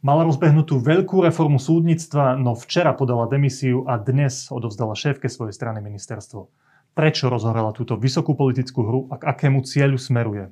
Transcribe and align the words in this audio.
Mala 0.00 0.24
rozbehnutú 0.24 0.80
veľkú 0.80 1.20
reformu 1.28 1.60
súdnictva, 1.60 2.32
no 2.32 2.56
včera 2.56 2.96
podala 2.96 3.28
demisiu 3.28 3.84
a 3.84 4.00
dnes 4.00 4.48
odovzdala 4.48 4.96
šéfke 4.96 5.28
svojej 5.28 5.52
strany 5.52 5.84
ministerstvo. 5.84 6.48
Prečo 6.96 7.28
rozhorala 7.28 7.76
túto 7.76 8.00
vysokú 8.00 8.32
politickú 8.32 8.80
hru 8.80 9.00
a 9.12 9.20
k 9.20 9.28
akému 9.28 9.60
cieľu 9.60 10.00
smeruje? 10.00 10.48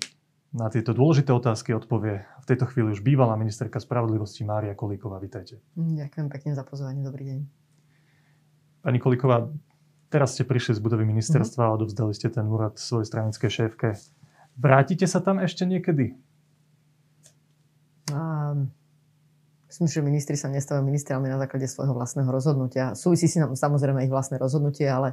Na 0.53 0.69
tieto 0.69 0.93
dôležité 0.93 1.33
otázky 1.33 1.73
odpovie 1.73 2.29
v 2.29 2.45
tejto 2.45 2.69
chvíli 2.69 2.93
už 2.93 3.01
bývalá 3.01 3.41
ministerka 3.41 3.81
spravodlivosti 3.81 4.45
Mária 4.45 4.77
Kolíková. 4.77 5.17
Vítajte. 5.17 5.65
Ďakujem 5.81 6.29
pekne 6.29 6.53
za 6.53 6.69
pozvanie. 6.69 7.01
Dobrý 7.01 7.25
deň. 7.33 7.39
Pani 8.85 9.01
Kolíková, 9.01 9.49
teraz 10.13 10.37
ste 10.37 10.45
prišli 10.45 10.77
z 10.77 10.81
budovy 10.85 11.09
ministerstva 11.09 11.65
mm-hmm. 11.65 11.73
a 11.73 11.77
odovzdali 11.81 12.13
ste 12.13 12.29
ten 12.29 12.45
úrad 12.45 12.77
svojej 12.77 13.09
stranickej 13.09 13.49
šéfke. 13.49 13.97
Vrátite 14.61 15.09
sa 15.09 15.25
tam 15.25 15.41
ešte 15.41 15.65
niekedy? 15.65 16.21
Um, 18.13 18.77
Myslím, 19.69 19.87
že 19.89 20.01
ministri 20.01 20.37
sa 20.41 20.49
nestávajú 20.49 20.81
ministrami 20.81 21.29
na 21.29 21.37
základe 21.37 21.69
svojho 21.69 21.93
vlastného 21.93 22.29
rozhodnutia. 22.33 22.97
Súvisí 22.97 23.29
si 23.29 23.37
nám 23.37 23.53
samozrejme 23.53 24.01
ich 24.01 24.13
vlastné 24.13 24.41
rozhodnutie, 24.41 24.89
ale 24.89 25.13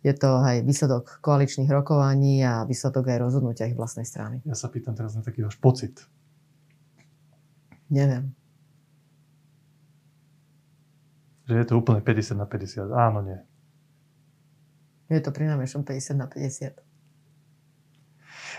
je 0.00 0.16
to 0.16 0.40
aj 0.40 0.64
výsledok 0.64 1.20
koaličných 1.20 1.68
rokovaní 1.68 2.40
a 2.40 2.64
výsledok 2.64 3.04
aj 3.12 3.18
rozhodnutia 3.28 3.68
ich 3.68 3.76
vlastnej 3.76 4.08
strany. 4.08 4.40
Ja 4.48 4.56
sa 4.56 4.72
pýtam 4.72 4.96
teraz 4.96 5.12
na 5.12 5.20
taký 5.20 5.44
váš 5.44 5.60
pocit. 5.60 6.00
Neviem. 7.92 8.32
Že 11.46 11.62
je 11.62 11.66
to 11.68 11.74
úplne 11.76 12.00
50 12.00 12.32
na 12.32 12.48
50. 12.48 12.90
Áno, 12.90 13.20
nie. 13.22 13.38
Je 15.06 15.20
to 15.22 15.30
pri 15.30 15.46
50 15.52 15.84
na 16.16 16.26
50. 16.26 16.85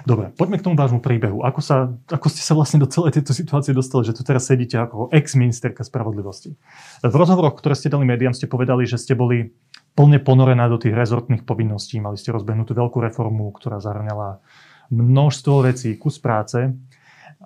Dobre, 0.05 0.29
poďme 0.35 0.61
k 0.61 0.65
tomu 0.67 0.75
vášmu 0.77 1.01
príbehu. 1.01 1.41
Ako, 1.41 1.61
sa, 1.63 1.89
ako 2.11 2.27
ste 2.29 2.45
sa 2.45 2.53
vlastne 2.53 2.83
do 2.83 2.89
celej 2.91 3.17
tejto 3.17 3.33
situácie 3.33 3.73
dostali, 3.73 4.05
že 4.05 4.13
tu 4.13 4.21
teraz 4.21 4.45
sedíte 4.45 4.77
ako 4.77 5.09
ex-ministerka 5.09 5.81
spravodlivosti? 5.81 6.53
V 7.01 7.15
rozhovoroch, 7.15 7.57
ktoré 7.57 7.73
ste 7.73 7.89
dali 7.89 8.05
médiám, 8.05 8.35
ste 8.35 8.45
povedali, 8.45 8.85
že 8.85 9.01
ste 9.01 9.17
boli 9.17 9.55
plne 9.97 10.21
ponorená 10.21 10.69
do 10.69 10.77
tých 10.77 10.93
rezortných 10.93 11.41
povinností. 11.47 11.97
Mali 11.97 12.21
ste 12.21 12.29
rozbehnutú 12.29 12.77
veľkú 12.77 13.01
reformu, 13.01 13.49
ktorá 13.55 13.81
zahrňala 13.81 14.43
množstvo 14.93 15.65
vecí, 15.65 15.97
kus 15.97 16.21
práce. 16.21 16.77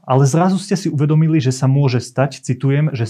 Ale 0.08 0.24
zrazu 0.24 0.56
ste 0.56 0.80
si 0.80 0.88
uvedomili, 0.88 1.44
že 1.44 1.52
sa 1.52 1.68
môže 1.68 2.00
stať, 2.00 2.44
citujem, 2.44 2.96
že 2.96 3.08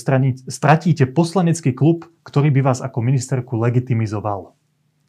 stratíte 0.49 1.05
poslanecký 1.09 1.77
klub, 1.77 2.09
ktorý 2.25 2.49
by 2.49 2.61
vás 2.73 2.81
ako 2.81 3.05
ministerku 3.05 3.53
legitimizoval. 3.57 4.57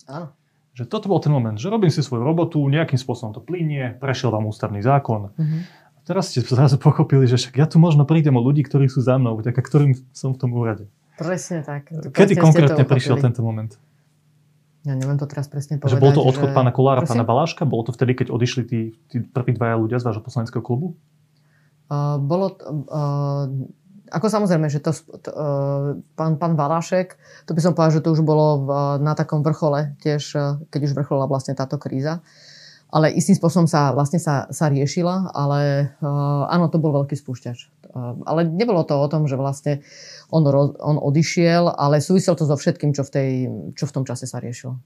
Áno. 0.09 0.37
Že 0.73 0.89
toto 0.89 1.13
bol 1.13 1.21
ten 1.21 1.29
moment, 1.29 1.61
že 1.61 1.69
robím 1.69 1.93
si 1.93 2.01
svoju 2.01 2.25
robotu, 2.25 2.65
nejakým 2.65 2.97
spôsobom 2.97 3.37
to 3.37 3.45
plinie, 3.45 3.93
prešiel 4.01 4.33
vám 4.33 4.49
ústavný 4.49 4.81
zákon. 4.81 5.37
Mm-hmm. 5.37 5.61
A 5.69 5.99
teraz 6.01 6.33
ste 6.33 6.41
zrazu 6.41 6.81
pochopili, 6.81 7.29
že 7.29 7.37
však 7.37 7.61
ja 7.61 7.69
tu 7.69 7.77
možno 7.77 8.09
prídem 8.09 8.33
o 8.35 8.43
ľudí, 8.43 8.65
ktorí 8.65 8.89
sú 8.89 9.05
za 9.05 9.21
mnou, 9.21 9.37
vďaka 9.37 9.61
ktorým 9.61 9.93
som 10.17 10.33
v 10.33 10.39
tom 10.41 10.57
úrade. 10.57 10.89
Presne 11.21 11.61
tak. 11.61 11.93
Kedy 11.93 12.41
konkrétne 12.41 12.89
prišiel 12.89 13.21
tento 13.21 13.45
moment? 13.45 13.77
Ja 14.83 14.99
neviem 14.99 15.15
to 15.15 15.31
teraz 15.31 15.47
presne 15.47 15.79
povedať. 15.79 15.95
Že 15.95 16.03
bol 16.03 16.11
to 16.11 16.23
odchod 16.27 16.51
že... 16.51 16.57
pána 16.59 16.75
Kolára, 16.75 17.07
Prosím? 17.07 17.23
pána 17.23 17.25
Baláška? 17.29 17.63
Bolo 17.63 17.87
to 17.87 17.93
vtedy, 17.95 18.19
keď 18.19 18.35
odišli 18.35 18.63
tí, 18.67 18.81
tí 19.13 19.23
prví 19.23 19.55
dvaja 19.55 19.79
ľudia 19.79 20.03
z 20.03 20.11
vášho 20.11 20.25
poslaneckého 20.27 20.59
klubu? 20.59 20.99
Uh, 21.87 22.19
bolo 22.19 22.51
uh, 22.51 23.47
ako 24.13 24.27
samozrejme, 24.29 24.69
že 24.69 24.85
to, 24.85 24.93
to 25.25 25.31
uh, 25.33 25.97
pán, 26.15 26.37
pán 26.37 26.53
Valášek, 26.53 27.17
to 27.49 27.57
by 27.57 27.61
som 27.65 27.73
povedal, 27.73 27.97
že 27.97 28.05
to 28.05 28.13
už 28.13 28.21
bolo 28.21 28.69
v, 28.69 28.71
na 29.01 29.17
takom 29.17 29.41
vrchole 29.41 29.97
tiež, 30.05 30.23
e, 30.37 30.41
keď 30.69 30.81
už 30.87 30.93
vrcholila 30.93 31.25
vlastne 31.25 31.57
táto 31.57 31.81
kríza. 31.81 32.21
Ale 32.93 33.09
istým 33.09 33.33
spôsobom 33.33 33.65
sa 33.65 33.97
vlastne 33.97 34.21
sa, 34.21 34.53
sa 34.53 34.69
riešila, 34.69 35.33
ale 35.33 35.91
uh, 36.05 36.45
áno, 36.53 36.69
to 36.69 36.77
bol 36.77 36.93
veľký 36.93 37.17
spúšťač. 37.17 37.89
Uh, 37.89 38.21
ale 38.29 38.45
nebolo 38.45 38.85
to 38.85 38.93
o 38.93 39.09
tom, 39.09 39.25
že 39.25 39.41
vlastne 39.41 39.81
on, 40.29 40.45
ro, 40.45 40.77
on 40.77 41.01
odišiel, 41.01 41.73
ale 41.73 42.05
súvisel 42.05 42.37
to 42.37 42.45
so 42.45 42.53
všetkým, 42.53 42.93
čo 42.93 43.01
v, 43.09 43.11
tej, 43.11 43.31
čo 43.81 43.89
v 43.89 43.95
tom 43.97 44.05
čase 44.05 44.29
sa 44.29 44.45
riešilo. 44.45 44.77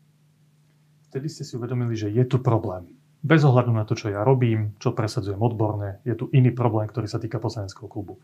Vtedy 1.11 1.27
ste 1.27 1.43
si 1.43 1.59
uvedomili, 1.59 1.99
že 1.99 2.07
je 2.15 2.23
tu 2.23 2.39
problém 2.39 2.96
bez 3.27 3.43
ohľadu 3.43 3.75
na 3.75 3.83
to, 3.83 3.99
čo 3.99 4.15
ja 4.15 4.23
robím, 4.23 4.79
čo 4.79 4.95
presadzujem 4.95 5.43
odborne, 5.43 5.99
je 6.07 6.15
tu 6.15 6.31
iný 6.31 6.55
problém, 6.55 6.87
ktorý 6.87 7.11
sa 7.11 7.19
týka 7.19 7.43
poslaneckého 7.43 7.91
klubu. 7.91 8.23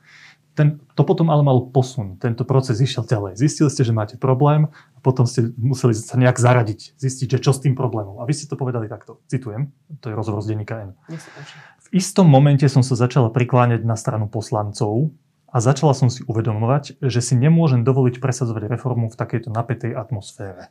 Ten, 0.54 0.78
to 0.94 1.02
potom 1.02 1.26
ale 1.26 1.42
mal 1.42 1.58
posun. 1.74 2.22
Tento 2.22 2.46
proces 2.46 2.78
išiel 2.78 3.02
ďalej. 3.02 3.34
Zistili 3.34 3.66
ste, 3.66 3.82
že 3.82 3.90
máte 3.90 4.14
problém 4.14 4.70
a 4.94 4.98
potom 5.02 5.26
ste 5.26 5.50
museli 5.58 5.90
sa 5.98 6.14
nejak 6.14 6.38
zaradiť, 6.38 6.94
zistiť, 7.02 7.26
že 7.34 7.42
čo 7.42 7.50
s 7.50 7.58
tým 7.58 7.74
problémom. 7.74 8.22
A 8.22 8.28
vy 8.28 8.32
ste 8.36 8.46
to 8.46 8.54
povedali 8.54 8.86
takto. 8.86 9.18
Citujem, 9.26 9.74
to 9.98 10.12
je 10.12 10.14
rozhovor 10.14 10.46
z 10.46 10.54
denníka 10.54 10.78
N. 10.78 10.94
V 11.82 11.88
istom 11.90 12.30
momente 12.30 12.64
som 12.70 12.86
sa 12.86 12.94
začala 12.94 13.34
prikláňať 13.34 13.82
na 13.82 13.98
stranu 13.98 14.30
poslancov 14.30 15.10
a 15.50 15.58
začala 15.58 15.92
som 15.92 16.08
si 16.08 16.22
uvedomovať, 16.24 17.02
že 17.02 17.20
si 17.20 17.34
nemôžem 17.34 17.82
dovoliť 17.82 18.22
presadzovať 18.22 18.70
reformu 18.70 19.10
v 19.10 19.18
takejto 19.18 19.50
napätej 19.50 19.92
atmosfére. 19.98 20.70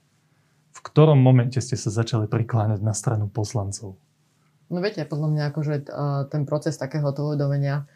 V 0.71 0.79
ktorom 0.79 1.19
momente 1.19 1.59
ste 1.59 1.75
sa 1.75 1.91
začali 1.91 2.25
prikláňať 2.31 2.79
na 2.81 2.95
stranu 2.95 3.27
poslancov? 3.29 3.99
No 4.71 4.79
viete, 4.79 5.03
podľa 5.03 5.27
mňa 5.35 5.43
akože 5.51 5.75
ten 6.31 6.47
proces 6.47 6.79
takéhoto 6.79 7.27
uvedomenia 7.27 7.91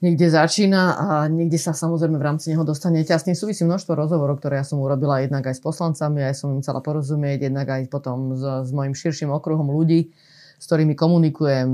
niekde 0.00 0.28
začína 0.28 0.82
a 0.96 1.06
niekde 1.28 1.56
sa 1.56 1.72
samozrejme 1.72 2.20
v 2.20 2.26
rámci 2.26 2.52
neho 2.52 2.64
dostanete. 2.64 3.12
A 3.12 3.20
s 3.20 3.28
tým 3.28 3.36
súvisí 3.36 3.64
množstvo 3.64 3.96
rozhovorov, 3.96 4.40
ktoré 4.40 4.60
ja 4.60 4.66
som 4.66 4.80
urobila 4.80 5.24
jednak 5.24 5.44
aj 5.48 5.56
s 5.56 5.62
poslancami, 5.64 6.20
aj 6.24 6.36
som 6.36 6.52
im 6.52 6.60
chcela 6.60 6.84
porozumieť, 6.84 7.48
jednak 7.48 7.68
aj 7.68 7.88
potom 7.92 8.36
s, 8.36 8.44
s 8.68 8.70
mojim 8.72 8.92
širším 8.92 9.32
okruhom 9.32 9.72
ľudí, 9.72 10.12
s 10.60 10.64
ktorými 10.68 10.92
komunikujem. 10.96 11.68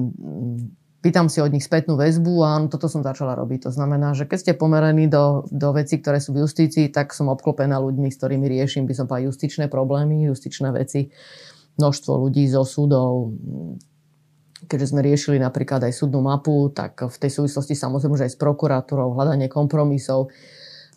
Pýtam 1.02 1.26
si 1.26 1.42
od 1.42 1.50
nich 1.50 1.66
spätnú 1.66 1.98
väzbu 1.98 2.34
a 2.46 2.50
toto 2.70 2.86
som 2.86 3.02
začala 3.02 3.34
robiť. 3.34 3.66
To 3.66 3.70
znamená, 3.74 4.14
že 4.14 4.22
keď 4.22 4.38
ste 4.38 4.52
pomerení 4.54 5.10
do, 5.10 5.42
do 5.50 5.74
vecí, 5.74 5.98
ktoré 5.98 6.22
sú 6.22 6.30
v 6.30 6.46
justícii, 6.46 6.94
tak 6.94 7.10
som 7.10 7.26
obklopená 7.26 7.82
ľuďmi, 7.82 8.06
s 8.06 8.22
ktorými 8.22 8.46
riešim, 8.46 8.86
by 8.86 8.94
som 8.94 9.10
povedala, 9.10 9.34
justičné 9.34 9.66
problémy, 9.66 10.30
justičné 10.30 10.70
veci 10.70 11.10
množstvo 11.82 12.12
ľudí 12.22 12.46
zo 12.46 12.62
súdov, 12.62 13.34
keďže 14.66 14.94
sme 14.94 15.00
riešili 15.02 15.36
napríklad 15.42 15.82
aj 15.82 15.92
súdnu 15.94 16.22
mapu, 16.22 16.70
tak 16.70 16.98
v 17.02 17.16
tej 17.16 17.30
súvislosti 17.42 17.74
samozrejme, 17.74 18.14
že 18.18 18.26
aj 18.30 18.32
s 18.34 18.38
prokuratúrou, 18.38 19.14
hľadanie 19.14 19.50
kompromisov, 19.50 20.30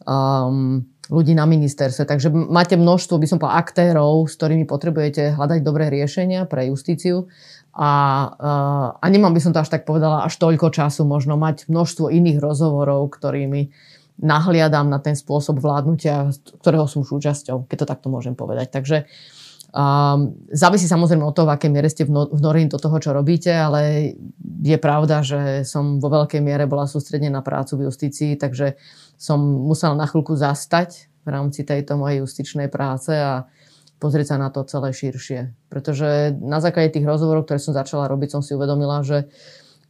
um, 0.06 0.86
ľudí 1.10 1.38
na 1.38 1.46
ministerstve. 1.46 2.10
Takže 2.10 2.34
máte 2.34 2.78
množstvo, 2.78 3.22
by 3.22 3.28
som 3.30 3.38
povedal, 3.38 3.62
aktérov, 3.62 4.26
s 4.26 4.34
ktorými 4.38 4.66
potrebujete 4.66 5.38
hľadať 5.38 5.60
dobré 5.62 5.94
riešenia 5.94 6.50
pre 6.50 6.70
justíciu. 6.70 7.30
A, 7.76 7.92
uh, 8.32 8.88
a 8.98 9.06
nemám 9.12 9.36
by 9.36 9.42
som 9.44 9.52
to 9.52 9.62
až 9.62 9.70
tak 9.70 9.84
povedala, 9.84 10.26
až 10.26 10.40
toľko 10.40 10.72
času 10.72 11.04
možno 11.06 11.36
mať 11.36 11.68
množstvo 11.68 12.10
iných 12.10 12.40
rozhovorov, 12.40 13.12
ktorými 13.14 13.70
nahliadam 14.16 14.88
na 14.88 15.04
ten 15.04 15.12
spôsob 15.12 15.60
vládnutia, 15.60 16.32
ktorého 16.64 16.88
som 16.88 17.04
súčasťou, 17.04 17.68
keď 17.68 17.78
to 17.84 17.90
takto 17.92 18.08
môžem 18.08 18.32
povedať. 18.32 18.72
Takže 18.72 18.98
uh, 19.04 19.45
Um, 19.76 20.40
závisí 20.56 20.88
samozrejme 20.88 21.20
od 21.28 21.36
toho, 21.36 21.52
v 21.52 21.60
akej 21.60 21.68
miere 21.68 21.92
ste 21.92 22.08
vnorení 22.08 22.72
do 22.72 22.80
toho, 22.80 22.96
čo 22.96 23.12
robíte, 23.12 23.52
ale 23.52 24.16
je 24.64 24.78
pravda, 24.80 25.20
že 25.20 25.68
som 25.68 26.00
vo 26.00 26.08
veľkej 26.08 26.40
miere 26.40 26.64
bola 26.64 26.88
sústredená 26.88 27.44
na 27.44 27.44
prácu 27.44 27.84
v 27.84 27.92
justícii, 27.92 28.40
takže 28.40 28.80
som 29.20 29.36
musela 29.44 30.00
na 30.00 30.08
chvíľku 30.08 30.32
zastať 30.32 31.12
v 31.12 31.28
rámci 31.28 31.68
tejto 31.68 32.00
mojej 32.00 32.24
justičnej 32.24 32.72
práce 32.72 33.12
a 33.20 33.52
pozrieť 34.00 34.32
sa 34.32 34.38
na 34.40 34.48
to 34.48 34.64
celé 34.64 34.96
širšie. 34.96 35.52
Pretože 35.68 36.40
na 36.40 36.64
základe 36.64 36.96
tých 36.96 37.04
rozhovorov, 37.04 37.44
ktoré 37.44 37.60
som 37.60 37.76
začala 37.76 38.08
robiť, 38.08 38.32
som 38.32 38.40
si 38.40 38.56
uvedomila, 38.56 39.04
že 39.04 39.28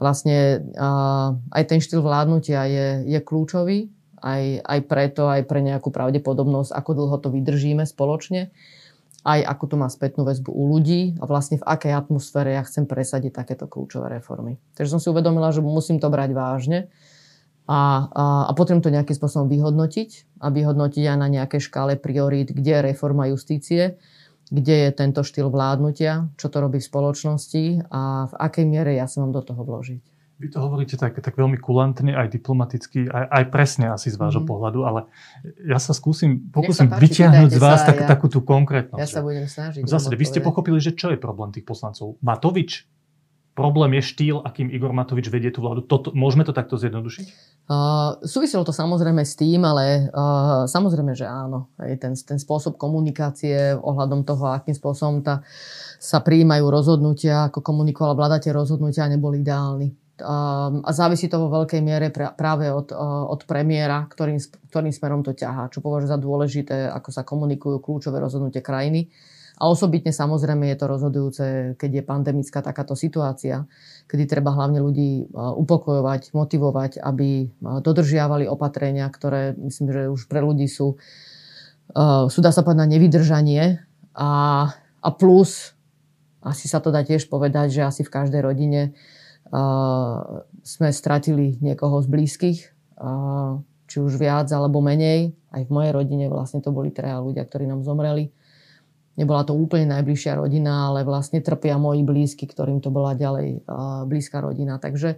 vlastne 0.02 0.66
uh, 0.74 1.38
aj 1.54 1.64
ten 1.70 1.78
štýl 1.78 2.02
vládnutia 2.02 2.66
je, 2.66 2.88
je 3.06 3.20
kľúčový, 3.22 3.94
aj, 4.18 4.66
aj 4.66 4.80
preto, 4.90 5.30
aj 5.30 5.46
pre 5.46 5.62
nejakú 5.62 5.94
pravdepodobnosť, 5.94 6.74
ako 6.74 6.92
dlho 6.98 7.18
to 7.22 7.30
vydržíme 7.30 7.86
spoločne 7.86 8.50
aj 9.26 9.42
ako 9.42 9.64
to 9.74 9.76
má 9.82 9.90
spätnú 9.90 10.22
väzbu 10.22 10.54
u 10.54 10.64
ľudí 10.70 11.18
a 11.18 11.26
vlastne 11.26 11.58
v 11.58 11.66
akej 11.66 11.98
atmosfére 11.98 12.54
ja 12.54 12.62
chcem 12.62 12.86
presadiť 12.86 13.34
takéto 13.34 13.66
kľúčové 13.66 14.22
reformy. 14.22 14.62
Takže 14.78 14.94
som 14.94 15.02
si 15.02 15.10
uvedomila, 15.10 15.50
že 15.50 15.66
musím 15.66 15.98
to 15.98 16.14
brať 16.14 16.38
vážne 16.38 16.80
a, 17.66 18.06
a, 18.14 18.24
a 18.46 18.52
potrebujem 18.54 18.86
to 18.86 18.94
nejakým 18.94 19.18
spôsobom 19.18 19.50
vyhodnotiť 19.50 20.40
a 20.46 20.54
vyhodnotiť 20.54 21.04
aj 21.10 21.18
na 21.18 21.28
nejakej 21.28 21.62
škále 21.66 21.98
priorít, 21.98 22.54
kde 22.54 22.72
je 22.78 22.86
reforma 22.86 23.26
justície, 23.34 23.98
kde 24.54 24.76
je 24.88 24.90
tento 24.94 25.26
štýl 25.26 25.50
vládnutia, 25.50 26.30
čo 26.38 26.54
to 26.54 26.62
robí 26.62 26.78
v 26.78 26.86
spoločnosti 26.86 27.90
a 27.90 28.30
v 28.30 28.34
akej 28.38 28.66
miere 28.70 28.94
ja 28.94 29.10
sa 29.10 29.26
mám 29.26 29.34
do 29.34 29.42
toho 29.42 29.66
vložiť. 29.66 30.15
Vy 30.36 30.52
to 30.52 30.60
hovoríte 30.60 31.00
tak, 31.00 31.16
tak 31.16 31.40
veľmi 31.40 31.56
kulantne, 31.56 32.12
aj 32.12 32.28
diplomaticky, 32.28 33.08
aj, 33.08 33.26
aj 33.32 33.44
presne 33.56 33.96
asi 33.96 34.12
z 34.12 34.20
vášho 34.20 34.44
mm. 34.44 34.50
pohľadu, 34.52 34.80
ale 34.84 35.08
ja 35.64 35.80
sa 35.80 35.96
skúsim, 35.96 36.52
pokúsim 36.52 36.92
páči, 36.92 37.24
vyťahnuť 37.24 37.52
z 37.56 37.60
vás 37.64 37.88
tak, 37.88 38.04
ja, 38.04 38.08
takú 38.12 38.28
tú 38.28 38.44
konkrétnosť. 38.44 39.00
Ja 39.00 39.08
sa 39.08 39.24
budem 39.24 39.48
snažiť. 39.48 39.88
V 39.88 39.88
zásade, 39.88 40.20
vy 40.20 40.28
ste 40.28 40.44
pochopili, 40.44 40.84
že 40.84 40.92
čo 40.92 41.16
je 41.16 41.16
problém 41.16 41.56
tých 41.56 41.64
poslancov? 41.64 42.20
Matovič? 42.20 42.84
Problém 43.56 43.96
je 43.96 44.12
štýl, 44.12 44.44
akým 44.44 44.68
Igor 44.68 44.92
Matovič 44.92 45.32
vedie 45.32 45.48
tú 45.56 45.64
vládu. 45.64 45.88
Toto, 45.88 46.12
môžeme 46.12 46.44
to 46.44 46.52
takto 46.52 46.76
zjednodušiť? 46.76 47.28
Uh, 47.72 48.20
súviselo 48.28 48.68
to 48.68 48.76
samozrejme 48.76 49.24
s 49.24 49.40
tým, 49.40 49.64
ale 49.64 50.12
uh, 50.12 50.68
samozrejme, 50.68 51.16
že 51.16 51.24
áno. 51.24 51.72
Aj 51.80 51.96
ten, 51.96 52.12
ten 52.12 52.36
spôsob 52.36 52.76
komunikácie 52.76 53.80
ohľadom 53.80 54.28
toho, 54.28 54.52
akým 54.52 54.76
spôsobom 54.76 55.24
tá, 55.24 55.48
sa 56.04 56.20
prijímajú 56.20 56.68
rozhodnutia, 56.68 57.48
ako 57.48 57.64
komunikovala 57.64 58.20
vláda, 58.20 58.44
tie 58.44 58.52
rozhodnutia 58.52 59.08
neboli 59.08 59.40
ideálni 59.40 59.96
a 60.24 60.90
závisí 60.96 61.28
to 61.28 61.44
vo 61.44 61.52
veľkej 61.52 61.84
miere 61.84 62.08
práve 62.14 62.72
od, 62.72 62.96
od 63.28 63.42
premiéra, 63.44 64.08
ktorým, 64.08 64.40
ktorým 64.72 64.94
smerom 64.96 65.28
to 65.28 65.36
ťahá, 65.36 65.68
čo 65.68 65.84
považujem 65.84 66.16
za 66.16 66.20
dôležité, 66.20 66.78
ako 66.88 67.10
sa 67.12 67.28
komunikujú 67.28 67.84
kľúčové 67.84 68.24
rozhodnutie 68.24 68.64
krajiny. 68.64 69.12
A 69.56 69.72
osobitne 69.72 70.12
samozrejme 70.12 70.68
je 70.68 70.78
to 70.80 70.86
rozhodujúce, 70.88 71.46
keď 71.80 71.90
je 72.00 72.04
pandemická 72.04 72.60
takáto 72.60 72.92
situácia, 72.92 73.64
kedy 74.08 74.28
treba 74.28 74.52
hlavne 74.52 74.84
ľudí 74.84 75.32
upokojovať, 75.32 76.36
motivovať, 76.36 77.00
aby 77.00 77.56
dodržiavali 77.64 78.52
opatrenia, 78.52 79.08
ktoré 79.08 79.56
myslím, 79.56 79.88
že 79.96 80.02
už 80.12 80.28
pre 80.28 80.44
ľudí 80.44 80.68
sú, 80.68 81.00
sú 82.28 82.40
dá 82.44 82.52
sa 82.52 82.68
povedať 82.68 82.84
na 82.84 82.92
nevydržanie. 83.00 83.80
A, 84.16 84.32
a 85.00 85.10
plus, 85.16 85.72
asi 86.44 86.68
sa 86.68 86.84
to 86.84 86.92
dá 86.92 87.08
tiež 87.08 87.32
povedať, 87.32 87.80
že 87.80 87.88
asi 87.88 88.04
v 88.04 88.12
každej 88.12 88.44
rodine 88.44 88.92
sme 90.66 90.90
stratili 90.92 91.56
niekoho 91.64 92.04
z 92.04 92.08
blízkych, 92.12 92.60
či 93.88 93.98
už 94.02 94.20
viac 94.20 94.52
alebo 94.52 94.84
menej. 94.84 95.32
Aj 95.56 95.64
v 95.64 95.72
mojej 95.72 95.92
rodine 95.96 96.28
vlastne 96.28 96.60
to 96.60 96.76
boli 96.76 96.92
traja 96.92 97.24
ľudia, 97.24 97.48
ktorí 97.48 97.64
nám 97.64 97.88
zomreli 97.88 98.36
Nebola 99.16 99.48
to 99.48 99.56
úplne 99.56 99.88
najbližšia 99.96 100.36
rodina, 100.36 100.92
ale 100.92 101.08
vlastne 101.08 101.40
trpia 101.40 101.80
moji 101.80 102.04
blízky, 102.04 102.52
ktorým 102.52 102.84
to 102.84 102.92
bola 102.92 103.16
ďalej 103.16 103.64
blízka 104.12 104.44
rodina. 104.44 104.76
Takže 104.76 105.16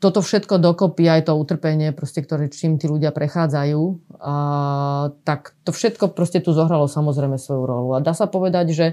toto 0.00 0.20
všetko 0.20 0.60
dokopy, 0.60 1.08
aj 1.08 1.28
to 1.28 1.36
utrpenie, 1.36 1.92
proste, 1.92 2.24
ktoré 2.24 2.52
čím 2.52 2.80
tí 2.80 2.88
ľudia 2.88 3.12
prechádzajú, 3.12 3.82
uh, 4.16 5.12
tak 5.28 5.52
to 5.60 5.76
všetko 5.76 6.16
proste 6.16 6.40
tu 6.40 6.56
zohralo 6.56 6.88
samozrejme 6.88 7.36
svoju 7.36 7.68
rolu. 7.68 7.88
A 7.92 8.00
dá 8.00 8.16
sa 8.16 8.24
povedať, 8.24 8.72
že 8.72 8.86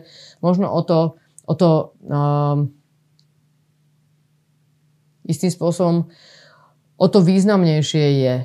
možno 0.43 0.67
o 0.67 0.83
to, 0.83 1.15
o 1.47 1.53
to 1.55 1.95
uh, 2.11 2.67
istým 5.27 5.51
spôsobom 5.51 6.07
o 6.97 7.07
to 7.11 7.19
významnejšie 7.21 8.05
je 8.25 8.35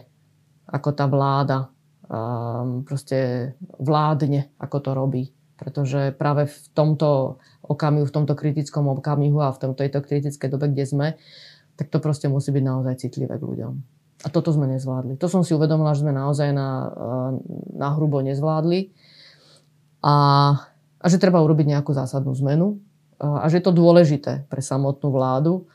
ako 0.68 0.90
tá 0.92 1.08
vláda 1.08 1.72
um, 2.08 2.84
proste 2.84 3.52
vládne, 3.80 4.52
ako 4.60 4.76
to 4.80 4.90
robí. 4.92 5.24
Pretože 5.56 6.10
práve 6.16 6.50
v 6.50 6.58
tomto 6.74 7.38
okamihu, 7.62 8.08
v 8.08 8.14
tomto 8.14 8.34
kritickom 8.34 8.90
okamihu 8.98 9.38
a 9.40 9.54
v 9.54 9.78
tejto 9.78 10.02
kritickej 10.02 10.48
dobe, 10.50 10.74
kde 10.74 10.84
sme, 10.84 11.08
tak 11.78 11.88
to 11.88 12.02
proste 12.02 12.26
musí 12.26 12.50
byť 12.50 12.64
naozaj 12.66 12.94
citlivé 12.98 13.38
k 13.38 13.46
ľuďom. 13.46 13.72
A 14.22 14.28
toto 14.30 14.54
sme 14.54 14.70
nezvládli. 14.70 15.18
To 15.18 15.26
som 15.26 15.42
si 15.42 15.54
uvedomila, 15.54 15.94
že 15.94 16.06
sme 16.06 16.14
naozaj 16.14 16.54
na, 16.54 16.90
na 17.74 17.88
hrubo 17.94 18.22
nezvládli. 18.22 18.94
A, 20.02 20.14
a 20.98 21.06
že 21.10 21.18
treba 21.18 21.42
urobiť 21.42 21.78
nejakú 21.78 21.90
zásadnú 21.90 22.34
zmenu. 22.38 22.78
A, 23.18 23.42
a 23.42 23.50
že 23.50 23.58
je 23.58 23.66
to 23.66 23.74
dôležité 23.74 24.46
pre 24.46 24.62
samotnú 24.62 25.10
vládu 25.10 25.66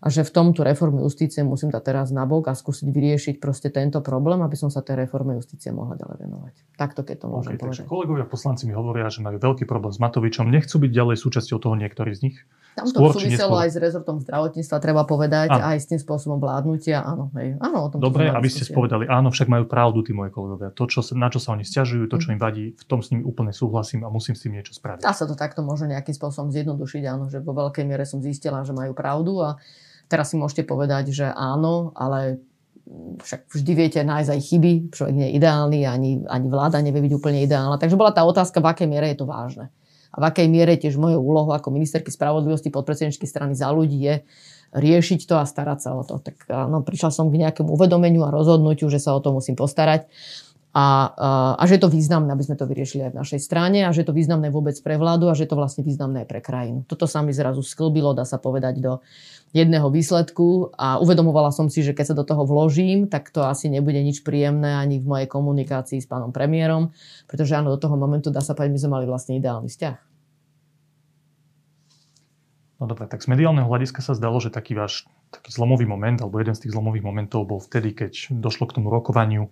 a 0.00 0.06
že 0.12 0.22
v 0.22 0.30
tomto 0.32 0.60
reforme 0.60 1.00
justície 1.00 1.40
musím 1.40 1.72
dať 1.72 1.82
teraz 1.82 2.06
nabok 2.12 2.52
a 2.52 2.54
skúsiť 2.54 2.88
vyriešiť 2.92 3.34
proste 3.40 3.72
tento 3.72 4.04
problém, 4.04 4.44
aby 4.44 4.56
som 4.58 4.68
sa 4.68 4.84
tej 4.84 5.08
reforme 5.08 5.36
justície 5.36 5.72
mohla 5.72 5.96
ďalej 5.96 6.16
venovať. 6.28 6.54
Takto, 6.76 7.00
keď 7.00 7.16
to 7.24 7.26
môžem 7.32 7.52
okay, 7.56 7.62
povedať. 7.64 7.84
kolegovia 7.88 8.26
poslanci 8.28 8.68
mi 8.68 8.76
hovoria, 8.76 9.08
že 9.08 9.24
majú 9.24 9.40
veľký 9.40 9.64
problém 9.64 9.92
s 9.92 10.00
Matovičom, 10.00 10.52
nechcú 10.52 10.76
byť 10.76 10.90
ďalej 10.92 11.16
súčasťou 11.16 11.56
toho 11.56 11.74
niektorí 11.80 12.12
z 12.12 12.20
nich. 12.28 12.36
Tam 12.76 12.84
to 12.92 13.08
súviselo 13.08 13.56
aj 13.56 13.72
s 13.72 13.80
rezortom 13.80 14.20
zdravotníctva, 14.20 14.76
treba 14.84 15.08
povedať, 15.08 15.48
áno. 15.48 15.64
aj 15.64 15.76
s 15.80 15.86
tým 15.88 15.96
spôsobom 15.96 16.36
vládnutia. 16.36 17.00
Áno, 17.00 17.32
hej. 17.40 17.56
áno 17.56 17.76
o 17.80 17.88
tom 17.88 18.04
Dobre, 18.04 18.28
aby 18.28 18.52
ste 18.52 18.68
spovedali, 18.68 19.08
áno, 19.08 19.32
však 19.32 19.48
majú 19.48 19.64
pravdu 19.64 20.04
tí 20.04 20.12
moji 20.12 20.28
kolegovia. 20.28 20.68
To, 20.76 20.84
čo, 20.84 21.00
na 21.16 21.32
čo 21.32 21.40
sa 21.40 21.56
oni 21.56 21.64
stiažujú, 21.64 22.04
to, 22.04 22.20
čo 22.20 22.36
im 22.36 22.40
vadí, 22.40 22.76
v 22.76 22.84
tom 22.84 23.00
s 23.00 23.08
nimi 23.16 23.24
úplne 23.24 23.56
súhlasím 23.56 24.04
a 24.04 24.12
musím 24.12 24.36
s 24.36 24.44
tým 24.44 24.60
niečo 24.60 24.76
spraviť. 24.76 25.00
Dá 25.00 25.16
sa 25.16 25.24
to 25.24 25.32
takto 25.32 25.64
možno 25.64 25.88
nejakým 25.88 26.12
spôsobom 26.12 26.52
zjednodušiť, 26.52 27.02
áno, 27.08 27.32
že 27.32 27.40
vo 27.40 27.56
veľkej 27.56 27.84
miere 27.88 28.04
som 28.04 28.20
zistila, 28.20 28.60
že 28.60 28.76
majú 28.76 28.92
pravdu 28.92 29.40
a 29.40 29.56
Teraz 30.06 30.30
si 30.32 30.36
môžete 30.38 30.62
povedať, 30.62 31.10
že 31.10 31.26
áno, 31.30 31.90
ale 31.98 32.38
však 33.18 33.50
vždy 33.50 33.72
viete 33.74 34.00
nájsť 34.06 34.30
aj 34.30 34.40
chyby, 34.46 34.72
človek 34.94 35.14
nie 35.14 35.26
je 35.30 35.36
ideálny, 35.42 35.78
ani, 35.82 36.10
ani 36.30 36.46
vláda 36.46 36.78
nevie 36.78 37.02
byť 37.02 37.12
úplne 37.18 37.42
ideálna. 37.42 37.82
Takže 37.82 37.98
bola 37.98 38.14
tá 38.14 38.22
otázka, 38.22 38.62
v 38.62 38.70
akej 38.70 38.86
miere 38.86 39.10
je 39.10 39.18
to 39.18 39.26
vážne. 39.26 39.74
A 40.14 40.22
v 40.22 40.24
akej 40.30 40.46
miere 40.46 40.78
tiež 40.78 40.94
mojou 40.96 41.18
úlohou 41.18 41.52
ako 41.52 41.74
ministerky 41.74 42.14
spravodlivosti 42.14 42.70
podpredsedničky 42.70 43.26
strany 43.26 43.58
za 43.58 43.68
ľudí 43.74 43.98
je 43.98 44.14
riešiť 44.72 45.20
to 45.26 45.34
a 45.36 45.44
starať 45.44 45.78
sa 45.82 45.90
o 45.98 46.02
to. 46.06 46.22
Tak 46.22 46.46
no, 46.70 46.86
prišla 46.86 47.10
som 47.10 47.28
k 47.28 47.42
nejakému 47.42 47.68
uvedomeniu 47.68 48.22
a 48.22 48.34
rozhodnutiu, 48.34 48.86
že 48.86 49.02
sa 49.02 49.18
o 49.18 49.20
to 49.20 49.34
musím 49.34 49.58
postarať. 49.58 50.06
A, 50.76 50.84
a, 50.84 50.86
a 51.56 51.62
že 51.64 51.80
je 51.80 51.88
to 51.88 51.94
významné, 51.94 52.28
aby 52.36 52.44
sme 52.44 52.60
to 52.60 52.68
vyriešili 52.68 53.08
aj 53.08 53.12
v 53.16 53.20
našej 53.24 53.40
strane 53.40 53.88
a 53.88 53.96
že 53.96 54.04
je 54.04 54.12
to 54.12 54.18
významné 54.18 54.52
vôbec 54.52 54.76
pre 54.84 55.00
vládu 55.00 55.32
a 55.32 55.36
že 55.36 55.48
je 55.48 55.50
to 55.50 55.56
vlastne 55.56 55.80
významné 55.80 56.24
aj 56.24 56.28
pre 56.28 56.44
krajinu. 56.44 56.84
Toto 56.84 57.08
sa 57.08 57.24
mi 57.24 57.32
zrazu 57.32 57.64
sklbilo, 57.64 58.12
dá 58.12 58.28
sa 58.28 58.36
povedať, 58.36 58.84
do, 58.84 59.00
jedného 59.56 59.88
výsledku 59.88 60.76
a 60.76 61.00
uvedomovala 61.00 61.48
som 61.48 61.72
si, 61.72 61.80
že 61.80 61.96
keď 61.96 62.12
sa 62.12 62.18
do 62.18 62.28
toho 62.28 62.44
vložím, 62.44 63.08
tak 63.08 63.32
to 63.32 63.40
asi 63.48 63.72
nebude 63.72 63.96
nič 63.96 64.20
príjemné 64.20 64.76
ani 64.76 65.00
v 65.00 65.08
mojej 65.08 65.28
komunikácii 65.30 66.04
s 66.04 66.04
pánom 66.04 66.28
premiérom, 66.28 66.92
pretože 67.24 67.56
áno, 67.56 67.72
do 67.72 67.80
toho 67.80 67.96
momentu 67.96 68.28
dá 68.28 68.44
sa 68.44 68.52
povedať, 68.52 68.76
my 68.76 68.80
sme 68.84 68.94
mali 69.00 69.06
vlastne 69.08 69.40
ideálny 69.40 69.72
vzťah. 69.72 69.96
No 72.76 72.84
dobre, 72.84 73.08
tak 73.08 73.24
z 73.24 73.32
mediálneho 73.32 73.64
hľadiska 73.64 74.04
sa 74.04 74.12
zdalo, 74.12 74.36
že 74.36 74.52
taký 74.52 74.76
váš 74.76 75.08
taký 75.32 75.48
zlomový 75.48 75.88
moment, 75.88 76.20
alebo 76.20 76.36
jeden 76.36 76.52
z 76.52 76.68
tých 76.68 76.76
zlomových 76.76 77.08
momentov 77.08 77.48
bol 77.48 77.56
vtedy, 77.56 77.96
keď 77.96 78.36
došlo 78.36 78.68
k 78.68 78.76
tomu 78.76 78.92
rokovaniu 78.92 79.48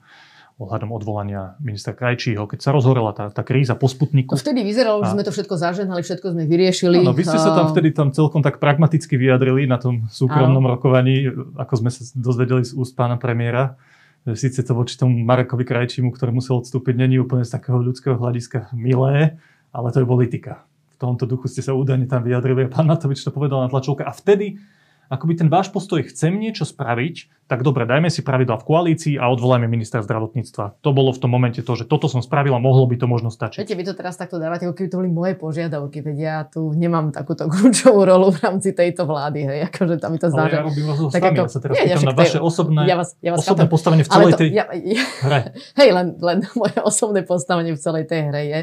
ohľadom 0.54 0.94
odvolania 0.94 1.58
ministra 1.58 1.98
Krajčího, 1.98 2.46
keď 2.46 2.62
sa 2.62 2.70
rozhorela 2.70 3.10
tá, 3.10 3.26
tá 3.26 3.42
kríza 3.42 3.74
po 3.74 3.90
Sputniku. 3.90 4.38
Vtedy 4.38 4.62
vyzeralo, 4.62 5.02
že 5.02 5.10
sme 5.10 5.26
to 5.26 5.34
všetko 5.34 5.54
zaženali, 5.58 6.00
všetko 6.06 6.30
sme 6.30 6.46
vyriešili. 6.46 7.02
No, 7.02 7.10
vy 7.10 7.26
ste 7.26 7.42
sa 7.42 7.50
tam 7.58 7.74
vtedy 7.74 7.90
tam 7.90 8.14
celkom 8.14 8.38
tak 8.38 8.62
pragmaticky 8.62 9.18
vyjadrili 9.18 9.66
na 9.66 9.82
tom 9.82 10.06
súkromnom 10.06 10.62
Áno. 10.62 10.78
rokovaní, 10.78 11.26
ako 11.58 11.74
sme 11.82 11.90
sa 11.90 12.06
dozvedeli 12.14 12.62
z 12.62 12.78
úst 12.78 12.94
pána 12.94 13.18
premiéra. 13.18 13.74
Sice 14.24 14.62
to 14.62 14.78
voči 14.78 14.94
tomu 14.94 15.18
Marekovi 15.26 15.66
Krajčímu, 15.66 16.14
ktorý 16.14 16.30
musel 16.32 16.62
odstúpiť, 16.62 16.96
není 16.96 17.18
úplne 17.18 17.42
z 17.42 17.50
takého 17.50 17.82
ľudského 17.82 18.14
hľadiska 18.14 18.72
milé, 18.78 19.36
ale 19.74 19.86
to 19.90 20.00
je 20.00 20.06
politika. 20.06 20.64
V 20.94 21.02
tomto 21.02 21.26
duchu 21.26 21.50
ste 21.50 21.66
sa 21.66 21.74
údajne 21.74 22.06
tam 22.06 22.22
vyjadrili 22.22 22.64
a 22.64 22.72
pán 22.72 22.86
Matovič 22.86 23.26
to 23.26 23.34
povedal 23.34 23.58
na 23.60 23.68
tlačovke. 23.68 24.06
A 24.06 24.14
vtedy 24.14 24.62
akoby 25.12 25.44
ten 25.44 25.48
váš 25.52 25.68
postoj 25.68 26.04
chcem 26.04 26.36
niečo 26.36 26.64
spraviť, 26.64 27.44
tak 27.44 27.60
dobre, 27.60 27.84
dajme 27.84 28.08
si 28.08 28.24
pravidla 28.24 28.56
v 28.56 28.64
koalícii 28.64 29.14
a 29.20 29.28
odvolajme 29.28 29.68
ministra 29.68 30.00
zdravotníctva. 30.00 30.80
To 30.80 30.90
bolo 30.96 31.12
v 31.12 31.20
tom 31.20 31.28
momente 31.28 31.60
to, 31.60 31.76
že 31.76 31.84
toto 31.84 32.08
som 32.08 32.24
spravila, 32.24 32.56
mohlo 32.56 32.88
by 32.88 32.96
to 32.96 33.04
možno 33.04 33.28
stačiť. 33.28 33.60
Viete, 33.60 33.76
vy 33.76 33.84
to 33.84 33.92
teraz 33.92 34.16
takto 34.16 34.40
dávate, 34.40 34.64
ako 34.64 34.72
keby 34.72 34.88
to 34.88 34.96
boli 35.04 35.10
moje 35.12 35.34
požiadavky, 35.36 36.00
veď 36.00 36.16
ja 36.16 36.36
tu 36.48 36.73
nemám 36.73 37.12
takúto 37.12 37.44
kľúčovú 37.52 38.00
rolu 38.08 38.32
v 38.32 38.38
rámci 38.40 38.73
tejto 38.73 39.04
vlády, 39.04 39.44
hej, 39.44 39.58
akože 39.68 40.00
tam 40.00 40.16
mi 40.16 40.18
to 40.18 40.32
zdá, 40.32 40.49
Ale 40.49 40.56
ja 40.56 40.64
robím 40.64 40.87
rozhovor 40.88 41.11
s 41.12 41.20
vami, 41.20 41.37
ja 41.37 41.52
sa 41.52 41.61
teraz 41.61 41.75
nie, 41.76 41.84
pýtam 41.84 42.08
na 42.08 42.16
vaše 42.16 42.38
osobné, 42.40 42.80
ja 42.88 42.96
vás, 42.96 43.11
ja 43.20 43.30
vás 43.37 43.40
osobné 43.44 43.66
postavenie 43.68 44.04
v 44.08 44.11
celej 44.11 44.32
to, 44.32 44.38
tej 44.40 44.49
ja, 44.56 44.64
ja, 44.73 45.04
hre. 45.28 45.40
Hej, 45.84 45.88
len, 45.92 46.06
len 46.16 46.38
moje 46.61 46.78
osobné 46.80 47.20
postavenie 47.28 47.76
v 47.76 47.80
celej 47.80 48.04
tej 48.08 48.20
hre 48.32 48.42
je, 48.49 48.61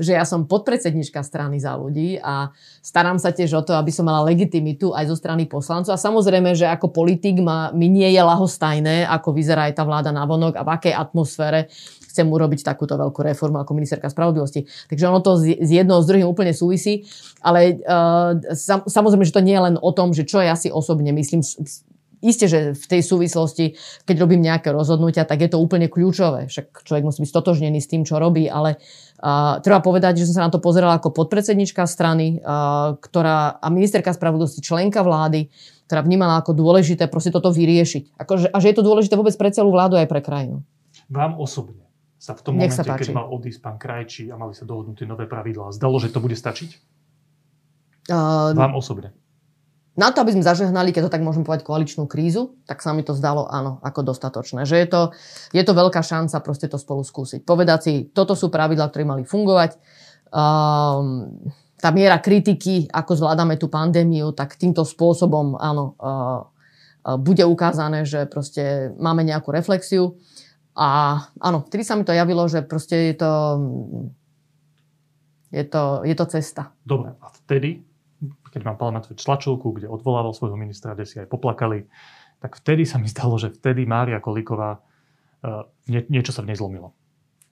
že 0.00 0.16
ja 0.16 0.24
som 0.24 0.48
podpredsednička 0.48 1.20
strany 1.20 1.60
za 1.60 1.76
ľudí 1.76 2.16
a 2.16 2.48
starám 2.80 3.20
sa 3.20 3.28
tiež 3.28 3.60
o 3.60 3.62
to, 3.62 3.76
aby 3.76 3.92
som 3.92 4.08
mala 4.08 4.24
legitimitu 4.24 4.96
aj 4.96 5.12
zo 5.12 5.16
strany 5.20 5.44
poslancov. 5.44 5.91
A 5.92 6.00
samozrejme, 6.00 6.56
že 6.56 6.64
ako 6.64 6.88
politik 6.88 7.38
ma, 7.44 7.68
mi 7.76 7.92
nie 7.92 8.08
je 8.08 8.22
lahostajné, 8.24 9.04
ako 9.04 9.36
vyzerá 9.36 9.68
aj 9.68 9.76
tá 9.76 9.84
vláda 9.84 10.10
na 10.10 10.24
vonok 10.24 10.56
a 10.56 10.64
v 10.64 10.72
akej 10.72 10.94
atmosfére 10.96 11.68
chcem 12.12 12.28
urobiť 12.28 12.60
takúto 12.64 12.96
veľkú 13.00 13.24
reformu 13.24 13.60
ako 13.60 13.72
ministerka 13.72 14.12
spravodlivosti. 14.12 14.68
Takže 14.88 15.08
ono 15.08 15.24
to 15.24 15.40
z 15.40 15.64
jednou 15.64 16.04
s 16.04 16.08
druhým 16.08 16.28
úplne 16.28 16.52
súvisí, 16.52 17.08
ale 17.40 17.80
uh, 17.84 18.36
sam, 18.52 18.84
samozrejme, 18.84 19.24
že 19.24 19.32
to 19.32 19.40
nie 19.40 19.56
je 19.56 19.64
len 19.72 19.76
o 19.80 19.90
tom, 19.96 20.12
že 20.12 20.28
čo 20.28 20.44
ja 20.44 20.52
si 20.52 20.68
osobne 20.68 21.12
myslím. 21.16 21.40
Isté, 22.22 22.46
že 22.46 22.70
v 22.78 22.86
tej 22.86 23.02
súvislosti, 23.02 23.74
keď 24.06 24.16
robím 24.22 24.46
nejaké 24.46 24.70
rozhodnutia, 24.70 25.26
tak 25.26 25.42
je 25.42 25.50
to 25.50 25.58
úplne 25.58 25.90
kľúčové. 25.90 26.46
Však 26.46 26.86
človek 26.86 27.02
musí 27.02 27.26
byť 27.26 27.30
stotožnený 27.34 27.82
s 27.82 27.90
tým, 27.90 28.06
čo 28.06 28.22
robí, 28.22 28.46
ale 28.46 28.78
uh, 28.78 29.58
treba 29.58 29.82
povedať, 29.82 30.22
že 30.22 30.30
som 30.30 30.38
sa 30.38 30.46
na 30.46 30.54
to 30.54 30.62
pozerala 30.62 31.02
ako 31.02 31.10
podpredsednička 31.10 31.82
strany, 31.90 32.38
uh, 32.38 32.94
ktorá, 32.94 33.58
a 33.58 33.66
ministerka 33.74 34.14
spravodlivosti, 34.14 34.62
členka 34.62 35.02
vlády, 35.02 35.50
ktorá 35.90 36.06
vnímala 36.06 36.38
ako 36.38 36.54
dôležité 36.54 37.10
proste 37.10 37.34
toto 37.34 37.50
vyriešiť. 37.50 38.14
Akože, 38.14 38.54
a 38.54 38.56
že 38.62 38.70
je 38.70 38.76
to 38.78 38.86
dôležité 38.86 39.18
vôbec 39.18 39.34
pre 39.34 39.50
celú 39.50 39.74
vládu 39.74 39.98
aj 39.98 40.06
pre 40.06 40.22
krajinu. 40.22 40.62
Vám 41.10 41.42
osobne 41.42 41.90
sa 42.22 42.38
v 42.38 42.40
tom 42.46 42.54
Nech 42.54 42.70
momente, 42.70 43.02
keď 43.02 43.18
mal 43.18 43.26
odísť 43.34 43.58
pán 43.58 43.82
Krajčí 43.82 44.30
a 44.30 44.38
mali 44.38 44.54
sa 44.54 44.62
dohodnúť 44.62 45.10
nové 45.10 45.26
pravidlá, 45.26 45.74
zdalo, 45.74 45.98
že 45.98 46.14
to 46.14 46.22
bude 46.22 46.38
stačiť? 46.38 46.70
Uh, 48.14 48.54
Vám 48.54 48.78
osobne 48.78 49.10
na 49.92 50.08
to, 50.08 50.24
aby 50.24 50.32
sme 50.32 50.40
zažehnali, 50.40 50.88
keď 50.88 51.08
to 51.08 51.12
tak 51.12 51.20
môžem 51.20 51.44
povedať, 51.44 51.68
koaličnú 51.68 52.08
krízu, 52.08 52.56
tak 52.64 52.80
sa 52.80 52.96
mi 52.96 53.04
to 53.04 53.12
zdalo 53.12 53.44
áno, 53.44 53.76
ako 53.84 54.08
dostatočné. 54.08 54.64
Že 54.64 54.76
je 54.80 54.88
to, 54.88 55.00
je 55.52 55.62
to 55.68 55.72
veľká 55.76 56.00
šanca 56.00 56.40
proste 56.40 56.64
to 56.72 56.80
spolu 56.80 57.04
skúsiť. 57.04 57.44
Povedať 57.44 57.78
si, 57.84 57.94
toto 58.08 58.32
sú 58.32 58.48
pravidlá, 58.48 58.88
ktoré 58.88 59.04
mali 59.04 59.28
fungovať. 59.28 59.76
Um, 60.32 61.44
tá 61.76 61.92
miera 61.92 62.16
kritiky, 62.24 62.88
ako 62.88 63.20
zvládame 63.20 63.60
tú 63.60 63.68
pandémiu, 63.68 64.32
tak 64.32 64.56
týmto 64.56 64.88
spôsobom 64.88 65.60
áno, 65.60 65.92
uh, 66.00 66.40
uh, 66.40 67.20
bude 67.20 67.44
ukázané, 67.44 68.08
že 68.08 68.24
proste 68.24 68.96
máme 68.96 69.28
nejakú 69.28 69.52
reflexiu. 69.52 70.16
A 70.72 71.20
áno, 71.36 71.68
vtedy 71.68 71.84
sa 71.84 72.00
mi 72.00 72.08
to 72.08 72.16
javilo, 72.16 72.48
že 72.48 72.64
proste 72.64 73.12
je 73.12 73.14
to, 73.20 73.32
je 75.52 75.64
to, 75.68 76.00
je 76.08 76.14
to 76.16 76.24
cesta. 76.32 76.72
Dobre, 76.80 77.12
a 77.20 77.28
vtedy 77.44 77.91
keď 78.52 78.60
mám 78.68 78.76
Pál 78.76 78.92
Matovič 78.92 79.24
tlačovku, 79.24 79.72
kde 79.80 79.88
odvolával 79.88 80.36
svojho 80.36 80.60
ministra, 80.60 80.92
kde 80.92 81.08
si 81.08 81.16
aj 81.16 81.26
poplakali, 81.32 81.88
tak 82.38 82.60
vtedy 82.60 82.84
sa 82.84 83.00
mi 83.00 83.08
zdalo, 83.08 83.40
že 83.40 83.48
vtedy 83.48 83.88
Mária 83.88 84.20
Kolíková, 84.20 84.78
uh, 84.78 85.64
nie, 85.88 86.04
niečo 86.12 86.36
sa 86.36 86.44
v 86.44 86.52
nej 86.52 86.58
zlomilo. 86.60 86.92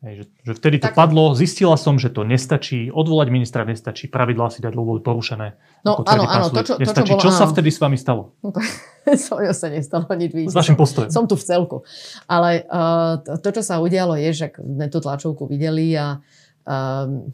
Hej, 0.00 0.24
že, 0.24 0.24
že 0.48 0.52
vtedy 0.56 0.76
to 0.80 0.88
tak. 0.88 0.96
padlo, 0.96 1.36
zistila 1.36 1.76
som, 1.76 2.00
že 2.00 2.08
to 2.08 2.24
nestačí, 2.24 2.88
odvolať 2.88 3.28
ministra 3.28 3.68
nestačí, 3.68 4.08
pravidlá 4.08 4.48
si 4.48 4.64
dať, 4.64 4.72
boli 4.72 5.04
porušené. 5.04 5.60
No 5.84 6.00
áno, 6.08 6.24
áno, 6.24 6.48
to 6.48 6.64
čo, 6.64 6.80
to, 6.80 7.04
čo, 7.04 7.04
bolo, 7.04 7.20
čo 7.20 7.28
sa 7.28 7.44
vtedy 7.44 7.68
s 7.68 7.78
vami 7.80 8.00
stalo? 8.00 8.32
No, 9.00 9.16
to, 9.16 9.16
so 9.16 9.40
sa 9.56 9.68
nestalo 9.72 10.04
nič 10.12 10.32
S 10.48 10.56
vašim 10.56 10.76
postojom. 10.76 11.08
Som 11.08 11.24
tu 11.24 11.32
v 11.32 11.44
celku. 11.44 11.76
Ale 12.28 12.68
uh, 12.68 13.16
to, 13.20 13.40
to, 13.40 13.60
čo 13.60 13.62
sa 13.64 13.80
udialo, 13.80 14.16
je, 14.16 14.28
že 14.32 14.46
sme 14.56 14.92
tú 14.92 15.00
tlačovku 15.00 15.48
videli 15.48 15.96
a 15.96 16.20
um, 16.68 17.32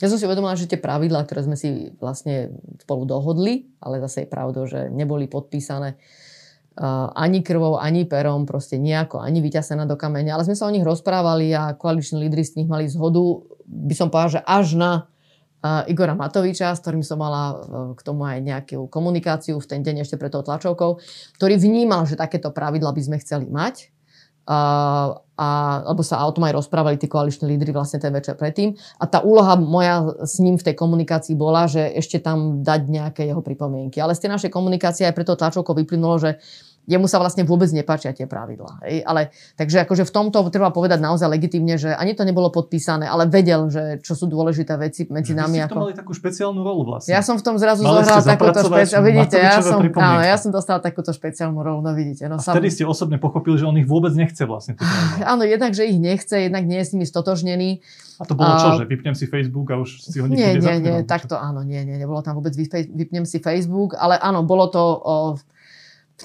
ja 0.00 0.06
som 0.08 0.16
si 0.16 0.24
uvedomila, 0.24 0.56
že 0.56 0.66
tie 0.66 0.80
pravidlá, 0.80 1.28
ktoré 1.28 1.44
sme 1.44 1.56
si 1.60 1.92
vlastne 2.00 2.56
spolu 2.80 3.04
dohodli, 3.04 3.68
ale 3.84 4.00
zase 4.00 4.24
je 4.24 4.32
pravdou, 4.32 4.64
že 4.64 4.88
neboli 4.88 5.28
podpísané 5.28 6.00
ani 7.12 7.44
krvou, 7.44 7.76
ani 7.76 8.08
perom, 8.08 8.48
proste 8.48 8.80
nejako, 8.80 9.20
ani 9.20 9.44
vyťasená 9.44 9.84
do 9.84 10.00
kameňa. 10.00 10.40
Ale 10.40 10.46
sme 10.48 10.56
sa 10.56 10.64
o 10.64 10.72
nich 10.72 10.86
rozprávali 10.86 11.52
a 11.52 11.76
koaliční 11.76 12.24
lídry 12.24 12.40
z 12.40 12.56
nich 12.62 12.68
mali 12.70 12.88
zhodu, 12.88 13.44
by 13.68 13.94
som 13.94 14.08
povedala, 14.08 14.40
že 14.40 14.42
až 14.48 14.66
na 14.80 14.90
Igora 15.60 16.16
Matoviča, 16.16 16.72
s 16.72 16.80
ktorým 16.80 17.04
som 17.04 17.20
mala 17.20 17.52
e, 17.52 17.56
k 17.92 18.00
tomu 18.00 18.24
aj 18.24 18.40
nejakú 18.40 18.88
komunikáciu 18.88 19.60
v 19.60 19.68
ten 19.68 19.84
deň 19.84 20.08
ešte 20.08 20.16
pred 20.16 20.32
tou 20.32 20.40
tlačovkou, 20.40 20.96
ktorý 21.36 21.60
vnímal, 21.60 22.08
že 22.08 22.16
takéto 22.16 22.48
pravidla 22.48 22.96
by 22.96 23.02
sme 23.04 23.16
chceli 23.20 23.44
mať. 23.44 23.92
A, 24.50 24.58
a, 25.38 25.48
lebo 25.86 26.02
sa 26.02 26.26
o 26.26 26.34
tom 26.34 26.42
aj 26.42 26.58
rozprávali 26.58 26.98
tí 26.98 27.06
koaliční 27.06 27.54
lídry 27.54 27.70
vlastne 27.70 28.02
ten 28.02 28.10
večer 28.10 28.34
predtým. 28.34 28.74
A 28.98 29.06
tá 29.06 29.22
úloha 29.22 29.54
moja 29.54 30.10
s 30.26 30.42
ním 30.42 30.58
v 30.58 30.66
tej 30.66 30.74
komunikácii 30.74 31.38
bola, 31.38 31.70
že 31.70 31.86
ešte 31.94 32.18
tam 32.18 32.66
dať 32.66 32.80
nejaké 32.90 33.22
jeho 33.30 33.38
pripomienky. 33.38 34.02
Ale 34.02 34.18
z 34.18 34.26
tej 34.26 34.30
našej 34.34 34.50
komunikácie 34.50 35.06
aj 35.06 35.14
preto 35.14 35.38
tlačovkou 35.38 35.78
vyplynulo, 35.78 36.18
že 36.18 36.42
jemu 36.88 37.06
sa 37.06 37.22
vlastne 37.22 37.46
vôbec 37.46 37.68
nepáčia 37.70 38.10
tie 38.10 38.24
pravidlá. 38.24 38.82
Ale, 39.06 39.30
takže 39.54 39.84
akože 39.84 40.02
v 40.08 40.12
tomto 40.12 40.42
treba 40.50 40.72
povedať 40.74 40.98
naozaj 40.98 41.28
legitimne, 41.30 41.76
že 41.78 41.92
ani 41.94 42.16
to 42.16 42.24
nebolo 42.24 42.50
podpísané, 42.50 43.06
ale 43.06 43.30
vedel, 43.30 43.70
že 43.70 44.02
čo 44.02 44.18
sú 44.18 44.26
dôležité 44.26 44.74
veci 44.80 45.06
medzi 45.06 45.36
nami. 45.36 45.60
Vy 45.60 45.70
ako... 45.70 45.78
mali 45.86 45.94
takú 45.94 46.12
špeciálnu 46.16 46.60
rolu 46.64 46.82
vlastne. 46.94 47.14
Ja 47.14 47.22
som 47.22 47.38
v 47.38 47.44
tom 47.44 47.60
zrazu 47.60 47.86
zohrala 47.86 48.24
takúto 48.24 48.60
špeciálnu... 48.66 49.06
Vidíte, 49.06 49.36
ja 49.38 49.62
som, 49.62 49.80
áno, 49.82 50.20
ja 50.24 50.36
som 50.40 50.50
dostala 50.50 50.82
takúto 50.82 51.14
špeciálnu 51.14 51.60
rolu, 51.60 51.80
no 51.84 51.92
vidíte. 51.94 52.26
No, 52.26 52.38
a 52.38 52.42
vtedy 52.42 52.72
ste 52.72 52.84
osobne 52.88 53.20
pochopili, 53.22 53.60
že 53.60 53.66
on 53.68 53.76
ich 53.78 53.86
vôbec 53.86 54.10
nechce 54.16 54.42
vlastne. 54.44 54.74
Áno, 55.32 55.46
jednak, 55.46 55.76
že 55.76 55.86
ich 55.86 55.98
nechce, 55.98 56.50
jednak 56.50 56.66
nie 56.66 56.82
je 56.82 56.86
s 56.86 56.90
nimi 56.96 57.06
stotožnený. 57.06 57.82
A 58.20 58.28
to 58.28 58.36
bolo 58.36 58.52
čo, 58.60 58.84
že 58.84 58.84
vypnem 58.84 59.16
si 59.16 59.24
Facebook 59.24 59.72
a 59.72 59.80
už 59.80 60.04
si 60.04 60.20
ho 60.20 60.28
nikdy 60.28 60.36
Nie, 60.36 60.52
nie, 60.60 60.76
nie, 60.84 60.96
takto 61.08 61.40
áno, 61.40 61.64
nie, 61.64 61.80
nie, 61.88 61.96
nebolo 61.96 62.20
tam 62.20 62.36
vôbec 62.36 62.52
vypnem 62.52 63.24
si 63.24 63.40
Facebook, 63.40 63.96
ale 63.96 64.20
áno, 64.20 64.44
bolo 64.44 64.68
to 64.68 64.82
o, 64.82 65.14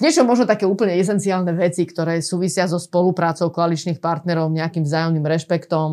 niečo 0.02 0.26
možno 0.26 0.44
také 0.44 0.68
úplne 0.68 0.96
esenciálne 0.98 1.52
veci, 1.56 1.86
ktoré 1.86 2.20
súvisia 2.20 2.68
so 2.68 2.76
spoluprácou 2.76 3.48
koaličných 3.48 4.00
partnerov, 4.02 4.52
nejakým 4.52 4.84
vzájomným 4.84 5.24
rešpektom, 5.24 5.88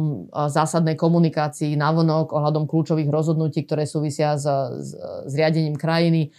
zásadnej 0.52 1.00
komunikácii 1.00 1.78
navonok 1.78 2.36
ohľadom 2.36 2.68
kľúčových 2.68 3.08
rozhodnutí, 3.08 3.64
ktoré 3.64 3.88
súvisia 3.88 4.36
s, 4.36 4.46
s, 4.84 4.90
s 5.28 5.34
riadením 5.34 5.80
krajiny, 5.80 6.34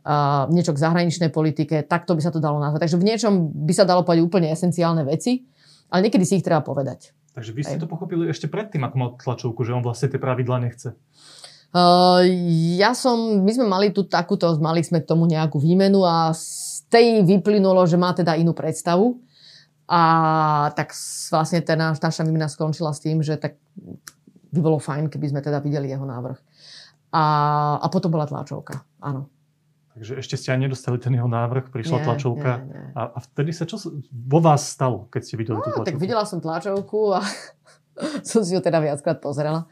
a 0.00 0.48
niečo 0.48 0.72
k 0.72 0.80
zahraničnej 0.80 1.28
politike, 1.28 1.84
takto 1.84 2.16
by 2.16 2.24
sa 2.24 2.32
to 2.32 2.40
dalo 2.40 2.56
nazvať. 2.56 2.88
Takže 2.88 2.96
v 2.96 3.04
niečom 3.04 3.32
by 3.52 3.72
sa 3.76 3.84
dalo 3.84 4.00
povedať 4.00 4.24
úplne 4.24 4.48
esenciálne 4.48 5.04
veci, 5.04 5.44
ale 5.92 6.08
niekedy 6.08 6.24
si 6.24 6.40
ich 6.40 6.46
treba 6.46 6.64
povedať. 6.64 7.12
Takže 7.36 7.52
vy 7.52 7.60
ste 7.62 7.76
Aj. 7.78 7.82
to 7.84 7.90
pochopili 7.90 8.26
ešte 8.26 8.48
predtým, 8.48 8.80
ako 8.82 8.96
mal 8.96 9.10
tlačovku, 9.20 9.60
že 9.62 9.76
on 9.76 9.84
vlastne 9.84 10.08
tie 10.08 10.18
pravidla 10.18 10.56
nechce. 10.64 10.96
Uh, 11.70 12.26
ja 12.74 12.96
som, 12.98 13.46
my 13.46 13.52
sme 13.54 13.70
mali 13.70 13.94
tu 13.94 14.02
takúto, 14.02 14.50
mali 14.58 14.82
sme 14.82 14.98
k 14.98 15.06
tomu 15.06 15.30
nejakú 15.30 15.62
výmenu 15.62 16.02
a 16.02 16.34
tej 16.90 17.22
vyplynulo, 17.22 17.86
že 17.86 17.96
má 17.96 18.10
teda 18.12 18.34
inú 18.34 18.52
predstavu. 18.52 19.22
A 19.90 20.70
tak 20.78 20.94
vlastne 21.30 21.62
tá 21.62 21.74
naša 21.74 22.22
výmena 22.22 22.46
skončila 22.46 22.94
s 22.94 23.02
tým, 23.02 23.26
že 23.26 23.34
tak 23.34 23.58
by 24.50 24.60
bolo 24.62 24.78
fajn, 24.78 25.10
keby 25.10 25.30
sme 25.34 25.40
teda 25.42 25.58
videli 25.62 25.90
jeho 25.90 26.06
návrh. 26.06 26.38
A, 27.10 27.24
a 27.82 27.86
potom 27.90 28.14
bola 28.14 28.26
tlačovka, 28.26 28.86
áno. 29.02 29.26
Takže 29.98 30.22
ešte 30.22 30.38
ste 30.38 30.54
aj 30.54 30.60
nedostali 30.62 31.02
ten 31.02 31.10
jeho 31.18 31.26
návrh, 31.26 31.74
prišla 31.74 31.98
nie, 31.98 32.06
tlačovka. 32.06 32.52
Nie, 32.62 32.70
nie. 32.70 32.84
A, 32.94 33.02
a 33.10 33.18
vtedy 33.18 33.50
sa 33.50 33.66
čo 33.66 33.82
vo 34.14 34.38
vás 34.38 34.62
stalo, 34.70 35.10
keď 35.10 35.20
ste 35.26 35.34
videli 35.34 35.58
no, 35.58 35.66
tú 35.66 35.74
tlačovku? 35.74 35.90
Tak 35.90 35.98
videla 35.98 36.22
som 36.22 36.38
tlačovku 36.38 37.18
a 37.18 37.20
som 38.30 38.46
si 38.46 38.54
ju 38.54 38.62
teda 38.62 38.78
viackrát 38.78 39.18
pozrela. 39.18 39.66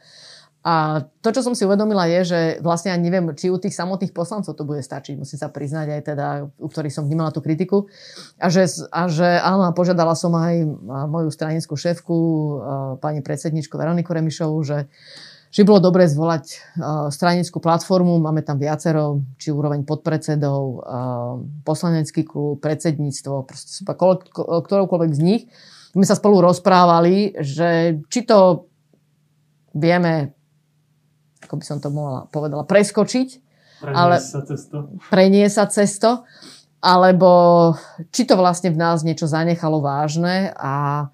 A 0.68 1.00
to, 1.24 1.32
čo 1.32 1.40
som 1.40 1.56
si 1.56 1.64
uvedomila, 1.64 2.04
je, 2.04 2.20
že 2.28 2.40
vlastne 2.60 2.92
ja 2.92 2.98
neviem, 3.00 3.32
či 3.32 3.48
u 3.48 3.56
tých 3.56 3.72
samotných 3.72 4.12
poslancov 4.12 4.52
to 4.52 4.68
bude 4.68 4.84
stačiť. 4.84 5.16
Musím 5.16 5.40
sa 5.40 5.48
priznať 5.48 5.96
aj 5.96 6.02
teda, 6.04 6.26
u 6.44 6.68
ktorých 6.68 6.92
som 6.92 7.08
vnímala 7.08 7.32
tú 7.32 7.40
kritiku. 7.40 7.88
A 8.36 8.52
že, 8.52 8.68
a 8.92 9.08
že 9.08 9.40
áno, 9.40 9.72
požiadala 9.72 10.12
som 10.12 10.36
aj 10.36 10.68
moju 11.08 11.32
stranickú 11.32 11.72
šéfku, 11.72 12.16
pani 13.00 13.24
predsedničku 13.24 13.80
Veroniku 13.80 14.12
Remišovu, 14.12 14.60
že 14.60 14.78
že 15.48 15.64
bolo 15.64 15.80
dobre 15.80 16.04
zvolať 16.04 16.76
stranickú 17.08 17.56
platformu, 17.56 18.20
máme 18.20 18.44
tam 18.44 18.60
viacero, 18.60 19.24
či 19.40 19.48
úroveň 19.48 19.80
podpredsedov, 19.80 20.84
poslanecký 21.64 22.28
klub, 22.28 22.60
predsedníctvo, 22.60 23.48
ktoroukoľvek 24.44 25.12
z 25.16 25.20
nich. 25.24 25.42
My 25.96 26.04
sa 26.04 26.20
spolu 26.20 26.44
rozprávali, 26.44 27.32
že 27.40 27.96
či 28.12 28.28
to 28.28 28.68
vieme 29.72 30.36
ako 31.44 31.54
by 31.60 31.64
som 31.64 31.78
to 31.78 31.88
mohla 31.92 32.26
povedala, 32.32 32.64
preskočiť. 32.66 33.28
Prenie 33.78 34.18
sa 34.18 34.40
cesto. 34.42 34.76
Prenie 35.12 35.46
sa 35.46 35.64
cesto. 35.70 36.10
Alebo 36.78 37.30
či 38.14 38.22
to 38.22 38.38
vlastne 38.38 38.70
v 38.70 38.78
nás 38.78 39.02
niečo 39.02 39.26
zanechalo 39.26 39.82
vážne 39.82 40.54
a, 40.54 41.08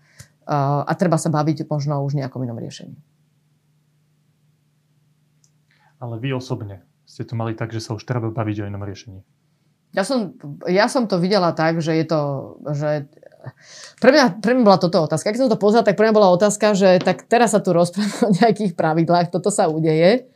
a, 0.44 0.56
a 0.84 0.92
treba 0.96 1.16
sa 1.16 1.32
baviť 1.32 1.64
možno 1.64 2.04
už 2.04 2.20
nejakom 2.20 2.44
inom 2.44 2.60
riešení. 2.60 2.96
Ale 6.00 6.20
vy 6.20 6.36
osobne 6.36 6.84
ste 7.14 7.22
to 7.22 7.38
mali 7.38 7.54
tak, 7.54 7.70
že 7.70 7.78
sa 7.78 7.94
už 7.94 8.02
treba 8.02 8.34
baviť 8.34 8.64
o 8.64 8.68
inom 8.68 8.82
riešení. 8.82 9.22
Ja 9.94 10.02
som, 10.02 10.34
ja 10.66 10.90
som 10.90 11.06
to 11.06 11.22
videla 11.22 11.54
tak, 11.54 11.78
že 11.78 11.94
je 11.94 12.02
to, 12.10 12.22
že 12.74 13.06
pre 14.00 14.10
mňa, 14.14 14.24
pre 14.40 14.52
mňa 14.56 14.64
bola 14.64 14.78
toto 14.80 15.04
otázka. 15.04 15.34
Keď 15.34 15.40
som 15.44 15.52
to 15.52 15.60
pozrela, 15.60 15.84
tak 15.84 15.98
pre 15.98 16.08
mňa 16.08 16.16
bola 16.16 16.32
otázka, 16.32 16.72
že 16.72 17.02
tak 17.02 17.28
teraz 17.28 17.52
sa 17.52 17.60
tu 17.60 17.76
rozprávame 17.76 18.20
o 18.24 18.34
nejakých 18.36 18.72
pravidlách, 18.78 19.34
toto 19.34 19.52
sa 19.52 19.68
udeje. 19.68 20.28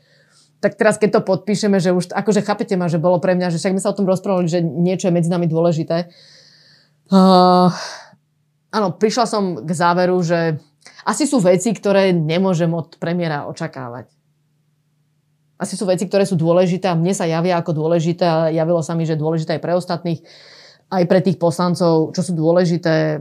Tak 0.59 0.75
teraz, 0.75 0.99
keď 0.99 1.19
to 1.19 1.21
podpíšeme, 1.23 1.79
že 1.79 1.95
už, 1.95 2.11
akože 2.11 2.43
chápete 2.43 2.75
ma, 2.75 2.91
že 2.91 2.99
bolo 2.99 3.23
pre 3.23 3.39
mňa, 3.39 3.55
že 3.55 3.63
však 3.63 3.79
my 3.79 3.81
sa 3.81 3.95
o 3.95 3.99
tom 3.99 4.11
rozprávali, 4.11 4.51
že 4.51 4.59
niečo 4.59 5.07
je 5.07 5.15
medzi 5.15 5.31
nami 5.31 5.47
dôležité. 5.47 6.11
Uh, 7.09 7.71
áno, 8.75 8.93
prišla 8.99 9.25
som 9.25 9.63
k 9.63 9.71
záveru, 9.71 10.19
že 10.21 10.59
asi 11.07 11.25
sú 11.31 11.39
veci, 11.39 11.71
ktoré 11.71 12.11
nemôžem 12.11 12.69
od 12.75 12.99
premiéra 12.99 13.47
očakávať. 13.47 14.11
Asi 15.59 15.75
sú 15.75 15.87
veci, 15.87 16.07
ktoré 16.07 16.23
sú 16.23 16.39
dôležité 16.39 16.91
a 16.91 16.99
mne 16.99 17.11
sa 17.15 17.27
javia 17.27 17.59
ako 17.59 17.75
dôležité 17.75 18.25
a 18.27 18.39
javilo 18.51 18.79
sa 18.83 18.95
mi, 18.95 19.03
že 19.03 19.19
dôležité 19.19 19.59
aj 19.59 19.63
pre 19.63 19.75
ostatných 19.75 20.23
aj 20.89 21.05
pre 21.05 21.21
tých 21.21 21.37
poslancov, 21.37 22.17
čo 22.17 22.21
sú 22.25 22.33
dôležité 22.33 23.21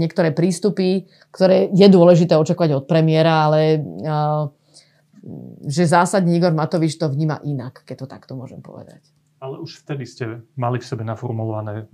niektoré 0.00 0.32
prístupy, 0.32 1.04
ktoré 1.28 1.68
je 1.68 1.86
dôležité 1.92 2.32
očakávať 2.40 2.72
od 2.80 2.84
premiéra, 2.88 3.48
ale 3.48 3.84
že 5.62 5.84
zásadne 5.86 6.34
Igor 6.34 6.56
Matovič 6.56 6.96
to 6.96 7.12
vníma 7.12 7.44
inak, 7.44 7.84
keď 7.84 7.96
to 8.04 8.06
takto 8.08 8.32
môžem 8.34 8.64
povedať. 8.64 9.04
Ale 9.38 9.60
už 9.60 9.84
vtedy 9.84 10.08
ste 10.08 10.40
mali 10.56 10.80
v 10.80 10.88
sebe 10.88 11.04
naformulované 11.04 11.86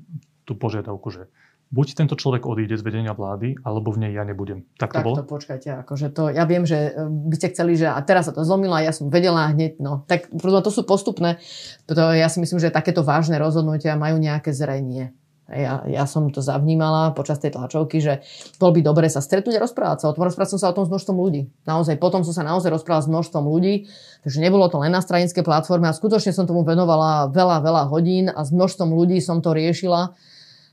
tú 0.46 0.56
požiadavku, 0.56 1.10
že 1.12 1.28
buď 1.68 1.86
tento 2.00 2.16
človek 2.16 2.48
odíde 2.48 2.80
z 2.80 2.84
vedenia 2.84 3.12
vlády, 3.12 3.60
alebo 3.60 3.92
v 3.92 4.08
nej 4.08 4.12
ja 4.16 4.24
nebudem. 4.24 4.64
Tak 4.80 4.92
to 4.92 4.96
tak 5.00 5.04
bolo? 5.04 5.16
to 5.20 5.28
počkajte, 5.28 5.68
akože 5.84 6.06
to, 6.16 6.32
ja 6.32 6.48
viem, 6.48 6.64
že 6.64 6.96
e, 6.96 7.04
by 7.04 7.34
ste 7.36 7.52
chceli, 7.52 7.76
že 7.76 7.92
a 7.92 8.00
teraz 8.00 8.28
sa 8.28 8.32
to 8.32 8.40
zlomilo 8.40 8.72
a 8.72 8.84
ja 8.84 8.92
som 8.92 9.12
vedela 9.12 9.52
hneď, 9.52 9.76
no. 9.80 10.08
Tak 10.08 10.32
to 10.32 10.70
sú 10.72 10.88
postupné, 10.88 11.36
to, 11.84 11.92
ja 11.94 12.28
si 12.32 12.40
myslím, 12.40 12.56
že 12.56 12.72
takéto 12.72 13.04
vážne 13.04 13.36
rozhodnutia 13.36 14.00
majú 14.00 14.16
nejaké 14.16 14.52
zrenie. 14.56 15.12
Ja, 15.48 15.80
ja 15.88 16.04
som 16.04 16.28
to 16.28 16.44
zavnímala 16.44 17.16
počas 17.16 17.40
tej 17.40 17.56
tlačovky, 17.56 18.04
že 18.04 18.20
bolo 18.60 18.76
by 18.76 18.80
dobre 18.84 19.08
sa 19.08 19.24
stretnúť 19.24 19.56
a 19.56 19.64
rozprávať 19.64 20.04
sa 20.04 20.06
o 20.12 20.12
tom. 20.12 20.28
Rozprávať 20.28 20.52
som 20.52 20.60
sa 20.60 20.68
o 20.68 20.76
tom 20.76 20.84
s 20.84 20.92
množstvom 20.92 21.16
ľudí. 21.16 21.48
Naozaj, 21.64 21.96
potom 21.96 22.20
som 22.20 22.36
sa 22.36 22.44
naozaj 22.44 22.68
rozprávala 22.68 23.08
s 23.08 23.08
množstvom 23.08 23.48
ľudí, 23.48 23.88
takže 24.28 24.44
nebolo 24.44 24.68
to 24.68 24.76
len 24.76 24.92
na 24.92 25.00
stranické 25.00 25.40
platforme 25.40 25.88
a 25.88 25.96
skutočne 25.96 26.36
som 26.36 26.44
tomu 26.44 26.68
venovala 26.68 27.32
veľa, 27.32 27.64
veľa 27.64 27.82
hodín 27.88 28.28
a 28.28 28.44
s 28.44 28.52
množstvom 28.52 28.92
ľudí 28.92 29.24
som 29.24 29.40
to 29.40 29.56
riešila 29.56 30.12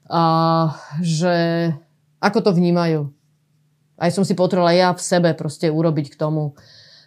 a 0.10 0.24
že 1.02 1.70
ako 2.22 2.40
to 2.46 2.52
vnímajú. 2.54 3.10
Aj 3.96 4.12
som 4.12 4.28
si 4.28 4.36
potrebovala 4.36 4.76
ja 4.76 4.90
v 4.92 5.02
sebe 5.02 5.32
proste 5.34 5.72
urobiť 5.72 6.14
k 6.14 6.20
tomu 6.20 6.54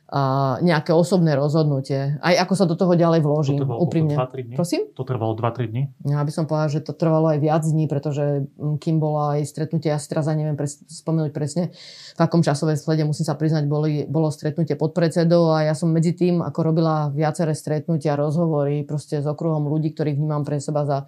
a 0.08 0.56
nejaké 0.64 0.96
osobné 0.96 1.36
rozhodnutie. 1.36 2.16
Aj 2.24 2.32
ako 2.40 2.54
sa 2.56 2.64
do 2.64 2.72
toho 2.80 2.96
ďalej 2.96 3.20
vložím, 3.20 3.60
to 3.60 3.68
trvalo 3.68 3.84
úprimne. 3.84 4.16
2-3 4.16 4.40
dní? 4.48 4.54
Prosím? 4.56 4.82
To 4.96 5.04
trvalo 5.04 5.36
2-3 5.36 5.68
dní? 5.68 5.82
Ja 6.08 6.24
by 6.24 6.32
som 6.32 6.48
povedala, 6.48 6.72
že 6.72 6.80
to 6.80 6.96
trvalo 6.96 7.28
aj 7.28 7.44
viac 7.44 7.60
dní, 7.60 7.84
pretože 7.92 8.48
kým 8.56 8.96
bola 9.04 9.36
aj 9.36 9.44
stretnutie, 9.44 9.92
ja 9.92 10.00
si 10.00 10.08
teraz 10.08 10.24
neviem 10.32 10.56
pres, 10.56 10.80
spomenúť 10.88 11.28
presne, 11.36 11.76
v 12.16 12.20
akom 12.24 12.40
časovej 12.40 12.80
slede, 12.80 13.04
musím 13.04 13.28
sa 13.28 13.36
priznať, 13.36 13.68
boli, 13.68 14.08
bolo 14.08 14.32
stretnutie 14.32 14.80
pod 14.80 14.96
predsedou 14.96 15.52
a 15.52 15.68
ja 15.68 15.76
som 15.76 15.92
medzi 15.92 16.16
tým, 16.16 16.40
ako 16.40 16.72
robila 16.72 17.12
viaceré 17.12 17.52
stretnutia, 17.52 18.16
rozhovory 18.16 18.88
proste 18.88 19.20
s 19.20 19.28
okruhom 19.28 19.68
ľudí, 19.68 19.92
ktorých 19.92 20.16
vnímam 20.16 20.40
pre 20.40 20.56
seba 20.56 20.88
za 20.88 20.98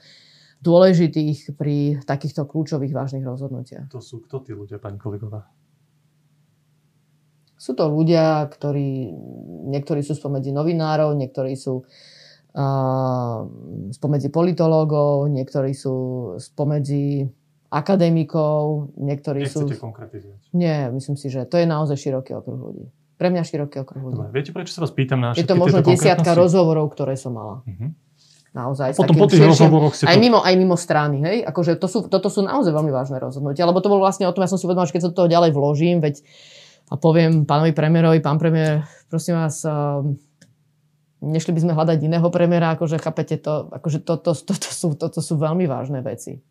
dôležitých 0.61 1.57
pri 1.57 2.05
takýchto 2.05 2.45
kľúčových 2.45 2.93
vážnych 2.93 3.25
rozhodnutiach. 3.25 3.89
To 3.89 4.01
sú 4.05 4.21
kto 4.25 4.45
tí 4.45 4.53
ľudia, 4.53 4.77
pani 4.77 5.01
kolegová? 5.01 5.49
Sú 7.61 7.77
to 7.77 7.93
ľudia, 7.93 8.49
ktorí, 8.49 9.13
niektorí 9.69 10.01
sú 10.01 10.17
spomedzi 10.17 10.53
novinárov, 10.53 11.13
niektorí 11.13 11.53
sú 11.57 11.85
uh, 11.85 13.39
spomedzi 13.93 14.29
politológov, 14.33 15.29
niektorí 15.29 15.77
sú 15.77 15.97
spomedzi 16.41 17.29
akademikov, 17.69 18.93
niektorí 18.97 19.45
Nechcete 19.45 19.77
sú... 19.77 19.81
konkretizovať. 19.81 20.41
Nie, 20.57 20.89
myslím 20.89 21.21
si, 21.21 21.29
že 21.29 21.45
to 21.45 21.61
je 21.61 21.69
naozaj 21.69 21.97
široký 22.01 22.33
okruh 22.37 22.59
ľudí. 22.59 22.85
Pre 23.21 23.29
mňa 23.29 23.43
široký 23.45 23.85
okruh 23.85 24.03
ľudí. 24.09 24.17
Dobre, 24.25 24.33
viete, 24.33 24.51
prečo 24.57 24.73
sa 24.73 24.81
vás 24.83 24.93
pýtam 24.97 25.21
na 25.21 25.37
Je 25.37 25.45
to 25.45 25.53
možno 25.53 25.85
desiatka 25.85 26.33
rozhovorov, 26.33 26.89
ktoré 26.93 27.15
som 27.15 27.37
mala. 27.37 27.61
Mhm. 27.69 28.10
Naozaj. 28.51 28.99
Potom 28.99 29.15
po 29.15 29.31
tých 29.31 29.47
širším- 29.47 29.55
rozhovoroch 29.55 29.95
ste 29.95 30.11
aj 30.11 30.19
to... 30.19 30.23
mimo, 30.27 30.43
aj 30.43 30.55
mimo 30.59 30.75
strany, 30.75 31.23
hej? 31.23 31.37
Akože 31.47 31.79
to 31.79 31.87
sú, 31.87 32.11
toto 32.11 32.27
sú 32.27 32.43
naozaj 32.43 32.75
veľmi 32.75 32.91
vážne 32.91 33.23
rozhodnutia, 33.23 33.63
lebo 33.63 33.79
to 33.79 33.87
bolo 33.87 34.03
vlastne 34.03 34.27
o 34.27 34.35
tom, 34.35 34.43
ja 34.43 34.51
som 34.51 34.59
si 34.59 34.67
uvedomil, 34.67 34.91
že 34.91 34.99
keď 34.99 35.03
sa 35.07 35.11
do 35.15 35.19
toho 35.23 35.31
ďalej 35.31 35.55
vložím, 35.55 36.03
veď 36.03 36.19
a 36.91 36.99
poviem 36.99 37.47
pánovi 37.47 37.71
premiérovi, 37.71 38.19
pán 38.19 38.43
premiér, 38.43 38.83
prosím 39.07 39.39
vás, 39.39 39.63
um, 39.63 40.19
nešli 41.23 41.55
by 41.55 41.61
sme 41.63 41.73
hľadať 41.79 41.99
iného 42.03 42.27
premiéra, 42.35 42.75
akože 42.75 42.99
chápete 42.99 43.39
to, 43.39 43.71
akože 43.71 44.03
toto, 44.03 44.35
toto, 44.35 44.69
sú, 44.75 44.99
toto 44.99 45.23
sú 45.23 45.39
veľmi 45.39 45.71
vážne 45.71 46.03
veci. 46.03 46.43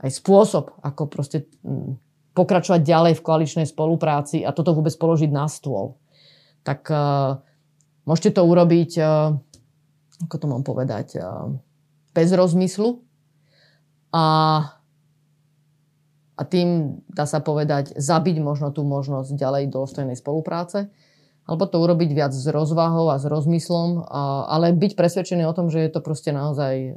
Aj 0.00 0.08
spôsob, 0.08 0.80
ako 0.80 1.12
proste 1.12 1.52
mm, 1.60 2.00
pokračovať 2.32 2.80
ďalej 2.80 3.12
v 3.20 3.24
koaličnej 3.24 3.66
spolupráci 3.68 4.40
a 4.40 4.56
toto 4.56 4.72
vôbec 4.72 4.96
položiť 4.96 5.28
na 5.28 5.52
stôl. 5.52 6.00
Tak 6.64 6.88
uh, 6.88 7.36
môžete 8.08 8.40
to 8.40 8.42
urobiť, 8.48 8.90
uh, 8.96 9.36
ako 10.24 10.36
to 10.40 10.46
mám 10.48 10.64
povedať, 10.64 11.20
bez 12.16 12.32
rozmyslu 12.32 13.04
a 14.16 14.24
a 16.36 16.42
tým, 16.44 17.00
dá 17.08 17.24
sa 17.24 17.40
povedať, 17.40 17.96
zabiť 17.96 18.44
možno 18.44 18.68
tú 18.68 18.84
možnosť 18.84 19.32
ďalej 19.32 19.72
dôstojnej 19.72 20.20
spolupráce, 20.20 20.92
alebo 21.48 21.64
to 21.64 21.80
urobiť 21.80 22.12
viac 22.12 22.32
s 22.36 22.44
rozvahou 22.44 23.08
a 23.08 23.16
s 23.16 23.24
rozmyslom, 23.24 24.04
a, 24.04 24.44
ale 24.52 24.76
byť 24.76 24.92
presvedčený 25.00 25.48
o 25.48 25.56
tom, 25.56 25.72
že 25.72 25.88
je 25.88 25.90
to 25.96 26.04
proste 26.04 26.36
naozaj 26.36 26.92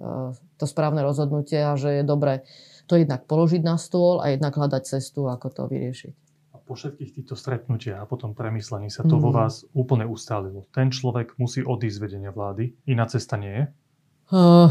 to 0.60 0.66
správne 0.68 1.00
rozhodnutie 1.00 1.56
a 1.56 1.80
že 1.80 2.02
je 2.02 2.04
dobre 2.04 2.44
to 2.90 3.00
jednak 3.00 3.30
položiť 3.32 3.64
na 3.64 3.80
stôl 3.80 4.20
a 4.20 4.34
jednak 4.34 4.58
hľadať 4.58 4.84
cestu, 4.98 5.32
ako 5.32 5.48
to 5.54 5.64
vyriešiť. 5.72 6.29
Po 6.70 6.78
všetkých 6.78 7.12
týchto 7.12 7.34
stretnutiach 7.34 7.98
a 7.98 8.06
potom 8.06 8.32
premyslení 8.32 8.88
sa 8.88 9.02
to 9.02 9.18
vo 9.18 9.34
Mhm. 9.34 9.36
vás 9.36 9.66
úplne 9.74 10.06
ustálilo. 10.06 10.70
Ten 10.70 10.90
človek 10.90 11.34
musí 11.36 11.66
odísť 11.66 11.98
z 11.98 12.04
vedenia 12.06 12.30
vlády, 12.30 12.78
iná 12.86 13.10
cesta 13.10 13.36
nie 13.36 13.50
je. 13.50 13.64
Uh, 14.30 14.70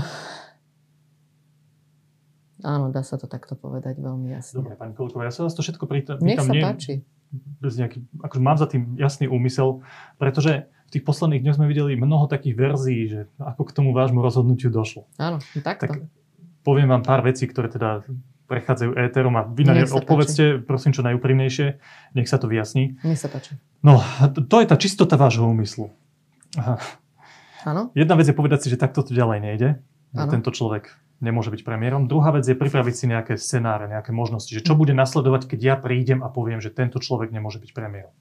áno, 2.62 2.90
dá 2.90 3.02
sa 3.02 3.18
to 3.18 3.26
takto 3.26 3.54
povedať 3.54 3.98
veľmi 3.98 4.30
jasne. 4.30 4.62
Dobre, 4.62 4.74
pani 4.74 4.94
Kolková, 4.94 5.26
ja 5.26 5.34
sa 5.34 5.42
vás 5.42 5.54
to 5.54 5.62
všetko 5.62 5.84
pýtam, 5.84 6.22
Nech 6.22 6.38
sa 6.38 6.50
nie, 6.50 6.62
páči. 6.62 7.02
bez 7.58 7.74
nejaký, 7.74 7.98
akože 8.16 8.38
mám 8.40 8.54
za 8.54 8.66
tým 8.66 8.94
jasný 8.94 9.26
úmysel, 9.26 9.82
pretože 10.14 10.66
v 10.86 10.90
tých 10.90 11.02
posledných 11.02 11.42
dňoch 11.42 11.58
sme 11.58 11.66
videli 11.66 11.92
mnoho 11.94 12.24
takých 12.24 12.54
verzií, 12.54 13.02
že 13.06 13.20
ako 13.36 13.66
k 13.66 13.74
tomu 13.74 13.90
vášmu 13.90 14.18
rozhodnutiu 14.18 14.70
došlo. 14.70 15.04
Áno, 15.18 15.42
takto. 15.58 15.84
Tak 15.84 16.06
poviem 16.62 16.88
vám 16.88 17.02
pár 17.02 17.20
vecí, 17.20 17.44
ktoré 17.44 17.68
teda 17.68 18.06
prechádzajú 18.48 18.96
éterom 18.96 19.36
a 19.36 19.44
vy 19.44 19.62
na 19.68 19.76
ne 19.76 19.84
odpovedzte, 19.84 20.64
prosím, 20.64 20.96
čo 20.96 21.04
najúprimnejšie, 21.04 21.66
nech 22.16 22.28
sa 22.28 22.40
to 22.40 22.48
vyjasní. 22.48 22.96
Nech 23.04 23.20
sa 23.20 23.28
páči. 23.28 23.60
No, 23.84 24.00
to, 24.32 24.40
to 24.42 24.56
je 24.64 24.66
tá 24.66 24.76
čistota 24.80 25.20
vášho 25.20 25.44
úmyslu. 25.44 25.92
Áno? 27.68 27.92
Jedna 27.92 28.16
vec 28.16 28.26
je 28.26 28.34
povedať 28.34 28.64
si, 28.64 28.68
že 28.72 28.80
takto 28.80 29.04
to 29.04 29.12
ďalej 29.12 29.38
nejde, 29.44 29.68
že 30.16 30.24
Áno. 30.24 30.32
tento 30.32 30.48
človek 30.48 30.96
nemôže 31.20 31.52
byť 31.52 31.62
premiérom. 31.66 32.08
Druhá 32.08 32.32
vec 32.32 32.46
je 32.46 32.56
pripraviť 32.56 32.94
si 32.94 33.04
nejaké 33.10 33.34
scenáre, 33.36 33.90
nejaké 33.90 34.14
možnosti, 34.14 34.50
že 34.50 34.64
čo 34.64 34.78
bude 34.78 34.94
nasledovať, 34.94 35.50
keď 35.50 35.60
ja 35.60 35.76
prídem 35.76 36.24
a 36.24 36.32
poviem, 36.32 36.62
že 36.62 36.72
tento 36.72 37.02
človek 37.02 37.34
nemôže 37.34 37.60
byť 37.60 37.70
premiérom. 37.74 38.14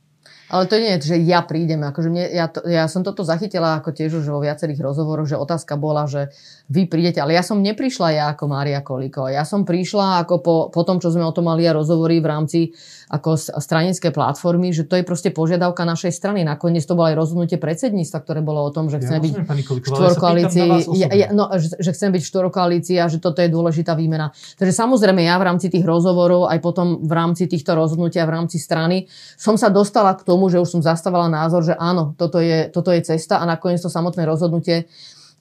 Ale 0.48 0.64
to 0.72 0.80
nie 0.80 0.96
je, 0.96 1.12
že 1.12 1.16
ja 1.28 1.44
prídem. 1.44 1.84
Akože 1.84 2.08
mne, 2.08 2.24
ja, 2.32 2.48
to, 2.48 2.64
ja 2.64 2.88
som 2.88 3.04
toto 3.04 3.28
zachytila 3.28 3.84
ako 3.84 3.92
tiež 3.92 4.24
už 4.24 4.32
vo 4.32 4.40
viacerých 4.40 4.80
rozhovoroch, 4.80 5.28
že 5.28 5.36
otázka 5.36 5.76
bola, 5.76 6.08
že 6.08 6.32
vy 6.72 6.88
prídete. 6.88 7.20
Ale 7.20 7.36
ja 7.36 7.44
som 7.44 7.60
neprišla 7.60 8.08
ja 8.16 8.26
ako 8.32 8.48
Mária 8.48 8.80
Kolíková. 8.80 9.32
Ja 9.32 9.44
som 9.44 9.68
prišla 9.68 10.24
ako 10.24 10.36
po, 10.40 10.56
po 10.72 10.82
tom, 10.88 11.04
čo 11.04 11.12
sme 11.12 11.28
o 11.28 11.36
tom 11.36 11.52
mali 11.52 11.68
a 11.68 11.76
rozhovory 11.76 12.24
v 12.24 12.28
rámci 12.28 12.60
ako 13.08 13.40
stranické 13.40 14.12
platformy, 14.12 14.76
že 14.76 14.84
to 14.84 15.00
je 15.00 15.04
proste 15.08 15.32
požiadavka 15.32 15.88
našej 15.88 16.12
strany. 16.12 16.44
Nakoniec 16.44 16.84
to 16.84 16.96
bolo 16.96 17.08
aj 17.08 17.16
rozhodnutie 17.16 17.56
predsedníctva, 17.56 18.20
ktoré 18.20 18.40
bolo 18.44 18.68
o 18.68 18.72
tom, 18.72 18.92
že 18.92 19.00
chceme 19.00 19.24
byť 19.24 19.32
v 19.32 19.40
ja 19.40 19.48
sa 19.48 19.56
pýtam 19.56 19.88
štvorkoalícii, 19.88 20.70
ja, 21.00 21.08
ja, 21.16 21.28
no, 21.32 21.48
že, 21.56 21.80
že 21.80 21.92
chcem 21.96 22.12
byť 22.12 22.22
v 22.24 22.30
štvorkoalícii 22.36 22.98
a 23.00 23.08
že 23.08 23.24
toto 23.24 23.40
je 23.40 23.48
dôležitá 23.48 23.96
výmena. 23.96 24.36
Takže 24.60 24.76
samozrejme 24.76 25.24
ja 25.24 25.40
v 25.40 25.48
rámci 25.48 25.72
tých 25.72 25.88
rozhovorov, 25.88 26.52
aj 26.52 26.60
potom 26.60 27.00
v 27.00 27.14
rámci 27.16 27.48
týchto 27.48 27.80
rozhodnutia, 27.80 28.28
v 28.28 28.44
rámci 28.44 28.60
strany, 28.60 29.08
som 29.40 29.56
sa 29.56 29.72
dostala 29.72 30.20
k 30.20 30.28
tomu, 30.28 30.37
že 30.46 30.62
už 30.62 30.70
som 30.78 30.82
zastávala 30.86 31.26
názor, 31.26 31.66
že 31.66 31.74
áno, 31.74 32.14
toto 32.14 32.38
je, 32.38 32.70
toto 32.70 32.94
je 32.94 33.02
cesta 33.02 33.42
a 33.42 33.50
nakoniec 33.50 33.82
to 33.82 33.90
samotné 33.90 34.22
rozhodnutie 34.30 34.86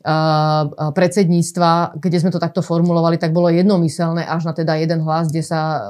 a, 0.06 0.16
a 0.70 0.84
predsedníctva, 0.94 1.98
kde 1.98 2.18
sme 2.22 2.30
to 2.30 2.38
takto 2.38 2.62
formulovali, 2.62 3.18
tak 3.18 3.34
bolo 3.34 3.50
jednomyselné 3.50 4.22
až 4.22 4.46
na 4.46 4.54
teda 4.54 4.78
jeden 4.78 5.02
hlas, 5.02 5.34
kde 5.34 5.42
sa 5.42 5.58
uh, 5.58 5.82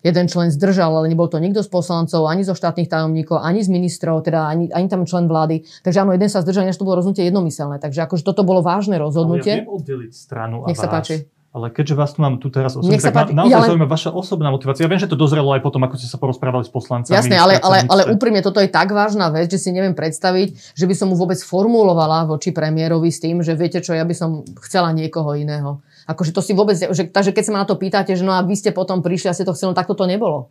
jeden 0.00 0.24
člen 0.24 0.48
zdržal, 0.48 0.88
ale 0.88 1.12
nebol 1.12 1.28
to 1.28 1.36
nikto 1.36 1.60
z 1.60 1.68
poslancov, 1.68 2.24
ani 2.32 2.48
zo 2.48 2.56
štátnych 2.56 2.88
tajomníkov, 2.88 3.44
ani 3.44 3.60
z 3.60 3.68
ministrov, 3.68 4.24
teda 4.24 4.48
ani, 4.48 4.72
ani 4.72 4.88
tam 4.88 5.04
člen 5.04 5.28
vlády. 5.28 5.68
Takže 5.84 6.00
áno, 6.00 6.16
jeden 6.16 6.32
sa 6.32 6.40
zdržal, 6.40 6.64
než 6.64 6.80
to 6.80 6.88
bolo 6.88 7.04
rozhodnutie 7.04 7.28
jednomyselné. 7.28 7.76
Takže 7.76 8.08
akože 8.08 8.24
toto 8.24 8.40
bolo 8.40 8.64
vážne 8.64 8.96
Ale 8.96 9.04
ja 9.04 9.06
rozhodnutie. 9.12 9.54
viem 9.68 10.08
stranu 10.08 10.64
a 10.64 10.72
Nech 10.72 10.80
sa 10.80 10.88
vás. 10.88 11.04
páči. 11.04 11.28
Ale 11.52 11.68
keďže 11.68 11.94
vás 12.00 12.16
tu 12.16 12.24
mám 12.24 12.40
tu 12.40 12.48
teraz 12.48 12.72
osobne, 12.80 12.96
tak 12.96 13.12
páči. 13.12 13.36
na, 13.36 13.44
naozaj 13.44 13.52
Ja 13.52 13.60
len- 13.60 13.68
zaujíma 13.76 13.84
vaša 13.84 14.10
osobná 14.16 14.48
motivácia. 14.48 14.88
Ja 14.88 14.88
viem, 14.88 14.96
že 14.96 15.04
to 15.04 15.20
dozrelo 15.20 15.52
aj 15.52 15.60
potom, 15.60 15.84
ako 15.84 16.00
ste 16.00 16.08
sa 16.08 16.16
porozprávali 16.16 16.64
s 16.64 16.72
poslancami. 16.72 17.12
Jasné, 17.12 17.36
v 17.36 17.44
ale, 17.44 17.54
ale, 17.60 17.78
ale 17.92 18.02
úprimne 18.08 18.40
toto 18.40 18.56
je 18.56 18.72
tak 18.72 18.88
vážna 18.88 19.28
vec, 19.28 19.52
že 19.52 19.60
si 19.60 19.68
neviem 19.68 19.92
predstaviť, 19.92 20.72
že 20.72 20.84
by 20.88 20.94
som 20.96 21.12
mu 21.12 21.16
vôbec 21.20 21.36
formulovala 21.44 22.24
voči 22.24 22.56
premiérovi 22.56 23.12
s 23.12 23.20
tým, 23.20 23.44
že 23.44 23.52
viete 23.52 23.84
čo, 23.84 23.92
ja 23.92 24.08
by 24.08 24.16
som 24.16 24.48
chcela 24.64 24.96
niekoho 24.96 25.36
iného. 25.36 25.84
Akože 26.08 26.32
to 26.32 26.40
si 26.40 26.56
vôbec, 26.56 26.72
že, 26.80 27.12
takže 27.12 27.36
keď 27.36 27.44
sa 27.44 27.52
ma 27.52 27.60
na 27.62 27.68
to 27.68 27.76
pýtate, 27.76 28.16
že 28.16 28.24
no 28.24 28.32
a 28.32 28.40
vy 28.40 28.56
ste 28.56 28.72
potom 28.72 29.04
prišli 29.04 29.28
a 29.28 29.36
ste 29.36 29.44
to 29.44 29.52
chceli, 29.52 29.70
no 29.70 29.76
takto 29.76 29.92
to 29.92 30.08
nebolo. 30.08 30.48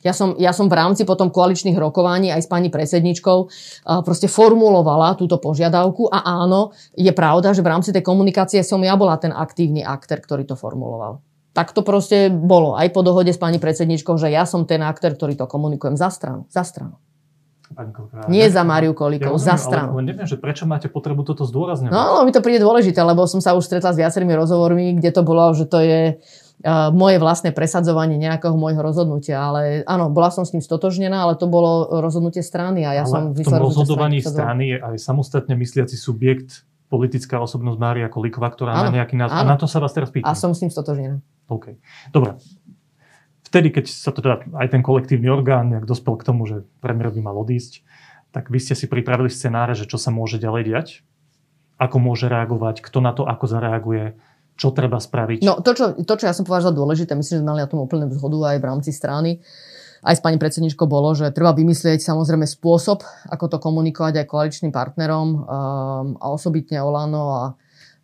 Ja 0.00 0.16
som, 0.16 0.32
ja 0.40 0.56
som 0.56 0.72
v 0.72 0.80
rámci 0.80 1.04
potom 1.04 1.28
koaličných 1.28 1.76
rokovaní 1.76 2.32
aj 2.32 2.42
s 2.44 2.48
pani 2.48 2.72
predsedničkou 2.72 3.38
a 3.84 4.00
proste 4.00 4.32
formulovala 4.32 5.14
túto 5.20 5.36
požiadavku 5.36 6.08
a 6.08 6.24
áno, 6.42 6.72
je 6.96 7.12
pravda, 7.12 7.52
že 7.52 7.60
v 7.60 7.70
rámci 7.70 7.92
tej 7.92 8.00
komunikácie 8.00 8.64
som 8.64 8.80
ja 8.80 8.96
bola 8.96 9.20
ten 9.20 9.30
aktívny 9.30 9.84
aktér, 9.84 10.24
ktorý 10.24 10.48
to 10.48 10.56
formuloval. 10.56 11.20
Tak 11.52 11.76
to 11.76 11.84
proste 11.84 12.32
bolo. 12.32 12.80
Aj 12.80 12.88
po 12.88 13.04
dohode 13.04 13.28
s 13.28 13.36
pani 13.36 13.60
predsedničkou, 13.60 14.16
že 14.16 14.32
ja 14.32 14.48
som 14.48 14.64
ten 14.64 14.80
aktér, 14.80 15.12
ktorý 15.12 15.36
to 15.36 15.44
komunikujem 15.44 16.00
za 16.00 16.08
stranu. 16.08 16.48
Za 16.48 16.64
stranu. 16.64 16.96
Nie 18.28 18.52
za 18.52 18.64
Máriu 18.68 18.92
Kolíkovú, 18.92 19.40
ja 19.40 19.52
za 19.52 19.56
stranu. 19.56 19.96
Ale, 19.96 20.04
ale 20.04 20.08
neviem, 20.12 20.28
že 20.28 20.36
prečo 20.36 20.68
máte 20.68 20.92
potrebu 20.92 21.24
toto 21.24 21.48
zdôrazňovať. 21.48 21.92
No, 21.92 22.20
no, 22.20 22.24
mi 22.28 22.32
to 22.32 22.44
príde 22.44 22.60
dôležité, 22.60 23.00
lebo 23.00 23.24
som 23.24 23.40
sa 23.40 23.56
už 23.56 23.64
stretla 23.64 23.96
s 23.96 24.00
viacerými 24.00 24.36
rozhovormi, 24.36 25.00
kde 25.00 25.10
to 25.12 25.22
bolo, 25.24 25.52
že 25.56 25.64
to 25.64 25.80
je 25.80 26.20
moje 26.94 27.16
vlastné 27.18 27.50
presadzovanie 27.50 28.16
nejakého 28.16 28.54
môjho 28.54 28.80
rozhodnutia. 28.80 29.42
Ale 29.42 29.60
áno, 29.84 30.08
bola 30.14 30.30
som 30.30 30.46
s 30.46 30.54
ním 30.54 30.62
stotožnená, 30.62 31.26
ale 31.26 31.34
to 31.34 31.50
bolo 31.50 31.90
rozhodnutie 32.00 32.40
strany 32.40 32.86
a 32.86 33.02
ja 33.02 33.04
som 33.04 33.34
ale 33.34 33.36
v 33.36 33.42
tom 33.42 33.58
rozhodovaní 33.58 34.22
strany. 34.22 34.34
strany 34.34 34.62
je 34.70 34.78
aj 34.78 34.96
samostatne 35.02 35.54
mysliaci 35.58 35.98
subjekt 35.98 36.64
politická 36.92 37.40
osobnosť 37.40 37.78
Mária 37.80 38.08
Kolíková, 38.12 38.52
ktorá 38.52 38.76
má 38.76 38.92
Áno, 38.92 38.96
nejaký 39.00 39.16
názor. 39.16 39.32
A 39.32 39.42
áno. 39.42 39.52
na 39.52 39.56
to 39.56 39.64
sa 39.64 39.80
vás 39.80 39.96
teraz 39.96 40.12
pýtam. 40.12 40.28
A 40.28 40.36
som 40.36 40.52
s 40.52 40.60
ním 40.60 40.68
stotožnená. 40.68 41.24
OK. 41.48 41.80
Dobre. 42.12 42.36
Vtedy, 43.48 43.72
keď 43.72 43.84
sa 43.88 44.12
teda 44.12 44.44
aj 44.56 44.68
ten 44.72 44.84
kolektívny 44.84 45.28
orgán 45.32 45.72
nejak 45.72 45.88
dospel 45.88 46.20
k 46.20 46.24
tomu, 46.28 46.44
že 46.44 46.68
premiér 46.84 47.12
by 47.16 47.20
mal 47.24 47.36
odísť, 47.40 47.80
tak 48.32 48.48
vy 48.48 48.60
ste 48.60 48.76
si 48.76 48.88
pripravili 48.88 49.28
scenáre, 49.28 49.72
že 49.72 49.88
čo 49.88 49.96
sa 49.96 50.12
môže 50.12 50.40
ďalej 50.40 50.62
diať? 50.68 50.88
Ako 51.80 51.96
môže 52.00 52.28
reagovať? 52.28 52.84
Kto 52.84 53.00
na 53.00 53.12
to 53.12 53.24
ako 53.24 53.44
zareaguje? 53.44 54.16
Čo 54.56 54.70
treba 54.76 55.00
spraviť? 55.00 55.42
No 55.42 55.64
to 55.64 55.72
čo, 55.72 55.96
to, 55.96 56.14
čo 56.16 56.24
ja 56.28 56.36
som 56.36 56.44
považovala 56.44 56.72
za 56.72 56.78
dôležité, 56.78 57.10
myslím, 57.16 57.40
že 57.40 57.44
mali 57.44 57.64
na 57.64 57.70
tom 57.70 57.82
úplne 57.82 58.06
zhodu 58.12 58.52
aj 58.52 58.58
v 58.60 58.68
rámci 58.68 58.90
strany, 58.92 59.40
aj 60.02 60.18
s 60.18 60.22
pani 60.22 60.34
predsedničkou 60.34 60.90
bolo, 60.90 61.14
že 61.14 61.30
treba 61.30 61.54
vymyslieť 61.54 62.02
samozrejme 62.02 62.42
spôsob, 62.42 63.06
ako 63.30 63.44
to 63.46 63.58
komunikovať 63.62 64.22
aj 64.22 64.26
koaličným 64.26 64.74
partnerom 64.74 65.28
um, 65.30 65.42
a 66.18 66.26
osobitne 66.34 66.82
Olano 66.82 67.22
a, 67.30 67.44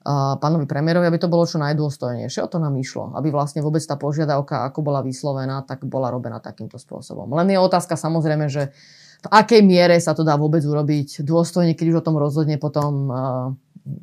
a 0.07 0.39
pánovi 0.39 0.71
premiérovi, 0.71 1.11
aby 1.11 1.19
to 1.19 1.27
bolo 1.27 1.43
čo 1.43 1.59
najdôstojnejšie. 1.59 2.39
O 2.39 2.49
to 2.49 2.63
nám 2.63 2.79
išlo. 2.79 3.11
Aby 3.19 3.35
vlastne 3.35 3.67
vôbec 3.67 3.83
tá 3.83 3.99
požiadavka, 3.99 4.63
ako 4.71 4.79
bola 4.87 5.03
vyslovená, 5.03 5.67
tak 5.67 5.83
bola 5.91 6.15
robená 6.15 6.39
takýmto 6.39 6.79
spôsobom. 6.79 7.27
Len 7.35 7.51
je 7.51 7.59
otázka 7.59 7.99
samozrejme, 7.99 8.47
že 8.47 8.71
v 9.19 9.29
akej 9.35 9.67
miere 9.67 9.99
sa 9.99 10.15
to 10.15 10.23
dá 10.23 10.39
vôbec 10.39 10.63
urobiť 10.63 11.27
dôstojne, 11.27 11.75
keď 11.75 11.87
už 11.91 11.97
o 11.99 12.07
tom 12.07 12.15
rozhodne 12.15 12.63
potom 12.63 12.93
uh, 13.11 13.19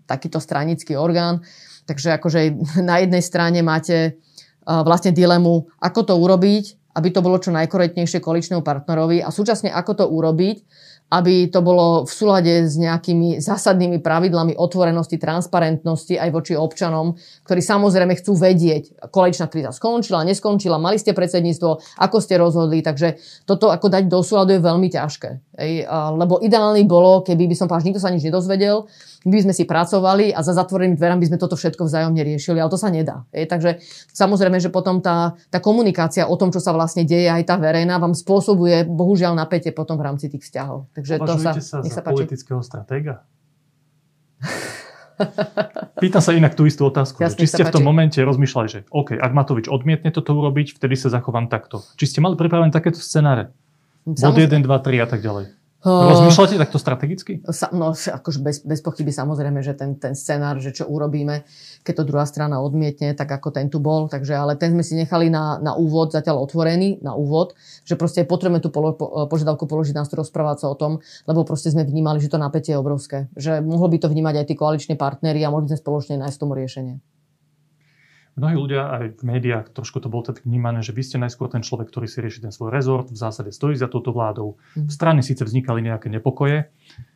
takýto 0.05 0.41
stranický 0.41 0.97
orgán. 0.97 1.41
Takže 1.85 2.17
akože 2.17 2.39
na 2.89 3.01
jednej 3.01 3.21
strane 3.21 3.59
máte 3.61 4.17
uh, 4.65 4.81
vlastne 4.81 5.13
dilemu, 5.13 5.69
ako 5.81 5.99
to 6.03 6.13
urobiť, 6.17 6.65
aby 6.95 7.07
to 7.11 7.19
bolo 7.19 7.35
čo 7.37 7.51
najkorektnejšie 7.51 8.23
koaličnému 8.23 8.63
partnerovi 8.63 9.19
a 9.19 9.27
súčasne 9.27 9.67
ako 9.67 9.91
to 9.99 10.05
urobiť, 10.07 10.57
aby 11.05 11.53
to 11.53 11.61
bolo 11.61 12.01
v 12.01 12.09
súlade 12.09 12.65
s 12.65 12.81
nejakými 12.81 13.37
zásadnými 13.37 14.01
pravidlami 14.01 14.57
otvorenosti, 14.57 15.21
transparentnosti 15.21 16.17
aj 16.17 16.29
voči 16.33 16.57
občanom, 16.57 17.13
ktorí 17.45 17.61
samozrejme 17.61 18.17
chcú 18.17 18.33
vedieť, 18.33 19.13
kolečná 19.13 19.45
kríza 19.45 19.69
skončila, 19.69 20.25
neskončila, 20.25 20.81
mali 20.81 20.97
ste 20.97 21.13
predsedníctvo, 21.13 22.01
ako 22.01 22.17
ste 22.17 22.41
rozhodli, 22.41 22.81
takže 22.81 23.21
toto 23.45 23.69
ako 23.69 23.85
dať 23.85 24.09
do 24.09 24.25
súladu 24.25 24.57
je 24.57 24.65
veľmi 24.65 24.89
ťažké. 24.89 25.29
Ej, 25.61 25.85
lebo 26.17 26.41
ideálne 26.41 26.81
bolo, 26.89 27.21
keby 27.21 27.53
by 27.53 27.55
som 27.55 27.69
povedal, 27.69 27.85
nikto 27.85 28.01
sa 28.01 28.09
nič 28.09 28.25
nedozvedel, 28.25 28.89
by 29.25 29.39
sme 29.41 29.53
si 29.57 29.65
pracovali 29.65 30.29
a 30.29 30.45
za 30.45 30.53
zatvorenými 30.53 30.93
dverami 30.93 31.25
by 31.25 31.29
sme 31.33 31.41
toto 31.41 31.57
všetko 31.57 31.89
vzájomne 31.89 32.21
riešili, 32.21 32.61
ale 32.61 32.69
to 32.69 32.77
sa 32.77 32.93
nedá. 32.93 33.25
Ej, 33.33 33.49
takže 33.49 33.81
samozrejme, 34.13 34.61
že 34.61 34.69
potom 34.69 35.01
tá, 35.01 35.33
tá 35.49 35.57
komunikácia 35.57 36.29
o 36.29 36.37
tom, 36.37 36.53
čo 36.53 36.61
sa 36.61 36.77
vlastne 36.77 37.09
deje, 37.09 37.25
aj 37.25 37.49
tá 37.49 37.57
verejná, 37.57 37.97
vám 37.97 38.13
spôsobuje 38.13 38.85
bohužiaľ 38.85 39.33
napätie 39.33 39.73
potom 39.73 39.97
v 39.97 40.05
rámci 40.05 40.29
tých 40.29 40.45
vzťahov. 40.45 40.93
Takže 40.93 41.13
to 41.25 41.33
sa, 41.41 41.51
sa 41.57 41.77
za 41.81 41.89
sa 41.89 42.01
politického 42.05 42.61
stratéga? 42.61 43.25
Pýtam 46.03 46.21
sa 46.21 46.35
inak 46.35 46.53
tú 46.53 46.67
istú 46.67 46.85
otázku. 46.85 47.23
Jasne, 47.23 47.39
či 47.39 47.47
ste 47.47 47.63
v 47.63 47.71
tom 47.71 47.87
momente 47.87 48.19
rozmýšľali, 48.19 48.67
že 48.67 48.79
OK, 48.91 49.15
ak 49.15 49.31
Matovič 49.31 49.71
odmietne 49.71 50.11
toto 50.11 50.35
urobiť, 50.35 50.75
vtedy 50.75 50.99
sa 50.99 51.07
zachovám 51.07 51.47
takto. 51.47 51.81
Či 51.95 52.13
ste 52.13 52.19
mali 52.19 52.35
pripravené 52.35 52.69
takéto 52.69 52.99
scenáre? 52.99 53.49
Bod 54.05 54.37
1, 54.37 54.51
2, 54.51 54.61
3 54.61 55.01
a 55.01 55.07
tak 55.09 55.23
ďalej. 55.23 55.54
Rozmýšľate 55.85 56.57
takto 56.57 56.81
strategicky? 56.81 57.45
No, 57.77 57.93
akože 57.93 58.41
bez, 58.41 58.65
bez 58.65 58.81
pochyby 58.81 59.13
samozrejme, 59.13 59.61
že 59.61 59.77
ten, 59.77 59.93
ten 60.01 60.17
scenár, 60.17 60.57
že 60.57 60.73
čo 60.73 60.89
urobíme, 60.89 61.45
keď 61.85 62.01
to 62.01 62.03
druhá 62.09 62.25
strana 62.25 62.57
odmietne, 62.57 63.13
tak 63.13 63.29
ako 63.29 63.53
ten 63.53 63.69
tu 63.69 63.77
bol. 63.77 64.09
Takže, 64.09 64.33
ale 64.33 64.57
ten 64.57 64.73
sme 64.73 64.81
si 64.81 64.97
nechali 64.97 65.29
na, 65.29 65.61
na 65.61 65.77
úvod, 65.77 66.09
zatiaľ 66.09 66.41
otvorený, 66.41 67.05
na 67.05 67.13
úvod, 67.13 67.53
že 67.85 67.93
proste 67.93 68.25
potrebujeme 68.25 68.65
tú 68.65 68.73
polo, 68.73 68.97
po, 68.97 69.29
požiadavku 69.29 69.69
položiť 69.69 69.93
tu 70.09 70.17
rozprávať 70.17 70.65
sa 70.65 70.67
o 70.73 70.75
tom, 70.75 71.05
lebo 71.29 71.45
proste 71.45 71.69
sme 71.69 71.85
vnímali, 71.85 72.17
že 72.17 72.33
to 72.33 72.41
napätie 72.41 72.73
je 72.73 72.81
obrovské. 72.81 73.29
Že 73.37 73.61
mohlo 73.61 73.85
by 73.85 74.01
to 74.01 74.09
vnímať 74.09 74.41
aj 74.41 74.45
tí 74.49 74.55
koaliční 74.57 74.95
partnery 74.97 75.45
a 75.45 75.53
mohli 75.53 75.69
sme 75.69 75.77
spoločne 75.77 76.17
nájsť 76.17 76.37
tomu 76.41 76.57
riešenie 76.57 77.14
mnohí 78.35 78.55
ľudia 78.55 78.81
aj 78.91 79.05
v 79.19 79.23
médiách 79.23 79.65
trošku 79.71 80.03
to 80.03 80.11
bolo 80.11 80.27
tak 80.27 80.43
vnímané, 80.43 80.83
že 80.83 80.91
vy 80.91 81.01
ste 81.03 81.17
najskôr 81.19 81.47
ten 81.47 81.63
človek, 81.63 81.87
ktorý 81.87 82.07
si 82.07 82.19
rieši 82.19 82.43
ten 82.43 82.53
svoj 82.53 82.71
rezort, 82.71 83.07
v 83.07 83.17
zásade 83.17 83.51
stojí 83.55 83.79
za 83.79 83.87
touto 83.87 84.11
vládou. 84.11 84.59
V 84.75 84.91
strane 84.91 85.23
síce 85.23 85.41
vznikali 85.43 85.83
nejaké 85.83 86.11
nepokoje, 86.11 86.67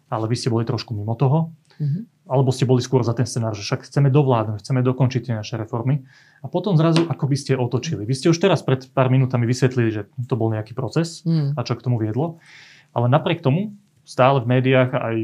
ale 0.10 0.25
vy 0.25 0.36
ste 0.36 0.49
boli 0.49 0.65
trošku 0.65 0.95
mimo 0.97 1.13
toho. 1.13 1.53
Mm-hmm. 1.79 2.27
Alebo 2.27 2.51
ste 2.51 2.67
boli 2.67 2.84
skôr 2.84 3.01
za 3.08 3.15
ten 3.15 3.23
scenár, 3.23 3.55
že 3.55 3.63
však 3.63 3.88
chceme 3.88 4.12
dovládnuť, 4.12 4.60
chceme 4.60 4.84
dokončiť 4.84 5.32
tie 5.32 5.36
naše 5.39 5.55
reformy. 5.55 6.03
A 6.43 6.51
potom 6.51 6.75
zrazu, 6.75 7.08
ako 7.08 7.25
by 7.25 7.38
ste 7.39 7.55
otočili. 7.55 8.03
Vy 8.03 8.13
ste 8.19 8.27
už 8.29 8.38
teraz 8.38 8.62
pred 8.62 8.84
pár 8.91 9.08
minútami 9.08 9.47
vysvetlili, 9.47 9.89
že 9.89 10.01
to 10.27 10.36
bol 10.36 10.51
nejaký 10.51 10.75
proces 10.75 11.23
mm. 11.23 11.55
a 11.55 11.62
čo 11.63 11.79
k 11.79 11.84
tomu 11.88 11.97
viedlo. 11.97 12.43
Ale 12.91 13.08
napriek 13.08 13.39
tomu 13.39 13.79
stále 14.03 14.43
v 14.43 14.60
médiách 14.60 14.91
aj 14.91 15.15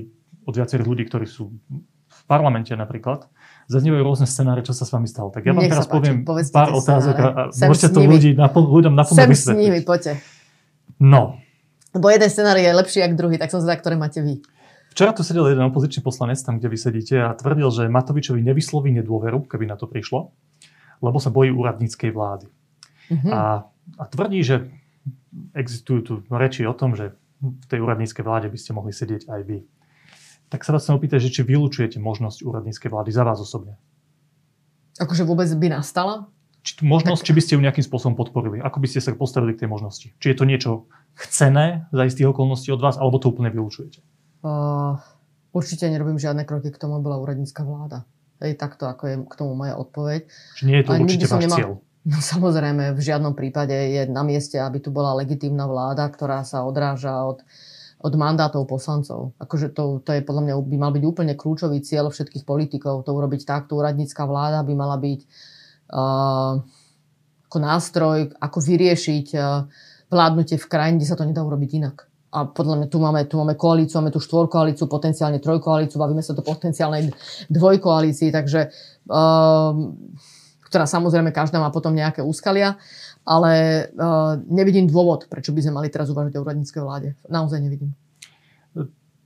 od 0.48 0.54
viacerých 0.56 0.88
ľudí, 0.88 1.04
ktorí 1.10 1.28
sú 1.28 1.52
v 2.06 2.22
parlamente 2.30 2.72
napríklad, 2.72 3.28
zaznievajú 3.66 4.04
rôzne 4.06 4.28
scenáre, 4.30 4.62
čo 4.62 4.74
sa 4.78 4.86
s 4.86 4.92
vami 4.94 5.10
stalo. 5.10 5.34
Tak 5.34 5.42
ja 5.42 5.52
vám 5.54 5.66
Nech 5.66 5.74
teraz 5.74 5.90
poviem 5.90 6.22
páči, 6.22 6.54
pár 6.54 6.70
otázok 6.78 7.16
a, 7.18 7.28
a 7.28 7.42
môžete 7.52 7.90
to 7.94 8.00
ľudí, 8.06 8.32
napl- 8.38 8.70
ľuďom 8.70 8.94
naplno 8.94 9.18
vysvetliť. 9.26 9.58
s 9.58 9.62
nimi, 9.62 9.80
poďte. 9.82 10.22
No. 11.02 11.42
Lebo 11.96 12.06
jeden 12.12 12.30
scenár 12.30 12.60
je 12.60 12.70
lepší 12.70 13.02
ako 13.02 13.16
druhý, 13.18 13.36
tak 13.42 13.50
som 13.50 13.64
zvedá, 13.64 13.82
ktoré 13.82 13.98
máte 13.98 14.22
vy. 14.22 14.44
Včera 14.96 15.12
tu 15.12 15.28
sedel 15.28 15.52
jeden 15.52 15.66
opozičný 15.68 16.06
poslanec 16.06 16.40
tam, 16.40 16.56
kde 16.56 16.72
vy 16.72 16.78
sedíte 16.80 17.20
a 17.20 17.36
tvrdil, 17.36 17.68
že 17.68 17.92
Matovičovi 17.92 18.40
nevysloví 18.40 18.96
nedôveru, 18.96 19.44
keby 19.44 19.68
na 19.68 19.76
to 19.76 19.92
prišlo, 19.92 20.32
lebo 21.04 21.18
sa 21.20 21.34
bojí 21.34 21.52
úradníckej 21.52 22.16
vlády. 22.16 22.48
Mm-hmm. 23.12 23.32
A, 23.34 23.68
a 24.00 24.04
tvrdí, 24.08 24.40
že 24.40 24.72
existujú 25.52 26.00
tu 26.00 26.14
reči 26.32 26.64
o 26.64 26.72
tom, 26.72 26.96
že 26.96 27.12
v 27.44 27.66
tej 27.68 27.84
úradníckej 27.84 28.24
vláde 28.24 28.48
by 28.48 28.56
ste 28.56 28.72
mohli 28.72 28.96
sedieť 28.96 29.28
aj 29.28 29.42
vy. 29.44 29.68
Tak 30.50 30.62
sa 30.62 30.78
vás 30.78 30.86
chcem 30.86 30.96
opýtať, 30.96 31.26
že 31.26 31.34
či 31.34 31.42
vylúčujete 31.42 31.98
možnosť 31.98 32.46
úradníckej 32.46 32.90
vlády 32.94 33.10
za 33.10 33.26
vás 33.26 33.42
osobne? 33.42 33.82
Akože 35.02 35.26
vôbec 35.28 35.50
by 35.50 35.68
nastala? 35.76 36.30
Či 36.66 36.82
možnosť, 36.82 37.22
tak... 37.22 37.28
či 37.30 37.36
by 37.38 37.42
ste 37.42 37.54
ju 37.58 37.62
nejakým 37.62 37.86
spôsobom 37.86 38.18
podporili? 38.18 38.58
Ako 38.58 38.82
by 38.82 38.88
ste 38.90 39.04
sa 39.04 39.14
postavili 39.14 39.54
k 39.54 39.66
tej 39.66 39.70
možnosti? 39.70 40.08
Či 40.18 40.28
je 40.34 40.38
to 40.38 40.46
niečo 40.50 40.72
chcené 41.14 41.86
za 41.94 42.04
istých 42.10 42.34
okolností 42.34 42.74
od 42.74 42.82
vás, 42.82 42.98
alebo 42.98 43.22
to 43.22 43.30
úplne 43.30 43.54
vylúčujete? 43.54 44.02
Uh, 44.42 44.98
určite 45.54 45.86
nerobím 45.90 46.18
žiadne 46.18 46.42
kroky 46.46 46.74
k 46.74 46.78
tomu, 46.82 46.98
bola 47.02 47.22
úradnícka 47.22 47.62
vláda. 47.62 48.06
Hej, 48.42 48.58
takto 48.58 48.90
ako 48.90 49.04
je 49.06 49.16
k 49.30 49.34
tomu 49.38 49.54
moja 49.54 49.78
odpoveď. 49.78 50.28
Či 50.58 50.64
nie 50.68 50.78
je 50.82 50.86
to 50.86 50.92
A 50.92 51.00
určite 51.00 51.26
váš 51.30 51.44
nemal... 51.46 51.58
cieľ? 51.58 51.74
No 52.06 52.22
samozrejme, 52.22 52.94
v 52.94 53.02
žiadnom 53.02 53.34
prípade 53.34 53.74
je 53.74 54.06
na 54.06 54.22
mieste, 54.22 54.62
aby 54.62 54.78
tu 54.78 54.94
bola 54.94 55.18
legitímna 55.18 55.66
vláda, 55.66 56.06
ktorá 56.06 56.46
sa 56.46 56.62
odráža 56.62 57.18
od 57.26 57.42
od 58.06 58.14
mandátov 58.14 58.70
poslancov. 58.70 59.34
Akože 59.42 59.74
to, 59.74 60.06
to 60.06 60.14
je 60.14 60.22
podľa 60.22 60.42
mňa 60.46 60.54
by 60.62 60.78
mal 60.78 60.92
byť 60.94 61.04
úplne 61.10 61.34
kľúčový 61.34 61.82
cieľ 61.82 62.14
všetkých 62.14 62.46
politikov. 62.46 63.02
To 63.02 63.18
urobiť 63.18 63.50
takto. 63.50 63.82
Úradnícká 63.82 64.30
vláda 64.30 64.62
by 64.62 64.74
mala 64.78 65.02
byť 65.02 65.20
uh, 65.90 66.62
ako 67.50 67.58
nástroj, 67.58 68.30
ako 68.38 68.58
vyriešiť 68.62 69.28
uh, 69.34 69.66
vládnutie 70.14 70.62
v 70.62 70.70
krajine, 70.70 71.02
kde 71.02 71.10
sa 71.10 71.18
to 71.18 71.26
nedá 71.26 71.42
urobiť 71.42 71.72
inak. 71.82 72.06
A 72.36 72.46
podľa 72.46 72.84
mňa 72.84 72.88
tu 72.94 72.98
máme, 73.02 73.22
tu 73.26 73.36
máme 73.42 73.58
koalíciu, 73.58 73.98
máme 74.04 74.14
tu 74.14 74.22
štvorkoalíciu, 74.22 74.86
potenciálne 74.86 75.42
trojkoalíciu, 75.42 75.98
bavíme 75.98 76.22
sa 76.22 76.38
to 76.38 76.46
potenciálnej 76.46 77.10
dvojkoalícii, 77.50 78.30
takže 78.30 78.70
uh, 79.10 79.72
ktorá 80.70 80.86
samozrejme 80.86 81.32
každá 81.32 81.58
má 81.58 81.72
potom 81.72 81.96
nejaké 81.96 82.20
úskalia 82.20 82.76
ale 83.26 83.54
uh, 83.90 84.38
nevidím 84.46 84.86
dôvod, 84.86 85.26
prečo 85.26 85.50
by 85.50 85.66
sme 85.66 85.82
mali 85.82 85.90
teraz 85.90 86.14
uvažovať 86.14 86.38
o 86.38 86.44
úradníckej 86.46 86.82
vláde. 86.86 87.10
Naozaj 87.26 87.58
nevidím. 87.58 87.98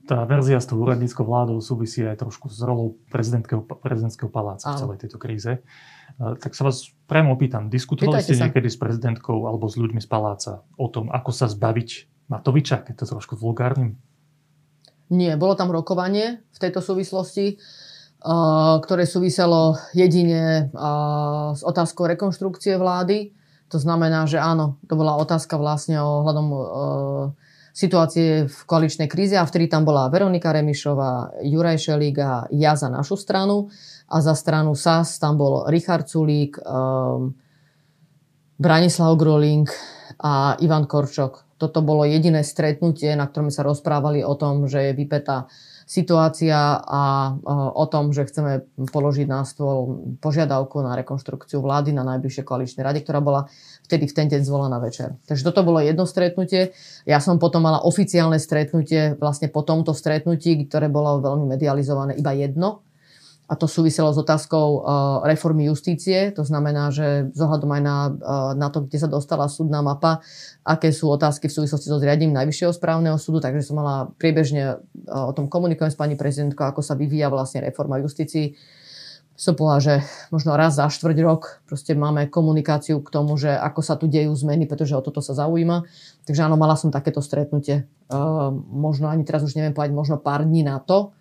Tá 0.08 0.24
verzia 0.26 0.58
s 0.58 0.66
tou 0.66 0.80
úradníckou 0.80 1.22
vládou 1.22 1.60
súvisí 1.62 2.02
aj 2.02 2.24
trošku 2.24 2.50
s 2.50 2.58
rolou 2.64 2.98
prezidentského, 3.12 3.62
prezidentského 3.62 4.32
paláca 4.32 4.72
Áno. 4.72 4.74
v 4.74 4.80
celej 4.80 4.98
tejto 5.04 5.18
kríze. 5.20 5.52
Uh, 6.16 6.34
tak 6.40 6.56
sa 6.56 6.66
vás 6.66 6.90
priamo 7.06 7.36
opýtam, 7.36 7.68
diskutovali 7.68 8.18
Pýtajte 8.18 8.26
ste 8.32 8.40
sa. 8.40 8.44
niekedy 8.48 8.68
s 8.72 8.80
prezidentkou 8.80 9.46
alebo 9.46 9.68
s 9.68 9.76
ľuďmi 9.76 10.00
z 10.00 10.08
paláca 10.08 10.64
o 10.80 10.88
tom, 10.88 11.12
ako 11.12 11.30
sa 11.30 11.46
zbaviť 11.46 12.08
Matoviča, 12.32 12.86
keď 12.86 12.94
to 13.04 13.04
trošku 13.14 13.36
vulgárnym? 13.36 14.00
Nie, 15.10 15.34
bolo 15.34 15.58
tam 15.58 15.74
rokovanie 15.74 16.46
v 16.54 16.58
tejto 16.58 16.80
súvislosti, 16.80 17.58
uh, 18.24 18.80
ktoré 18.80 19.04
súviselo 19.04 19.76
jedine 19.92 20.72
uh, 20.72 21.52
s 21.52 21.60
otázkou 21.66 22.08
rekonštrukcie 22.08 22.78
vlády 22.80 23.36
to 23.70 23.78
znamená, 23.78 24.26
že 24.26 24.42
áno, 24.42 24.82
to 24.90 24.98
bola 24.98 25.14
otázka 25.22 25.54
vlastne 25.54 26.02
ohľadom 26.02 26.46
e, 26.50 26.58
situácie 27.70 28.50
v 28.50 28.58
koaličnej 28.66 29.06
kríze 29.06 29.38
a 29.38 29.46
vtedy 29.46 29.70
tam 29.70 29.86
bola 29.86 30.10
Veronika 30.10 30.50
Remišová, 30.50 31.38
Juraj 31.46 31.78
Šelík 31.78 32.16
a 32.18 32.50
ja 32.50 32.74
za 32.74 32.90
našu 32.90 33.14
stranu 33.14 33.70
a 34.10 34.18
za 34.18 34.34
stranu 34.34 34.74
SAS 34.74 35.22
tam 35.22 35.38
bol 35.38 35.70
Richard 35.70 36.10
Sulík, 36.10 36.58
e, 36.58 36.62
Branislav 38.60 39.14
Groling 39.16 39.70
a 40.20 40.58
Ivan 40.60 40.84
Korčok. 40.90 41.46
Toto 41.56 41.80
bolo 41.80 42.04
jediné 42.04 42.42
stretnutie, 42.42 43.14
na 43.14 43.30
ktorom 43.30 43.54
sa 43.54 43.62
rozprávali 43.62 44.26
o 44.26 44.34
tom, 44.34 44.66
že 44.66 44.90
je 44.90 44.98
vypetá 44.98 45.46
situácia 45.90 46.78
a 46.78 47.34
o 47.74 47.84
tom, 47.90 48.14
že 48.14 48.30
chceme 48.30 48.62
položiť 48.94 49.26
na 49.26 49.42
stôl 49.42 49.98
požiadavku 50.22 50.78
na 50.86 50.94
rekonštrukciu 50.94 51.58
vlády 51.58 51.90
na 51.90 52.06
najbližšie 52.06 52.46
koaličnej 52.46 52.86
rade, 52.86 53.02
ktorá 53.02 53.18
bola 53.18 53.50
vtedy 53.90 54.06
v 54.06 54.14
ten 54.14 54.30
deň 54.30 54.46
zvolaná 54.46 54.78
večer. 54.78 55.18
Takže 55.26 55.42
toto 55.50 55.66
bolo 55.66 55.82
jedno 55.82 56.06
stretnutie. 56.06 56.78
Ja 57.10 57.18
som 57.18 57.42
potom 57.42 57.66
mala 57.66 57.82
oficiálne 57.82 58.38
stretnutie 58.38 59.18
vlastne 59.18 59.50
po 59.50 59.66
tomto 59.66 59.90
stretnutí, 59.90 60.70
ktoré 60.70 60.86
bolo 60.86 61.18
veľmi 61.18 61.50
medializované, 61.50 62.14
iba 62.14 62.38
jedno 62.38 62.86
a 63.50 63.58
to 63.58 63.66
súviselo 63.66 64.14
s 64.14 64.18
otázkou 64.22 64.66
uh, 64.78 64.80
reformy 65.26 65.66
justície. 65.66 66.30
To 66.38 66.46
znamená, 66.46 66.94
že 66.94 67.34
zohľadom 67.34 67.66
aj 67.66 67.82
na, 67.82 67.96
uh, 68.06 68.54
na 68.54 68.70
to, 68.70 68.86
kde 68.86 69.02
sa 69.02 69.10
dostala 69.10 69.50
súdna 69.50 69.82
mapa, 69.82 70.22
aké 70.62 70.94
sú 70.94 71.10
otázky 71.10 71.50
v 71.50 71.58
súvislosti 71.58 71.90
so 71.90 71.98
zriadením 71.98 72.30
Najvyššieho 72.30 72.70
správneho 72.70 73.18
súdu, 73.18 73.42
takže 73.42 73.66
som 73.66 73.82
mala 73.82 74.14
priebežne 74.22 74.78
uh, 74.78 75.26
o 75.26 75.34
tom 75.34 75.50
komunikujem 75.50 75.90
s 75.90 75.98
pani 75.98 76.14
prezidentkou, 76.14 76.62
ako 76.62 76.78
sa 76.78 76.94
vyvíja 76.94 77.26
vlastne 77.26 77.66
reforma 77.66 77.98
justícii. 77.98 78.54
Som 79.34 79.58
povedala, 79.58 79.80
že 79.82 79.94
možno 80.30 80.54
raz 80.54 80.78
za 80.78 80.86
štvrť 80.86 81.18
rok 81.24 81.64
proste 81.66 81.96
máme 81.98 82.30
komunikáciu 82.30 83.02
k 83.02 83.08
tomu, 83.10 83.34
že 83.34 83.50
ako 83.50 83.80
sa 83.82 83.96
tu 83.96 84.04
dejú 84.04 84.30
zmeny, 84.36 84.68
pretože 84.70 84.94
o 84.94 85.02
toto 85.02 85.24
sa 85.24 85.32
zaujíma. 85.32 85.88
Takže 86.28 86.44
áno, 86.44 86.60
mala 86.60 86.76
som 86.76 86.92
takéto 86.92 87.24
stretnutie. 87.24 87.88
Možno 88.68 89.08
ani 89.08 89.24
teraz 89.24 89.40
už 89.40 89.56
neviem 89.56 89.72
povedať, 89.72 89.96
možno 89.96 90.20
pár 90.20 90.44
dní 90.44 90.60
na 90.60 90.76
to, 90.76 91.16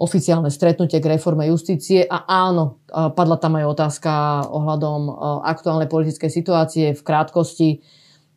oficiálne 0.00 0.48
stretnutie 0.48 0.96
k 0.96 1.12
reforme 1.12 1.44
justície 1.52 2.08
a 2.08 2.24
áno, 2.24 2.80
padla 2.88 3.36
tam 3.36 3.60
aj 3.60 3.68
otázka 3.68 4.12
ohľadom 4.48 5.12
aktuálnej 5.44 5.92
politickej 5.92 6.30
situácie 6.32 6.86
v 6.96 7.02
krátkosti. 7.04 7.84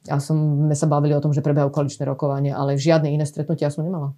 Ja 0.04 0.20
som, 0.20 0.68
sme 0.68 0.76
sa 0.76 0.92
bavili 0.92 1.16
o 1.16 1.24
tom, 1.24 1.32
že 1.32 1.40
prebehajú 1.40 1.72
koaličné 1.72 2.04
rokovanie, 2.04 2.52
ale 2.52 2.76
žiadne 2.76 3.08
iné 3.08 3.24
stretnutia 3.24 3.72
som 3.72 3.88
nemala. 3.88 4.12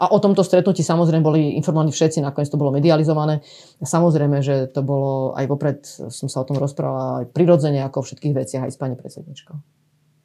A 0.00 0.08
o 0.10 0.18
tomto 0.18 0.40
stretnutí 0.42 0.80
samozrejme 0.82 1.22
boli 1.22 1.54
informovaní 1.60 1.92
všetci, 1.92 2.24
nakoniec 2.24 2.50
to 2.50 2.58
bolo 2.58 2.74
medializované. 2.74 3.44
Samozrejme, 3.84 4.42
že 4.42 4.66
to 4.72 4.80
bolo 4.82 5.36
aj 5.36 5.44
vopred, 5.46 5.78
som 5.86 6.26
sa 6.26 6.42
o 6.42 6.48
tom 6.48 6.58
rozprávala 6.58 7.22
aj 7.22 7.36
prirodzene, 7.36 7.84
ako 7.84 8.02
o 8.02 8.06
všetkých 8.08 8.34
veciach 8.34 8.62
aj 8.66 8.72
s 8.72 8.80
pani 8.80 8.96
predsedničkou. 8.98 9.54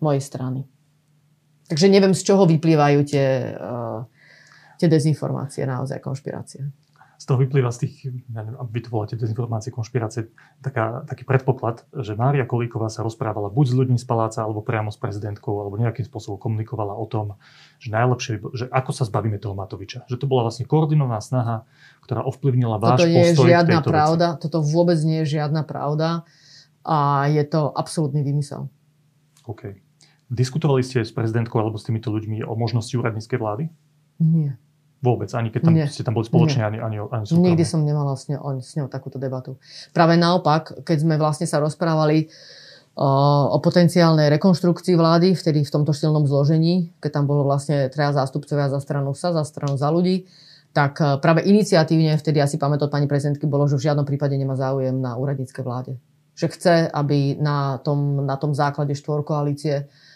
Mojej 0.01 0.23
strany. 0.23 0.65
Takže 1.67 1.91
neviem, 1.91 2.15
z 2.15 2.23
čoho 2.23 2.47
vyplývajú 2.47 2.99
tie, 3.05 3.53
uh, 3.53 4.07
tie 4.77 4.87
dezinformácie, 4.87 5.65
naozaj 5.65 5.99
konšpirácie 5.99 6.69
z 7.17 7.25
toho 7.25 7.41
vyplýva 7.41 7.73
z 7.73 7.85
tých, 7.85 8.13
ja 8.29 8.45
neviem, 8.45 8.61
vy 8.69 8.79
to 8.85 8.93
voláte 8.93 9.17
dezinformácie, 9.17 9.73
konšpirácie, 9.73 10.29
taká, 10.61 11.01
taký 11.09 11.25
predpoklad, 11.25 11.89
že 11.89 12.13
Mária 12.13 12.45
Kolíková 12.45 12.93
sa 12.93 13.01
rozprávala 13.01 13.49
buď 13.49 13.65
s 13.65 13.73
ľuďmi 13.73 13.97
z 13.97 14.05
paláca, 14.05 14.45
alebo 14.45 14.61
priamo 14.61 14.93
s 14.93 15.01
prezidentkou, 15.01 15.57
alebo 15.57 15.81
nejakým 15.81 16.05
spôsobom 16.05 16.37
komunikovala 16.37 16.93
o 16.93 17.05
tom, 17.09 17.41
že 17.81 17.89
najlepšie, 17.89 18.33
že 18.53 18.65
ako 18.69 18.91
sa 18.93 19.09
zbavíme 19.09 19.41
toho 19.41 19.57
Matoviča. 19.57 20.05
Že 20.05 20.17
to 20.21 20.25
bola 20.29 20.45
vlastne 20.45 20.69
koordinovaná 20.69 21.17
snaha, 21.17 21.65
ktorá 22.05 22.21
ovplyvnila 22.21 22.77
váš 22.77 23.01
Toto 23.01 23.09
nie 23.09 23.25
je 23.25 23.35
žiadna 23.49 23.81
pravda, 23.81 24.27
veci. 24.37 24.41
toto 24.45 24.57
vôbec 24.61 24.99
nie 25.01 25.25
je 25.25 25.41
žiadna 25.41 25.65
pravda 25.65 26.21
a 26.85 27.25
je 27.33 27.41
to 27.49 27.73
absolútny 27.73 28.21
vymysel. 28.21 28.69
OK. 29.49 29.73
Diskutovali 30.29 30.85
ste 30.85 31.01
s 31.01 31.09
prezidentkou 31.09 31.57
alebo 31.57 31.81
s 31.81 31.87
týmito 31.87 32.13
ľuďmi 32.13 32.45
o 32.45 32.53
možnosti 32.53 32.93
úradníckej 32.93 33.41
vlády? 33.41 33.63
Nie. 34.21 34.59
Vôbec, 34.97 35.29
ani 35.37 35.53
keď 35.53 35.61
tam, 35.61 35.73
Nie. 35.77 35.85
ste 35.85 36.01
tam 36.01 36.17
boli 36.17 36.25
spoločne, 36.25 36.65
ani, 36.65 36.81
ani, 36.81 36.97
ani 36.97 37.23
súkromne. 37.29 37.53
Nikdy 37.53 37.63
som 37.69 37.85
nemala 37.85 38.17
s 38.17 38.25
ňou, 38.33 38.57
s 38.57 38.73
ňou 38.73 38.89
takúto 38.89 39.21
debatu. 39.21 39.61
Práve 39.93 40.17
naopak, 40.17 40.81
keď 40.81 40.97
sme 41.05 41.15
vlastne 41.21 41.45
sa 41.45 41.61
rozprávali 41.61 42.25
uh, 42.25 43.45
o 43.53 43.57
potenciálnej 43.61 44.33
rekonštrukcii 44.33 44.97
vlády, 44.97 45.37
vtedy 45.37 45.61
v 45.61 45.69
tomto 45.69 45.93
silnom 45.93 46.25
zložení, 46.25 46.97
keď 46.97 47.21
tam 47.21 47.25
bolo 47.29 47.45
vlastne 47.45 47.93
treja 47.93 48.09
zástupcovia 48.09 48.73
za 48.73 48.81
stranu 48.81 49.13
sa, 49.13 49.37
za 49.37 49.45
stranu 49.45 49.77
za 49.77 49.93
ľudí, 49.93 50.25
tak 50.73 50.97
uh, 50.97 51.21
práve 51.21 51.45
iniciatívne, 51.45 52.17
vtedy 52.17 52.41
asi 52.41 52.57
pamätať 52.57 52.89
pani 52.89 53.05
prezidentky, 53.05 53.45
bolo, 53.45 53.69
že 53.69 53.77
v 53.77 53.93
žiadnom 53.93 54.05
prípade 54.05 54.33
nemá 54.33 54.57
záujem 54.57 54.97
na 54.97 55.13
úradníckej 55.13 55.61
vláde. 55.61 56.01
Že 56.33 56.47
chce, 56.57 56.73
aby 56.89 57.37
na 57.37 57.77
tom, 57.85 58.25
na 58.25 58.33
tom 58.33 58.57
základe 58.57 58.97
štvorkoalície 58.97 59.85
koalície 59.85 60.06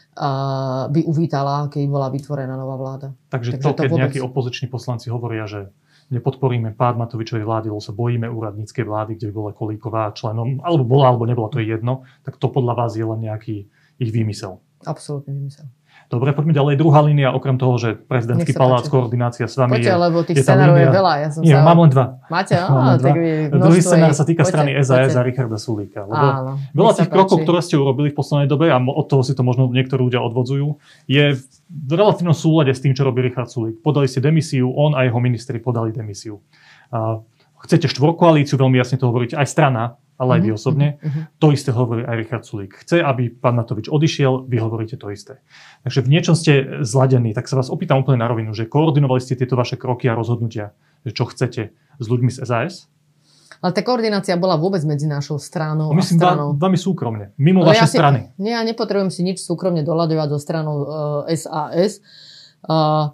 by 0.91 1.01
uvítala, 1.07 1.71
keď 1.71 1.87
bola 1.87 2.11
vytvorená 2.11 2.53
nová 2.59 2.75
vláda. 2.75 3.07
Takže, 3.31 3.55
Takže 3.55 3.63
to, 3.63 3.69
keď 3.71 3.75
to 3.75 3.83
vôbec... 3.87 4.01
nejakí 4.03 4.19
opoziční 4.19 4.67
poslanci 4.67 5.07
hovoria, 5.07 5.47
že 5.47 5.71
nepodporíme 6.11 6.75
pád 6.75 6.99
Matovičovej 6.99 7.47
vlády, 7.47 7.71
lebo 7.71 7.79
sa 7.79 7.95
bojíme 7.95 8.27
úradníckej 8.27 8.83
vlády, 8.83 9.15
kde 9.15 9.31
by 9.31 9.33
bola 9.33 9.51
Kolíková 9.55 10.11
členom, 10.11 10.59
alebo 10.59 10.83
bola, 10.83 11.15
alebo 11.15 11.23
nebola, 11.23 11.47
to 11.47 11.63
je 11.63 11.71
jedno, 11.71 12.03
tak 12.27 12.35
to 12.35 12.51
podľa 12.51 12.73
vás 12.75 12.91
je 12.99 13.07
len 13.07 13.23
nejaký 13.23 13.71
ich 13.95 14.11
výmysel. 14.11 14.59
Absolútny 14.83 15.31
výmysel. 15.31 15.71
Dobre, 16.11 16.35
poďme 16.35 16.51
ďalej. 16.51 16.73
Druhá 16.75 16.99
línia, 17.07 17.31
okrem 17.31 17.55
toho, 17.55 17.79
že 17.79 17.95
prezidentský 17.95 18.51
palác, 18.51 18.83
páči. 18.83 18.91
koordinácia 18.91 19.47
s 19.47 19.55
vami 19.55 19.79
Poďte, 19.79 19.95
je, 19.95 19.95
lebo 19.95 20.17
tých 20.27 20.43
scenárov 20.43 20.75
je 20.75 20.87
veľa. 20.91 21.13
Ja 21.23 21.27
som 21.31 21.39
Nie, 21.39 21.55
sa... 21.55 21.63
mám 21.63 21.77
len 21.79 21.89
dva. 21.95 22.05
Máte? 22.27 22.53
Á, 22.59 22.67
mám 22.67 22.99
tak 22.99 23.15
Druhý 23.55 23.79
scenár 23.79 24.11
sa 24.11 24.27
týka 24.27 24.43
poďte, 24.43 24.51
strany 24.51 24.69
SAS 24.83 25.15
a 25.15 25.23
Richarda 25.23 25.55
Sulíka. 25.55 26.03
Lebo 26.03 26.27
Áno, 26.27 26.51
veľa 26.75 26.91
tých 26.99 27.07
krokov, 27.07 27.47
ktoré 27.47 27.63
ste 27.63 27.79
urobili 27.79 28.11
v 28.11 28.15
poslednej 28.19 28.51
dobe, 28.51 28.67
a 28.67 28.77
od 28.83 29.07
toho 29.07 29.23
si 29.23 29.31
to 29.31 29.47
možno 29.47 29.71
niektorí 29.71 30.03
ľudia 30.03 30.19
odvodzujú, 30.19 30.83
je 31.07 31.39
v 31.71 31.91
relatívnom 31.95 32.35
súlade 32.35 32.75
s 32.75 32.83
tým, 32.83 32.91
čo 32.91 33.07
robí 33.07 33.23
Richard 33.23 33.47
Sulík. 33.47 33.79
Podali 33.79 34.11
ste 34.11 34.19
demisiu, 34.19 34.67
on 34.67 34.91
a 34.99 35.07
jeho 35.07 35.19
ministri 35.23 35.63
podali 35.63 35.95
demisiu. 35.95 36.43
A 36.91 37.23
chcete 37.63 37.87
štvorkoalíciu, 37.87 38.59
veľmi 38.59 38.75
jasne 38.83 38.99
to 38.99 39.07
hovoríte, 39.07 39.39
aj 39.39 39.47
strana 39.47 39.95
ale 40.21 40.37
aj 40.37 40.41
vy 40.45 40.49
mhm, 40.53 40.57
osobne. 40.61 40.87
Uh-huh. 41.01 41.21
To 41.41 41.47
isté 41.49 41.73
hovorí 41.73 42.05
aj 42.05 42.15
Richard 42.21 42.45
Sulík. 42.45 42.85
Chce, 42.85 43.01
aby 43.01 43.33
pán 43.33 43.57
Matovič 43.57 43.89
odišiel, 43.89 44.45
vy 44.45 44.57
hovoríte 44.61 45.01
to 45.01 45.09
isté. 45.09 45.41
Takže 45.81 46.05
v 46.05 46.11
niečom 46.13 46.37
ste 46.37 46.85
zladení, 46.85 47.33
tak 47.33 47.49
sa 47.49 47.57
vás 47.57 47.73
opýtam 47.73 48.05
úplne 48.05 48.21
na 48.21 48.29
rovinu, 48.29 48.53
že 48.53 48.69
koordinovali 48.69 49.17
ste 49.17 49.33
tieto 49.33 49.57
vaše 49.57 49.81
kroky 49.81 50.05
a 50.05 50.13
rozhodnutia, 50.13 50.77
že 51.01 51.17
čo 51.17 51.25
chcete 51.25 51.73
s 51.73 52.05
ľuďmi 52.05 52.29
z 52.29 52.45
SAS? 52.45 52.85
Ale 53.61 53.77
tá 53.77 53.81
koordinácia 53.85 54.33
bola 54.41 54.57
vôbec 54.57 54.81
medzi 54.89 55.05
našou 55.05 55.37
stranou 55.37 55.93
no, 55.93 55.97
myslím, 56.01 56.17
a 56.17 56.21
stranou. 56.21 56.49
Myslím, 56.53 56.65
vami 56.65 56.77
súkromne, 56.81 57.25
mimo 57.37 57.61
vašej 57.61 57.77
ja 57.77 57.89
si, 57.89 57.97
strany. 57.97 58.19
Nie, 58.41 58.57
ja 58.57 58.61
nepotrebujem 58.65 59.13
si 59.13 59.21
nič 59.21 59.37
súkromne 59.41 59.85
doľadovať 59.85 60.27
so 60.33 60.39
stranou 60.41 60.75
uh, 60.81 60.89
SAS. 61.29 62.01
Uh, 62.65 63.13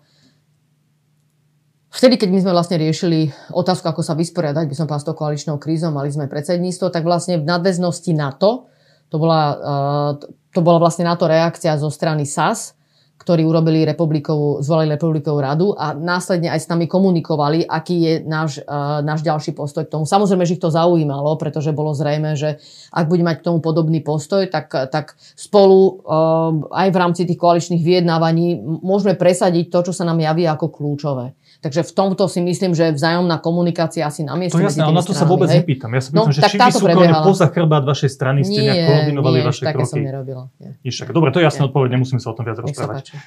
Vtedy, 1.87 2.19
keď 2.19 2.29
my 2.29 2.39
sme 2.43 2.51
vlastne 2.51 2.77
riešili 2.77 3.31
otázku, 3.55 3.87
ako 3.87 4.03
sa 4.03 4.11
vysporiadať, 4.11 4.67
by 4.67 4.75
som 4.75 4.91
s 4.91 5.07
tou 5.07 5.15
koaličnou 5.15 5.55
krízou, 5.55 5.95
mali 5.95 6.11
sme 6.11 6.27
predsedníctvo, 6.27 6.91
tak 6.91 7.07
vlastne 7.07 7.39
v 7.39 7.47
nadväznosti 7.47 8.11
na 8.11 8.35
to, 8.35 8.67
to 9.07 9.15
bola, 9.15 9.41
uh, 9.55 10.11
to 10.51 10.59
bola 10.59 10.83
vlastne 10.83 11.07
na 11.07 11.15
to 11.15 11.31
reakcia 11.31 11.79
zo 11.79 11.87
strany 11.87 12.27
SAS, 12.27 12.75
ktorí 13.17 13.47
urobili 13.47 13.87
republikovú, 13.87 14.59
zvolili 14.59 14.93
republikovú 14.99 15.39
radu 15.39 15.67
a 15.79 15.95
následne 15.95 16.51
aj 16.51 16.63
s 16.63 16.69
nami 16.69 16.91
komunikovali, 16.91 17.63
aký 17.63 17.95
je 18.03 18.13
náš, 18.27 18.59
uh, 18.67 18.99
náš 18.99 19.23
ďalší 19.23 19.55
postoj 19.55 19.87
k 19.87 19.91
tomu. 19.95 20.03
Samozrejme, 20.03 20.43
že 20.43 20.59
ich 20.59 20.63
to 20.63 20.67
zaujímalo, 20.67 21.39
pretože 21.39 21.71
bolo 21.71 21.95
zrejme, 21.95 22.35
že 22.35 22.59
ak 22.91 23.07
bude 23.07 23.23
mať 23.23 23.39
k 23.39 23.45
tomu 23.47 23.63
podobný 23.63 24.03
postoj, 24.03 24.43
tak, 24.51 24.91
tak 24.91 25.15
spolu 25.39 26.03
uh, 26.03 26.51
aj 26.67 26.87
v 26.91 26.99
rámci 26.99 27.23
tých 27.23 27.39
koaličných 27.39 27.79
vyjednávaní 27.79 28.59
môžeme 28.59 29.15
presadiť 29.15 29.71
to, 29.71 29.87
čo 29.87 29.93
sa 29.95 30.03
nám 30.03 30.19
javí 30.19 30.43
ako 30.43 30.67
kľúčové. 30.67 31.31
Takže 31.57 31.81
v 31.81 31.91
tomto 31.91 32.29
si 32.29 32.39
myslím, 32.45 32.77
že 32.77 32.93
vzájomná 32.93 33.41
komunikácia 33.41 34.05
asi 34.05 34.21
na 34.21 34.37
mieste. 34.37 34.53
To 34.53 34.61
jasné, 34.61 34.85
ale 34.85 34.93
na 34.93 35.01
to 35.01 35.17
sa 35.17 35.25
vôbec 35.25 35.49
hej? 35.49 35.65
nepýtam. 35.65 35.89
Ja 35.89 36.01
sa 36.05 36.09
pýtam, 36.13 36.29
no, 36.29 36.33
že 36.33 36.41
či 36.45 36.57
vy 36.61 36.69
súkromne 36.69 37.13
poza 37.25 37.47
chrbát 37.49 37.83
vašej 37.83 38.11
strany 38.13 38.45
ste 38.45 38.61
nejak 38.61 38.85
koordinovali 38.85 39.37
nie, 39.41 39.47
vaše 39.49 39.63
také 39.65 39.81
kroky. 39.81 39.89
som 39.89 39.99
nerobila. 40.05 40.43
Nie. 40.61 40.71
Nič 40.85 40.95
Dobre, 41.09 41.29
to 41.33 41.41
je 41.41 41.45
jasná 41.49 41.65
odpoveď, 41.65 41.89
nemusíme 41.97 42.21
sa 42.21 42.29
o 42.29 42.35
tom 42.37 42.45
viac 42.45 42.61
rozprávať. 42.61 43.17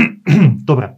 Dobre. 0.70 0.96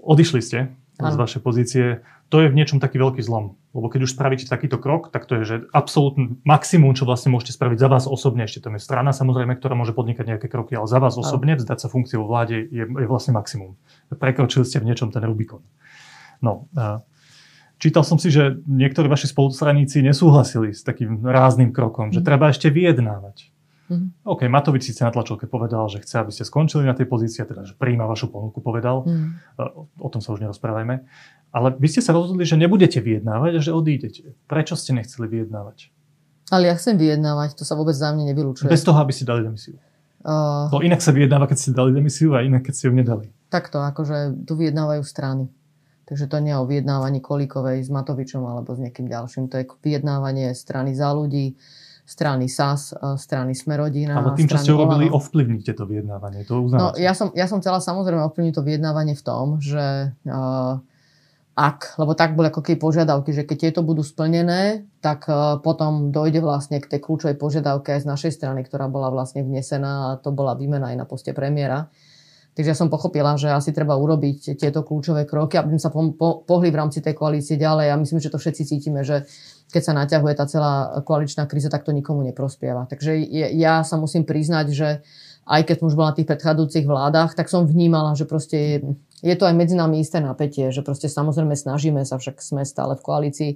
Odišli 0.00 0.40
ste 0.40 0.58
z 1.00 1.16
vašej 1.16 1.40
pozície 1.42 1.86
to 2.30 2.38
je 2.38 2.48
v 2.48 2.54
niečom 2.54 2.78
taký 2.78 2.96
veľký 3.02 3.20
zlom. 3.26 3.58
Lebo 3.70 3.86
keď 3.86 4.02
už 4.02 4.18
spravíte 4.18 4.50
takýto 4.50 4.82
krok, 4.82 5.14
tak 5.14 5.30
to 5.30 5.38
je 5.38 5.42
že 5.46 5.56
absolútne 5.70 6.42
maximum, 6.42 6.90
čo 6.98 7.06
vlastne 7.06 7.30
môžete 7.30 7.54
spraviť 7.54 7.78
za 7.78 7.88
vás 7.88 8.04
osobne. 8.10 8.42
Ešte 8.42 8.66
tam 8.66 8.74
je 8.74 8.82
strana 8.82 9.14
samozrejme, 9.14 9.54
ktorá 9.54 9.78
môže 9.78 9.94
podnikať 9.94 10.26
nejaké 10.26 10.46
kroky, 10.50 10.74
ale 10.74 10.90
za 10.90 10.98
vás 10.98 11.14
osobne 11.14 11.54
vzdať 11.54 11.78
sa 11.78 11.88
funkcie 11.88 12.18
vo 12.18 12.26
vláde 12.26 12.58
je, 12.66 12.82
je 12.82 13.06
vlastne 13.06 13.30
maximum. 13.30 13.78
Prekročili 14.10 14.66
ste 14.66 14.82
v 14.82 14.90
niečom 14.90 15.14
ten 15.14 15.22
Rubikon. 15.22 15.62
No, 16.42 16.66
čítal 17.78 18.02
som 18.02 18.18
si, 18.18 18.34
že 18.34 18.58
niektorí 18.66 19.06
vaši 19.06 19.30
spolustraníci 19.30 20.02
nesúhlasili 20.02 20.74
s 20.74 20.82
takým 20.82 21.22
rázným 21.22 21.70
krokom, 21.70 22.10
že 22.10 22.20
mhm. 22.20 22.26
treba 22.26 22.50
ešte 22.50 22.74
vyjednávať. 22.74 23.54
Mm. 23.90 24.14
OK, 24.22 24.46
Matovič 24.46 24.86
síce 24.86 25.02
na 25.02 25.10
tlačovke 25.10 25.50
povedal, 25.50 25.82
že 25.90 25.98
chce, 25.98 26.22
aby 26.22 26.30
ste 26.30 26.46
skončili 26.46 26.86
na 26.86 26.94
tej 26.94 27.10
pozícii, 27.10 27.42
teda, 27.42 27.66
že 27.66 27.74
príjma 27.74 28.06
vašu 28.06 28.30
ponuku, 28.30 28.62
povedal. 28.62 29.02
Mm. 29.02 29.42
O, 29.58 29.90
o 29.90 30.08
tom 30.08 30.22
sa 30.22 30.30
už 30.30 30.46
nerozprávajme. 30.46 31.02
Ale 31.50 31.74
vy 31.74 31.88
ste 31.90 32.02
sa 32.02 32.14
rozhodli, 32.14 32.46
že 32.46 32.54
nebudete 32.54 33.02
vyjednávať 33.02 33.52
a 33.58 33.60
že 33.60 33.74
odídete. 33.74 34.38
Prečo 34.46 34.78
ste 34.78 34.94
nechceli 34.94 35.26
vyjednávať? 35.26 35.90
Ale 36.50 36.70
ja 36.70 36.74
chcem 36.74 36.98
vyjednávať, 36.98 37.58
to 37.58 37.62
sa 37.66 37.78
vôbec 37.78 37.94
za 37.94 38.10
mňa 38.10 38.34
nevylučuje. 38.34 38.70
Bez 38.70 38.82
toho, 38.82 38.98
aby 38.98 39.14
ste 39.14 39.26
dali 39.26 39.46
demisiu. 39.46 39.78
Uh, 40.20 40.68
no 40.68 40.84
inak 40.84 41.00
sa 41.00 41.16
vyjednáva, 41.16 41.48
keď 41.48 41.58
ste 41.58 41.70
dali 41.72 41.96
demisiu 41.96 42.36
a 42.36 42.44
inak, 42.44 42.66
keď 42.66 42.74
ste 42.76 42.84
ju 42.90 42.94
nedali. 42.94 43.26
Takto, 43.48 43.80
akože 43.80 44.44
tu 44.44 44.52
vyjednávajú 44.58 45.02
strany. 45.02 45.48
Takže 46.10 46.26
to 46.26 46.42
nie 46.42 46.50
je 46.50 46.58
o 46.58 46.66
vyjednávaní 46.66 47.22
Kolíkovej 47.22 47.86
s 47.86 47.88
Matovičom 47.88 48.42
alebo 48.42 48.74
s 48.74 48.82
niekým 48.82 49.06
ďalším. 49.06 49.46
To 49.46 49.62
je 49.62 49.64
vyjednávanie 49.78 50.52
strany 50.58 50.90
za 50.90 51.14
ľudí, 51.14 51.54
strany 52.02 52.50
SAS, 52.50 52.90
e, 52.90 53.14
strany 53.14 53.54
Smerodina. 53.54 54.18
Ale 54.18 54.34
tým, 54.34 54.50
čo 54.50 54.58
ste 54.58 54.74
urobili, 54.74 55.06
ovplyvníte 55.06 55.70
to 55.70 55.86
vyjednávanie. 55.86 56.42
To 56.50 56.66
no, 56.66 56.98
ja, 56.98 57.14
som, 57.14 57.30
ja 57.38 57.46
som 57.46 57.62
chcela 57.62 57.78
samozrejme 57.78 58.26
ovplyvniť 58.26 58.54
to 58.58 58.66
vyjednávanie 58.66 59.14
v 59.14 59.22
tom, 59.22 59.62
že 59.62 60.10
uh, 60.26 60.82
ak, 61.60 62.00
lebo 62.00 62.16
tak 62.16 62.32
boli 62.32 62.48
ako 62.48 62.64
keby 62.64 62.80
požiadavky, 62.80 63.36
že 63.36 63.44
keď 63.44 63.56
tieto 63.68 63.80
budú 63.84 64.00
splnené, 64.00 64.88
tak 65.04 65.28
uh, 65.28 65.60
potom 65.60 66.08
dojde 66.08 66.40
vlastne 66.40 66.80
k 66.80 66.88
tej 66.88 67.04
kľúčovej 67.04 67.36
požiadavke 67.36 67.92
aj 67.92 68.08
z 68.08 68.10
našej 68.10 68.32
strany, 68.32 68.64
ktorá 68.64 68.88
bola 68.88 69.12
vlastne 69.12 69.44
vnesená 69.44 70.16
a 70.16 70.16
to 70.16 70.32
bola 70.32 70.56
výmena 70.56 70.88
aj 70.88 70.96
na 70.96 71.04
poste 71.04 71.36
premiéra. 71.36 71.92
Takže 72.56 72.72
ja 72.72 72.76
som 72.76 72.90
pochopila, 72.90 73.36
že 73.38 73.52
asi 73.52 73.70
treba 73.70 73.94
urobiť 73.94 74.58
tieto 74.58 74.82
kľúčové 74.82 75.28
kroky, 75.28 75.60
aby 75.60 75.76
sme 75.76 75.80
sa 75.80 75.92
po, 75.92 76.02
po, 76.16 76.42
pohli 76.42 76.72
v 76.72 76.80
rámci 76.82 76.98
tej 76.98 77.14
koalície 77.14 77.54
ďalej. 77.54 77.94
A 77.94 78.00
myslím, 78.00 78.18
že 78.18 78.32
to 78.32 78.42
všetci 78.42 78.62
cítime, 78.66 79.06
že 79.06 79.22
keď 79.70 79.82
sa 79.84 79.92
naťahuje 79.94 80.34
tá 80.34 80.44
celá 80.50 80.98
koaličná 81.06 81.46
kríza, 81.46 81.70
tak 81.70 81.86
to 81.86 81.94
nikomu 81.94 82.26
neprospieva. 82.26 82.90
Takže 82.90 83.22
ja 83.54 83.86
sa 83.86 83.94
musím 84.02 84.26
priznať, 84.26 84.66
že 84.74 84.88
aj 85.46 85.62
keď 85.62 85.76
som 85.78 85.88
už 85.88 85.96
bola 85.96 86.10
na 86.10 86.16
tých 86.18 86.26
predchádzajúcich 86.26 86.86
vládach, 86.90 87.38
tak 87.38 87.46
som 87.46 87.70
vnímala, 87.70 88.18
že 88.18 88.26
proste 88.26 88.82
je, 89.20 89.34
to 89.36 89.44
aj 89.44 89.54
medzi 89.56 89.76
nami 89.76 90.00
isté 90.00 90.20
napätie, 90.20 90.72
že 90.72 90.80
proste 90.80 91.08
samozrejme 91.08 91.52
snažíme 91.52 92.02
sa, 92.08 92.16
však 92.16 92.40
sme 92.40 92.64
stále 92.64 92.96
v 92.96 93.04
koalícii 93.04 93.52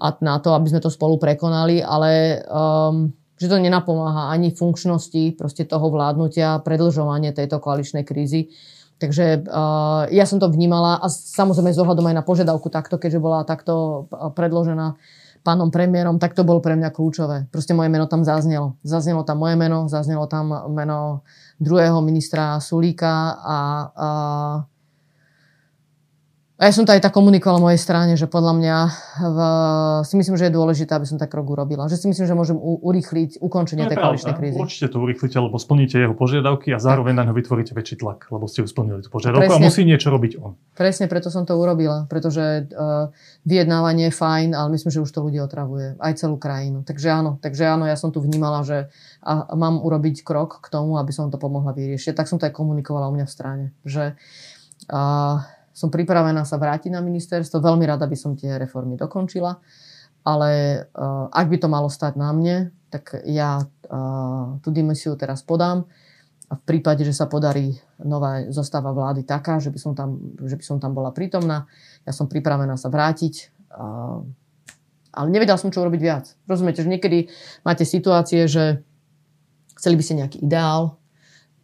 a 0.00 0.12
na 0.20 0.36
to, 0.40 0.52
aby 0.52 0.68
sme 0.72 0.80
to 0.80 0.92
spolu 0.92 1.16
prekonali, 1.16 1.80
ale 1.80 2.42
um, 2.48 3.12
že 3.36 3.48
to 3.48 3.60
nenapomáha 3.60 4.32
ani 4.32 4.52
funkčnosti 4.52 5.36
proste 5.36 5.68
toho 5.68 5.88
vládnutia, 5.88 6.60
predlžovanie 6.64 7.32
tejto 7.36 7.60
koaličnej 7.60 8.04
krízy. 8.04 8.52
Takže 8.96 9.44
uh, 9.44 10.08
ja 10.08 10.24
som 10.24 10.40
to 10.40 10.48
vnímala 10.48 10.96
a 11.00 11.06
samozrejme 11.12 11.68
s 11.68 11.80
ohľadom 11.80 12.08
aj 12.08 12.16
na 12.16 12.24
požiadavku 12.24 12.72
takto, 12.72 12.96
keďže 12.96 13.20
bola 13.20 13.44
takto 13.44 14.08
predložená 14.32 14.96
pánom 15.46 15.70
premiérom, 15.70 16.18
tak 16.18 16.34
to 16.34 16.42
bolo 16.42 16.58
pre 16.58 16.74
mňa 16.74 16.90
kľúčové. 16.90 17.46
Proste 17.54 17.70
moje 17.70 17.86
meno 17.86 18.10
tam 18.10 18.26
zaznelo. 18.26 18.74
Zaznelo 18.82 19.22
tam 19.22 19.38
moje 19.38 19.54
meno, 19.54 19.86
zaznelo 19.86 20.26
tam 20.26 20.50
meno 20.74 21.22
druhého 21.62 22.02
ministra 22.02 22.58
Sulíka 22.58 23.38
a, 23.38 23.58
a 23.94 24.08
a 26.56 26.62
ja 26.64 26.72
som 26.72 26.88
to 26.88 26.96
aj 26.96 27.04
tak 27.04 27.12
komunikovala 27.12 27.60
mojej 27.60 27.76
strane, 27.76 28.16
že 28.16 28.24
podľa 28.24 28.56
mňa 28.56 28.76
v, 29.20 29.38
si 30.08 30.16
myslím, 30.16 30.40
že 30.40 30.48
je 30.48 30.56
dôležité, 30.56 30.96
aby 30.96 31.04
som 31.04 31.20
tak 31.20 31.28
krok 31.28 31.52
urobila. 31.52 31.84
Že 31.84 32.00
si 32.00 32.06
myslím, 32.08 32.24
že 32.24 32.32
môžem 32.32 32.56
u, 32.56 32.80
urýchliť 32.80 33.44
ukončenie 33.44 33.84
tej 33.84 34.00
koaličnej 34.00 34.32
krízy. 34.32 34.56
Určite 34.56 34.88
to 34.88 35.04
urýchlite, 35.04 35.36
lebo 35.36 35.60
splníte 35.60 36.00
jeho 36.00 36.16
požiadavky 36.16 36.72
a 36.72 36.80
zároveň 36.80 37.12
na 37.12 37.28
ňo 37.28 37.36
vytvoríte 37.36 37.76
väčší 37.76 38.00
tlak, 38.00 38.32
lebo 38.32 38.48
ste 38.48 38.64
už 38.64 38.72
splnili 38.72 39.04
tú 39.04 39.12
požiadavku 39.12 39.52
Presne. 39.52 39.60
a 39.60 39.68
musí 39.68 39.84
niečo 39.84 40.08
robiť 40.08 40.32
on. 40.40 40.56
Presne 40.72 41.12
preto 41.12 41.28
som 41.28 41.44
to 41.44 41.52
urobila, 41.60 42.08
pretože 42.08 42.72
uh, 42.72 43.12
vyjednávanie 43.44 44.08
je 44.08 44.16
fajn, 44.16 44.56
ale 44.56 44.72
myslím, 44.80 44.88
že 44.96 45.04
už 45.04 45.12
to 45.12 45.20
ľudí 45.28 45.36
otravuje. 45.44 46.00
Aj 46.00 46.16
celú 46.16 46.40
krajinu. 46.40 46.88
Takže 46.88 47.08
áno, 47.12 47.36
takže 47.36 47.68
áno, 47.68 47.84
ja 47.84 48.00
som 48.00 48.16
tu 48.16 48.24
vnímala, 48.24 48.64
že 48.64 48.88
a, 49.20 49.44
a 49.44 49.52
mám 49.60 49.84
urobiť 49.84 50.24
krok 50.24 50.64
k 50.64 50.72
tomu, 50.72 50.96
aby 50.96 51.12
som 51.12 51.28
to 51.28 51.36
pomohla 51.36 51.76
vyriešiť. 51.76 52.16
Tak 52.16 52.32
som 52.32 52.40
to 52.40 52.48
aj 52.48 52.56
komunikovala 52.56 53.12
u 53.12 53.14
mňa 53.20 53.28
v 53.28 53.32
strane. 53.36 53.64
Že 53.84 54.16
uh, 54.88 55.44
som 55.76 55.92
pripravená 55.92 56.48
sa 56.48 56.56
vrátiť 56.56 56.88
na 56.88 57.04
ministerstvo. 57.04 57.60
Veľmi 57.60 57.84
rada 57.84 58.08
by 58.08 58.16
som 58.16 58.32
tie 58.32 58.56
reformy 58.56 58.96
dokončila. 58.96 59.60
Ale 60.24 60.82
uh, 60.88 61.28
ak 61.28 61.46
by 61.52 61.56
to 61.60 61.68
malo 61.68 61.92
stať 61.92 62.16
na 62.16 62.32
mne, 62.32 62.72
tak 62.88 63.20
ja 63.28 63.60
uh, 63.60 64.56
tú 64.64 64.72
dimisiu 64.72 65.20
teraz 65.20 65.44
podám. 65.44 65.84
A 66.48 66.56
v 66.56 66.62
prípade, 66.64 67.04
že 67.04 67.12
sa 67.12 67.28
podarí 67.28 67.76
nová 68.00 68.40
zostava 68.48 68.96
vlády 68.96 69.28
taká, 69.28 69.60
že 69.60 69.68
by 69.68 69.78
som 69.78 69.92
tam, 69.92 70.16
že 70.40 70.56
by 70.56 70.64
som 70.64 70.76
tam 70.80 70.96
bola 70.96 71.12
prítomná, 71.12 71.68
ja 72.08 72.12
som 72.16 72.24
pripravená 72.24 72.80
sa 72.80 72.88
vrátiť. 72.88 73.52
Uh, 73.68 74.24
ale 75.12 75.28
nevedel 75.28 75.60
som, 75.60 75.68
čo 75.68 75.84
urobiť 75.84 76.00
viac. 76.00 76.24
Rozumiete, 76.48 76.80
že 76.80 76.88
niekedy 76.88 77.28
máte 77.68 77.84
situácie, 77.84 78.48
že 78.48 78.80
chceli 79.76 80.00
by 80.00 80.02
ste 80.02 80.18
nejaký 80.24 80.38
ideál, 80.40 80.96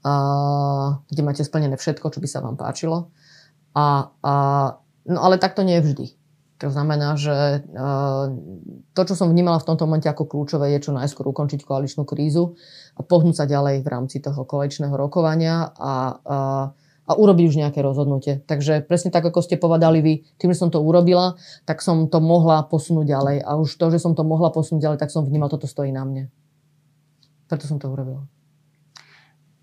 uh, 0.05 1.01
kde 1.09 1.23
máte 1.25 1.41
splnené 1.41 1.81
všetko, 1.81 2.13
čo 2.13 2.21
by 2.21 2.29
sa 2.29 2.45
vám 2.45 2.61
páčilo 2.61 3.09
a, 3.73 4.13
a, 4.23 4.35
no 5.09 5.19
ale 5.25 5.37
tak 5.37 5.57
to 5.57 5.65
nie 5.65 5.81
je 5.81 5.87
vždy. 5.89 6.07
To 6.63 6.71
znamená, 6.71 7.19
že 7.19 7.67
to, 8.95 9.03
čo 9.03 9.15
som 9.19 9.35
vnímala 9.35 9.59
v 9.59 9.67
tomto 9.67 9.83
momente 9.83 10.07
ako 10.07 10.31
kľúčové, 10.31 10.71
je 10.79 10.87
čo 10.87 10.95
najskôr 10.95 11.27
ukončiť 11.35 11.67
koaličnú 11.67 12.07
krízu 12.07 12.55
a 12.95 13.03
pohnúť 13.03 13.43
sa 13.43 13.51
ďalej 13.51 13.83
v 13.83 13.89
rámci 13.91 14.23
toho 14.23 14.47
koaličného 14.47 14.95
rokovania 14.95 15.75
a, 15.75 16.23
a, 16.23 16.39
a 17.03 17.13
urobiť 17.19 17.45
už 17.51 17.57
nejaké 17.67 17.83
rozhodnutie. 17.83 18.47
Takže 18.47 18.87
presne 18.87 19.11
tak, 19.11 19.27
ako 19.27 19.43
ste 19.43 19.59
povedali 19.59 19.99
vy, 20.07 20.15
tým, 20.39 20.55
že 20.55 20.63
som 20.63 20.71
to 20.71 20.79
urobila, 20.79 21.35
tak 21.67 21.83
som 21.83 22.07
to 22.07 22.23
mohla 22.23 22.63
posunúť 22.63 23.11
ďalej. 23.11 23.37
A 23.43 23.59
už 23.59 23.75
to, 23.75 23.91
že 23.91 23.99
som 23.99 24.15
to 24.15 24.23
mohla 24.23 24.55
posunúť 24.55 24.87
ďalej, 24.87 24.99
tak 25.03 25.11
som 25.11 25.27
vnímal, 25.27 25.51
toto 25.51 25.67
stojí 25.67 25.91
na 25.91 26.07
mne. 26.07 26.31
Preto 27.51 27.67
som 27.67 27.83
to 27.83 27.91
urobila. 27.91 28.23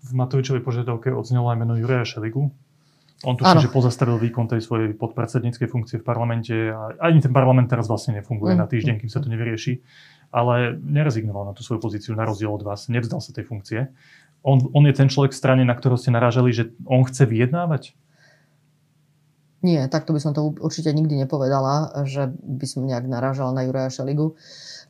V 0.04 0.12
Matovičovej 0.12 0.60
požiadavke 0.60 1.16
odznelo 1.16 1.48
aj 1.48 1.64
meno 1.64 1.80
Juraja 1.80 2.04
Šeligu, 2.04 2.52
on 3.20 3.36
tuším, 3.36 3.68
že 3.68 3.72
pozastavil 3.72 4.16
výkon 4.16 4.48
tej 4.48 4.64
svojej 4.64 4.96
podpredsedníckej 4.96 5.68
funkcie 5.68 6.00
v 6.00 6.04
parlamente 6.04 6.54
a 6.72 6.96
ani 7.04 7.20
ten 7.20 7.36
parlament 7.36 7.68
teraz 7.68 7.84
vlastne 7.84 8.16
nefunguje 8.16 8.56
mm. 8.56 8.60
na 8.60 8.64
týždeň, 8.64 8.96
kým 8.96 9.12
sa 9.12 9.20
to 9.20 9.28
nevyrieši. 9.28 9.84
Ale 10.30 10.78
nerezignoval 10.78 11.50
na 11.50 11.52
tú 11.52 11.60
svoju 11.60 11.82
pozíciu 11.82 12.14
na 12.16 12.24
rozdiel 12.24 12.48
od 12.48 12.62
vás, 12.64 12.88
nevzdal 12.88 13.20
sa 13.20 13.34
tej 13.34 13.44
funkcie. 13.44 13.90
On, 14.40 14.56
on 14.72 14.84
je 14.88 14.94
ten 14.96 15.10
človek 15.10 15.36
v 15.36 15.40
strane, 15.42 15.62
na 15.68 15.76
ktorého 15.76 16.00
ste 16.00 16.14
narážali, 16.14 16.54
že 16.54 16.72
on 16.88 17.04
chce 17.04 17.28
vyjednávať? 17.28 17.92
Nie, 19.60 19.92
takto 19.92 20.16
by 20.16 20.20
som 20.24 20.32
to 20.32 20.56
určite 20.56 20.88
nikdy 20.88 21.20
nepovedala, 21.20 21.92
že 22.08 22.32
by 22.32 22.64
som 22.64 22.88
nejak 22.88 23.04
narážala 23.04 23.52
na 23.52 23.68
Juraja 23.68 23.92
Šeligu. 23.92 24.32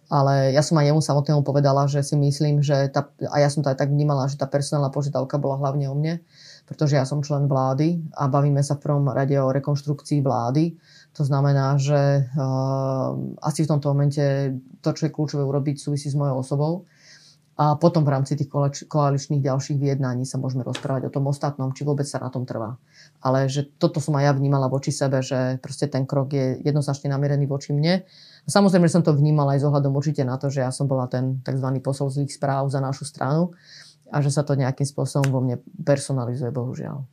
Ale 0.07 0.55
ja 0.55 0.63
som 0.63 0.79
aj 0.79 0.91
jemu 0.91 1.03
samotnému 1.03 1.43
povedala, 1.43 1.91
že 1.91 2.07
si 2.07 2.15
myslím, 2.15 2.63
že 2.63 2.87
tá, 2.95 3.11
a 3.31 3.43
ja 3.43 3.51
som 3.51 3.67
to 3.67 3.71
aj 3.75 3.79
tak 3.83 3.91
vnímala, 3.91 4.31
že 4.31 4.39
tá 4.39 4.47
personálna 4.47 4.95
požiadavka 4.95 5.39
bola 5.43 5.59
hlavne 5.59 5.91
o 5.91 5.95
mne 5.99 6.23
pretože 6.71 6.95
ja 6.95 7.03
som 7.03 7.19
člen 7.19 7.51
vlády 7.51 7.99
a 8.15 8.31
bavíme 8.31 8.63
sa 8.63 8.79
v 8.79 8.87
prvom 8.87 9.11
rade 9.11 9.35
o 9.35 9.51
rekonštrukcii 9.51 10.23
vlády. 10.23 10.79
To 11.19 11.27
znamená, 11.27 11.75
že 11.83 12.31
uh, 12.31 13.11
asi 13.43 13.67
v 13.67 13.71
tomto 13.75 13.91
momente 13.91 14.55
to, 14.79 14.95
čo 14.95 15.11
je 15.11 15.15
kľúčové 15.15 15.43
urobiť, 15.43 15.83
súvisí 15.83 16.07
s 16.07 16.15
mojou 16.15 16.47
osobou. 16.47 16.87
A 17.59 17.75
potom 17.75 18.07
v 18.07 18.15
rámci 18.15 18.39
tých 18.39 18.49
koaličných 18.89 19.45
ďalších 19.45 19.83
vyjednaní 19.83 20.25
sa 20.25 20.41
môžeme 20.41 20.65
rozprávať 20.65 21.11
o 21.11 21.13
tom 21.13 21.29
ostatnom, 21.29 21.75
či 21.75 21.83
vôbec 21.83 22.07
sa 22.07 22.23
na 22.23 22.31
tom 22.31 22.47
trvá. 22.47 22.79
Ale 23.21 23.51
že 23.51 23.67
toto 23.77 24.01
som 24.01 24.17
aj 24.17 24.31
ja 24.31 24.33
vnímala 24.33 24.71
voči 24.71 24.95
sebe, 24.95 25.21
že 25.21 25.61
proste 25.61 25.91
ten 25.91 26.09
krok 26.09 26.33
je 26.33 26.57
jednoznačne 26.65 27.13
namierený 27.13 27.45
voči 27.45 27.77
mne. 27.77 28.09
Samozrejme, 28.49 28.89
že 28.89 28.97
som 28.97 29.05
to 29.05 29.13
vnímala 29.13 29.59
aj 29.59 29.61
s 29.61 29.69
ohľadom 29.69 29.93
určite 29.93 30.25
na 30.25 30.41
to, 30.41 30.49
že 30.49 30.65
ja 30.65 30.73
som 30.73 30.89
bola 30.89 31.05
ten 31.05 31.45
tzv. 31.45 31.69
posol 31.85 32.09
zlých 32.09 32.33
správ 32.33 32.71
za 32.73 32.81
našu 32.81 33.05
stranu 33.05 33.53
a 34.11 34.17
že 34.21 34.35
sa 34.35 34.43
to 34.43 34.59
nejakým 34.59 34.85
spôsobom 34.85 35.31
vo 35.31 35.41
mne 35.41 35.63
personalizuje, 35.87 36.51
bohužiaľ. 36.51 37.07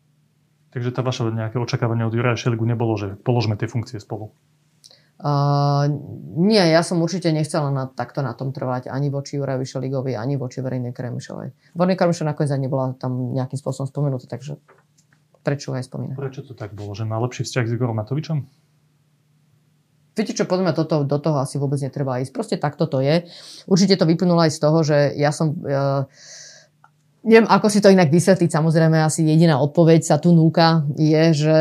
Takže 0.74 0.92
tá 0.92 1.02
vaša 1.06 1.32
nejaké 1.32 1.58
očakávanie 1.58 2.04
od 2.04 2.14
Juraja 2.14 2.36
Šeligu 2.36 2.68
nebolo, 2.68 3.00
že 3.00 3.16
položme 3.22 3.56
tie 3.56 3.72
funkcie 3.72 4.02
spolu? 4.02 4.36
Uh, 5.18 5.90
nie, 6.38 6.62
ja 6.62 6.86
som 6.86 7.02
určite 7.02 7.34
nechcela 7.34 7.74
na, 7.74 7.90
takto 7.90 8.22
na 8.22 8.38
tom 8.38 8.54
trvať 8.54 8.86
ani 8.86 9.10
voči 9.10 9.42
Jurajovi 9.42 9.66
Šeligovi, 9.66 10.14
ani 10.14 10.38
voči 10.38 10.62
Verejnej 10.62 10.94
Kremišovej. 10.94 11.74
Verejnej 11.74 11.98
Kremišovej 11.98 12.30
nakoniec 12.30 12.54
ani 12.54 12.70
nebola 12.70 12.94
tam 12.94 13.34
nejakým 13.34 13.58
spôsobom 13.58 13.90
spomenutá, 13.90 14.30
takže 14.30 14.62
prečo 15.42 15.74
aj 15.74 15.90
spomínať. 15.90 16.22
Prečo 16.22 16.46
to 16.46 16.54
tak 16.54 16.78
bolo? 16.78 16.94
Že 16.94 17.10
má 17.10 17.18
lepší 17.18 17.50
vzťah 17.50 17.66
s 17.66 17.74
Igorom 17.74 17.98
Matovičom? 17.98 18.46
Viete 20.14 20.38
čo, 20.38 20.46
podľa 20.46 20.78
toto, 20.78 21.02
do 21.02 21.18
toho 21.18 21.42
asi 21.42 21.58
vôbec 21.58 21.82
netreba 21.82 22.22
ísť. 22.22 22.34
Proste 22.34 22.58
takto 22.62 22.86
to 22.86 23.02
je. 23.02 23.26
Určite 23.66 23.98
to 23.98 24.06
vyplynulo 24.06 24.46
aj 24.46 24.54
z 24.54 24.60
toho, 24.62 24.86
že 24.86 25.18
ja 25.18 25.34
som... 25.34 25.58
Uh, 25.66 26.06
Neviem, 27.28 27.44
ako 27.52 27.68
si 27.68 27.84
to 27.84 27.92
inak 27.92 28.08
vysvetliť. 28.08 28.48
Samozrejme, 28.48 29.04
asi 29.04 29.28
jediná 29.28 29.60
odpoveď 29.60 30.00
sa 30.00 30.16
tu 30.16 30.32
núka 30.32 30.88
je, 30.96 31.36
že 31.36 31.60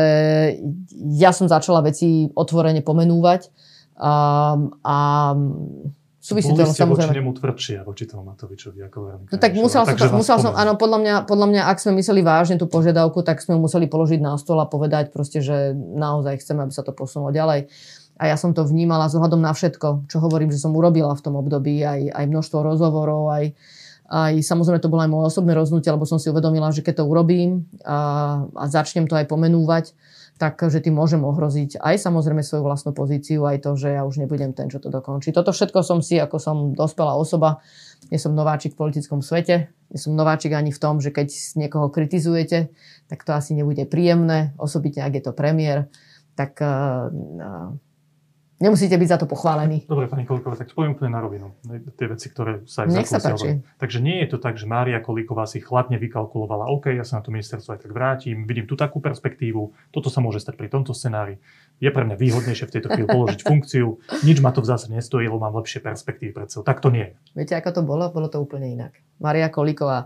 ja 1.11 1.35
som 1.35 1.51
začala 1.51 1.83
veci 1.83 2.31
otvorene 2.31 2.79
pomenúvať 2.79 3.51
a, 3.99 4.55
a 4.79 4.95
súvisí 6.23 6.55
to 6.55 6.63
samozrejme. 6.63 7.11
Boli 7.11 7.35
ste 7.35 7.39
tvrdšie, 7.43 7.75
voči 7.83 8.03
tomu 8.07 8.23
Matovičovi, 8.31 8.79
ako 8.87 8.97
No 9.27 9.35
tak 9.35 9.59
musel 9.59 9.83
som, 9.83 9.95
to, 9.99 10.07
musel 10.15 10.37
som, 10.39 10.55
áno, 10.55 10.79
podľa 10.79 10.99
mňa, 11.03 11.15
podľa 11.27 11.47
mňa, 11.51 11.61
ak 11.67 11.77
sme 11.83 11.99
mysleli 11.99 12.23
vážne 12.23 12.55
tú 12.55 12.71
požiadavku, 12.71 13.19
tak 13.27 13.43
sme 13.43 13.59
ju 13.59 13.67
museli 13.67 13.91
položiť 13.91 14.23
na 14.23 14.39
stôl 14.39 14.63
a 14.63 14.71
povedať 14.71 15.11
proste, 15.11 15.43
že 15.43 15.75
naozaj 15.75 16.39
chceme, 16.39 16.63
aby 16.63 16.71
sa 16.71 16.87
to 16.87 16.95
posunulo 16.95 17.35
ďalej. 17.35 17.67
A 18.17 18.33
ja 18.33 18.39
som 18.39 18.55
to 18.55 18.65
vnímala 18.65 19.11
z 19.11 19.19
ohľadom 19.19 19.43
na 19.43 19.51
všetko, 19.51 20.09
čo 20.09 20.17
hovorím, 20.23 20.49
že 20.49 20.57
som 20.57 20.73
urobila 20.73 21.13
v 21.13 21.21
tom 21.21 21.37
období, 21.37 21.83
aj, 21.85 22.15
aj 22.15 22.25
množstvo 22.25 22.65
rozhovorov, 22.65 23.29
aj, 23.29 23.53
aj 24.07 24.39
samozrejme 24.39 24.79
to 24.79 24.87
bolo 24.87 25.03
aj 25.03 25.11
moje 25.11 25.25
osobné 25.35 25.51
rozhodnutie, 25.51 25.91
lebo 25.91 26.07
som 26.07 26.15
si 26.15 26.31
uvedomila, 26.31 26.71
že 26.71 26.79
keď 26.79 27.03
to 27.03 27.09
urobím 27.11 27.67
a, 27.83 28.43
a 28.55 28.63
začnem 28.71 29.03
to 29.03 29.19
aj 29.19 29.27
pomenúvať, 29.27 29.91
tak 30.37 30.61
že 30.61 30.79
tým 30.79 30.93
môžem 30.93 31.25
ohroziť 31.25 31.81
aj 31.81 31.97
samozrejme 31.97 32.45
svoju 32.45 32.61
vlastnú 32.61 32.93
pozíciu, 32.93 33.43
aj 33.49 33.65
to, 33.65 33.73
že 33.73 33.97
ja 33.97 34.05
už 34.05 34.21
nebudem 34.21 34.53
ten, 34.53 34.69
čo 34.69 34.77
to 34.77 34.93
dokončí. 34.93 35.33
Toto 35.33 35.49
všetko 35.49 35.81
som 35.81 35.99
si, 36.05 36.21
ako 36.21 36.37
som 36.37 36.57
dospelá 36.77 37.17
osoba, 37.17 37.59
nie 38.13 38.21
som 38.21 38.37
nováčik 38.37 38.77
v 38.77 38.85
politickom 38.85 39.25
svete, 39.25 39.73
nie 39.89 39.99
som 39.99 40.13
nováčik 40.13 40.53
ani 40.53 40.69
v 40.69 40.79
tom, 40.79 41.01
že 41.01 41.09
keď 41.09 41.33
niekoho 41.57 41.89
kritizujete, 41.89 42.69
tak 43.09 43.25
to 43.25 43.33
asi 43.33 43.57
nebude 43.57 43.89
príjemné, 43.89 44.53
osobitne 44.61 45.03
ak 45.03 45.19
je 45.19 45.23
to 45.25 45.33
premiér, 45.33 45.89
tak 46.37 46.53
uh, 46.61 47.09
Nemusíte 48.57 48.97
byť 48.97 49.09
za 49.13 49.17
to 49.21 49.29
pochválení. 49.29 49.85
Dobre, 49.85 50.09
pani 50.09 50.25
Kolíková, 50.25 50.57
tak 50.57 50.73
poviem 50.73 50.97
úplne 50.97 51.13
na 51.13 51.21
rovinu. 51.21 51.53
Tie 51.93 52.09
veci, 52.09 52.25
ktoré 52.33 52.65
sa 52.65 52.83
aj 52.83 52.87
Nech 52.89 53.05
sa 53.05 53.21
páči. 53.21 53.61
Takže 53.77 54.01
nie 54.01 54.25
je 54.25 54.33
to 54.33 54.37
tak, 54.41 54.57
že 54.57 54.65
Mária 54.65 54.97
Kolíková 54.97 55.45
si 55.45 55.61
chladne 55.61 56.01
vykalkulovala, 56.01 56.65
OK, 56.73 56.89
ja 56.89 57.05
sa 57.05 57.21
na 57.21 57.21
to 57.21 57.29
ministerstvo 57.29 57.77
aj 57.77 57.85
tak 57.85 57.93
vrátim, 57.93 58.49
vidím 58.49 58.65
tu 58.65 58.73
takú 58.73 58.97
perspektívu, 58.97 59.93
toto 59.93 60.09
sa 60.09 60.25
môže 60.25 60.41
stať 60.41 60.57
pri 60.57 60.73
tomto 60.73 60.97
scenári. 60.97 61.37
Je 61.77 61.93
pre 61.93 62.01
mňa 62.01 62.17
výhodnejšie 62.17 62.65
v 62.65 62.73
tejto 62.73 62.89
chvíli 62.89 63.05
položiť 63.05 63.45
funkciu, 63.45 64.01
nič 64.25 64.41
ma 64.41 64.49
to 64.49 64.65
v 64.65 64.73
zásade 64.73 64.89
nestojí, 64.97 65.29
lebo 65.29 65.37
mám 65.37 65.53
lepšie 65.53 65.85
perspektívy 65.85 66.33
pred 66.33 66.49
sebou. 66.49 66.65
Tak 66.65 66.81
to 66.81 66.89
nie 66.89 67.13
je. 67.13 67.37
Viete, 67.37 67.53
ako 67.53 67.69
to 67.77 67.81
bolo? 67.85 68.09
Bolo 68.09 68.25
to 68.25 68.41
úplne 68.41 68.73
inak. 68.73 68.97
Maria 69.17 69.49
Kolíková 69.49 70.05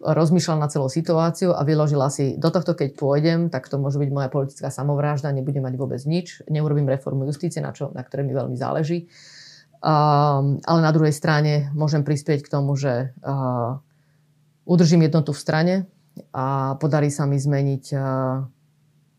rozmýšľala 0.00 0.58
na 0.60 0.68
celú 0.68 0.88
situáciu 0.92 1.56
a 1.56 1.64
vyložila 1.64 2.12
si, 2.12 2.36
do 2.36 2.52
tohto 2.52 2.76
keď 2.76 2.96
pôjdem, 2.96 3.48
tak 3.48 3.68
to 3.72 3.80
môže 3.80 3.96
byť 3.96 4.10
moja 4.12 4.28
politická 4.28 4.68
samovrážda, 4.68 5.32
nebudem 5.32 5.64
mať 5.64 5.74
vôbec 5.80 6.00
nič, 6.04 6.44
neurobím 6.52 6.88
reformu 6.88 7.24
justície, 7.24 7.64
na, 7.64 7.72
čo, 7.72 7.88
na 7.96 8.04
ktoré 8.04 8.20
mi 8.20 8.36
veľmi 8.36 8.56
záleží. 8.56 9.08
Um, 9.80 10.60
ale 10.64 10.80
na 10.80 10.92
druhej 10.92 11.12
strane 11.12 11.72
môžem 11.76 12.04
prispieť 12.04 12.44
k 12.44 12.52
tomu, 12.52 12.76
že 12.76 13.12
uh, 13.24 13.80
udržím 14.64 15.04
jednotu 15.04 15.36
v 15.36 15.40
strane 15.40 15.74
a 16.32 16.76
podarí 16.80 17.12
sa 17.12 17.28
mi 17.28 17.36
zmeniť 17.36 17.84
uh, 17.92 18.44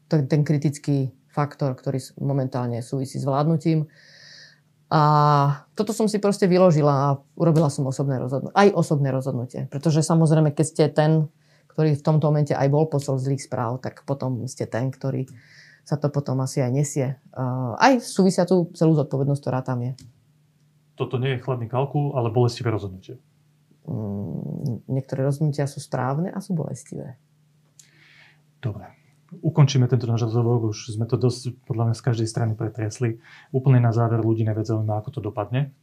ten, 0.09 0.25
ten 0.25 0.41
kritický 0.41 1.13
faktor, 1.29 1.77
ktorý 1.77 2.01
momentálne 2.17 2.81
súvisí 2.81 3.21
s 3.21 3.25
vládnutím 3.25 3.85
a 4.87 5.01
toto 5.75 5.91
som 5.91 6.07
si 6.07 6.15
proste 6.15 6.47
vyložila 6.47 6.93
a 6.95 7.07
urobila 7.35 7.67
som 7.67 7.83
osobné 7.83 8.23
rozhodnutie. 8.23 8.55
Aj 8.55 8.71
osobné 8.71 9.11
rozhodnutie. 9.11 9.67
Pretože 9.67 9.99
samozrejme, 9.99 10.55
keď 10.55 10.65
ste 10.65 10.83
ten, 10.87 11.27
ktorý 11.75 11.99
v 11.99 12.05
tomto 12.07 12.31
momente 12.31 12.55
aj 12.55 12.71
bol 12.71 12.87
posol 12.87 13.19
zlých 13.19 13.43
správ, 13.43 13.83
tak 13.83 14.07
potom 14.07 14.47
ste 14.47 14.63
ten, 14.63 14.87
ktorý 14.87 15.27
sa 15.83 15.99
to 15.99 16.07
potom 16.07 16.39
asi 16.43 16.63
aj 16.63 16.71
nesie. 16.71 17.07
Aj 17.79 17.99
súvisia 17.99 18.47
tú 18.47 18.71
celú 18.75 18.95
zodpovednosť, 18.95 19.41
ktorá 19.43 19.59
tam 19.63 19.83
je. 19.83 19.91
toto 20.97 21.15
nie 21.21 21.37
je 21.37 21.43
chladný 21.43 21.69
kalkul, 21.69 22.15
ale 22.17 22.33
bolestivé 22.33 22.73
rozhodnutie. 22.73 23.21
Mm, 23.87 24.83
niektoré 24.91 25.23
rozhodnutia 25.23 25.63
sú 25.69 25.79
správne 25.79 26.33
a 26.33 26.43
sú 26.43 26.51
bolestivé. 26.57 27.15
Dobre. 28.59 29.06
Ukončíme 29.27 29.91
tento 29.91 30.07
náš 30.07 30.31
rozhovor, 30.31 30.71
už 30.71 30.95
sme 30.95 31.03
to 31.03 31.19
dosť 31.19 31.59
podľa 31.67 31.91
mňa 31.91 31.95
z 31.99 32.05
každej 32.05 32.27
strany 32.27 32.53
pretriesli. 32.55 33.19
Úplne 33.51 33.83
na 33.83 33.91
záver 33.91 34.23
ľudí 34.23 34.47
nevie 34.47 34.63
ako 34.63 35.09
to 35.11 35.19
dopadne. 35.19 35.75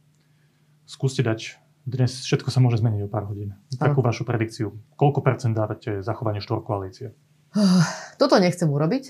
Skúste 0.89 1.21
dať, 1.21 1.61
dnes 1.85 2.09
všetko 2.25 2.49
sa 2.49 2.57
môže 2.57 2.81
zmeniť 2.81 3.05
o 3.05 3.09
pár 3.09 3.29
hodín. 3.29 3.53
Takú 3.77 4.01
ano. 4.01 4.09
vašu 4.09 4.25
predikciu. 4.25 4.73
Koľko 4.97 5.21
percent 5.21 5.53
dávate 5.53 6.01
zachovanie 6.01 6.41
štvorkoalície? 6.41 7.13
Toto 8.17 8.41
nechcem 8.41 8.65
urobiť 8.65 9.03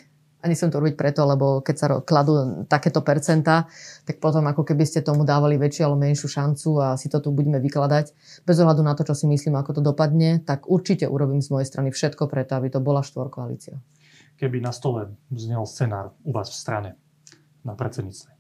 a 0.44 0.52
nechcem 0.52 0.68
to 0.68 0.84
robiť 0.84 1.00
preto, 1.00 1.24
lebo 1.24 1.64
keď 1.64 1.76
sa 1.80 1.88
kladú 2.04 2.68
takéto 2.68 3.00
percentá, 3.00 3.72
tak 4.04 4.20
potom 4.20 4.44
ako 4.46 4.68
keby 4.68 4.84
ste 4.84 5.00
tomu 5.00 5.24
dávali 5.24 5.56
väčšiu 5.56 5.88
alebo 5.88 6.04
menšiu 6.04 6.28
šancu 6.28 6.70
a 6.84 6.88
si 7.00 7.08
to 7.08 7.24
tu 7.24 7.32
budeme 7.32 7.58
vykladať. 7.64 8.12
Bez 8.44 8.56
ohľadu 8.60 8.84
na 8.84 8.94
to, 8.94 9.08
čo 9.08 9.16
si 9.16 9.26
myslím, 9.32 9.56
ako 9.56 9.80
to 9.80 9.82
dopadne, 9.82 10.44
tak 10.44 10.68
určite 10.68 11.08
urobím 11.08 11.40
z 11.40 11.50
mojej 11.56 11.68
strany 11.72 11.90
všetko 11.96 12.28
preto, 12.28 12.60
aby 12.60 12.68
to 12.68 12.84
bola 12.84 13.00
štvorkoalícia. 13.02 13.80
Keby 14.36 14.60
na 14.60 14.76
stole 14.76 15.16
znel 15.32 15.64
scenár 15.64 16.12
u 16.28 16.36
vás 16.36 16.52
v 16.52 16.60
strane 16.60 16.90
na 17.64 17.74
predsedníctve, 17.74 18.32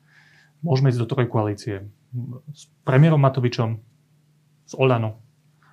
môžeme 0.61 0.91
ísť 0.91 1.01
do 1.01 1.07
trojkoalície 1.07 1.87
s 2.51 2.61
premiérom 2.83 3.19
Matovičom, 3.19 3.79
s 4.65 4.73
Olano 4.75 5.23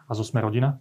a 0.07 0.12
zo 0.14 0.23
Smerodina, 0.23 0.79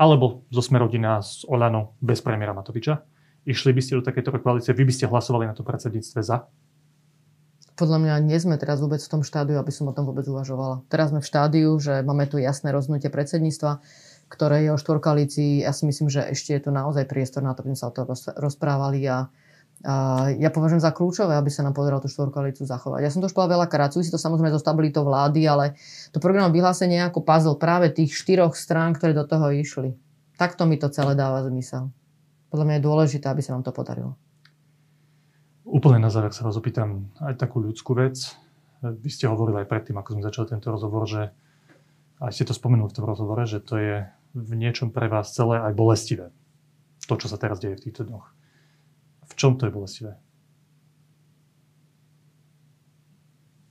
alebo 0.00 0.48
zo 0.48 0.64
Smerodina 0.64 1.20
s 1.20 1.44
Olano 1.44 1.96
bez 2.00 2.24
premiéra 2.24 2.56
Matoviča, 2.56 3.04
Išli 3.48 3.72
by 3.72 3.80
ste 3.80 3.96
do 3.96 4.04
takéto 4.04 4.28
koalície, 4.36 4.76
vy 4.76 4.84
by 4.84 4.92
ste 4.92 5.08
hlasovali 5.08 5.48
na 5.48 5.56
to 5.56 5.64
predsedníctve 5.64 6.20
za? 6.20 6.44
Podľa 7.80 7.98
mňa 8.04 8.14
nie 8.28 8.36
sme 8.36 8.60
teraz 8.60 8.84
vôbec 8.84 9.00
v 9.00 9.08
tom 9.08 9.24
štádiu, 9.24 9.56
aby 9.56 9.72
som 9.72 9.88
o 9.88 9.96
tom 9.96 10.04
vôbec 10.04 10.28
uvažovala. 10.28 10.84
Teraz 10.92 11.08
sme 11.08 11.24
v 11.24 11.30
štádiu, 11.32 11.72
že 11.80 12.04
máme 12.04 12.28
tu 12.28 12.36
jasné 12.36 12.68
rozhodnutie 12.76 13.08
predsedníctva, 13.08 13.80
ktoré 14.30 14.64
je 14.64 14.70
o 14.70 14.78
štvorkoalícii. 14.78 15.66
Ja 15.66 15.74
si 15.74 15.84
myslím, 15.90 16.06
že 16.06 16.22
ešte 16.30 16.54
je 16.54 16.64
tu 16.64 16.70
naozaj 16.70 17.10
priestor 17.10 17.42
na 17.42 17.52
to, 17.52 17.66
aby 17.66 17.74
sme 17.74 17.80
sa 17.82 17.90
o 17.90 17.94
to 17.94 18.06
rozprávali 18.38 19.02
a 19.10 19.28
a 19.80 20.28
ja 20.36 20.52
považujem 20.52 20.84
za 20.84 20.92
kľúčové, 20.92 21.40
aby 21.40 21.48
sa 21.48 21.64
nám 21.64 21.72
podarilo 21.72 22.04
tú 22.04 22.08
štvorkoalíciu 22.12 22.68
zachovať. 22.68 23.00
Ja 23.00 23.08
som 23.08 23.24
to 23.24 23.32
už 23.32 23.32
povedala 23.32 23.64
veľakrát, 23.64 23.96
súvisí 23.96 24.12
to 24.12 24.20
samozrejme 24.20 24.52
so 24.52 24.60
stabilitou 24.60 25.08
vlády, 25.08 25.48
ale 25.48 25.72
to 26.12 26.20
programové 26.20 26.60
vyhlásenie 26.60 27.00
ako 27.00 27.24
puzzle 27.24 27.56
práve 27.56 27.88
tých 27.88 28.12
štyroch 28.12 28.52
strán, 28.52 28.92
ktoré 28.92 29.16
do 29.16 29.24
toho 29.24 29.48
išli. 29.48 29.96
Takto 30.36 30.68
mi 30.68 30.76
to 30.76 30.92
celé 30.92 31.16
dáva 31.16 31.40
zmysel 31.48 31.88
podľa 32.50 32.66
mňa 32.66 32.76
je 32.76 32.86
dôležité, 32.86 33.26
aby 33.30 33.40
sa 33.40 33.54
nám 33.54 33.62
to 33.62 33.70
podarilo. 33.70 34.18
Úplne 35.62 36.02
na 36.02 36.10
záver 36.10 36.34
sa 36.34 36.42
vás 36.42 36.58
opýtam 36.58 37.14
aj 37.22 37.38
takú 37.38 37.62
ľudskú 37.62 37.94
vec. 37.94 38.18
Vy 38.82 39.06
ste 39.06 39.30
hovorili 39.30 39.62
aj 39.62 39.70
predtým, 39.70 39.94
ako 39.94 40.18
sme 40.18 40.26
začali 40.26 40.46
tento 40.50 40.68
rozhovor, 40.74 41.06
že 41.06 41.30
aj 42.18 42.34
ste 42.34 42.44
to 42.50 42.52
spomenuli 42.52 42.90
v 42.90 42.96
tom 42.98 43.06
rozhovore, 43.06 43.46
že 43.46 43.62
to 43.62 43.78
je 43.78 43.96
v 44.34 44.52
niečom 44.54 44.94
pre 44.94 45.10
vás 45.10 45.34
celé 45.34 45.58
aj 45.58 45.74
bolestivé. 45.74 46.30
To, 47.08 47.18
čo 47.18 47.26
sa 47.26 47.40
teraz 47.40 47.58
deje 47.58 47.78
v 47.78 47.84
týchto 47.90 48.06
dňoch. 48.06 48.26
V 49.30 49.32
čom 49.34 49.58
to 49.58 49.66
je 49.66 49.74
bolestivé? 49.74 50.12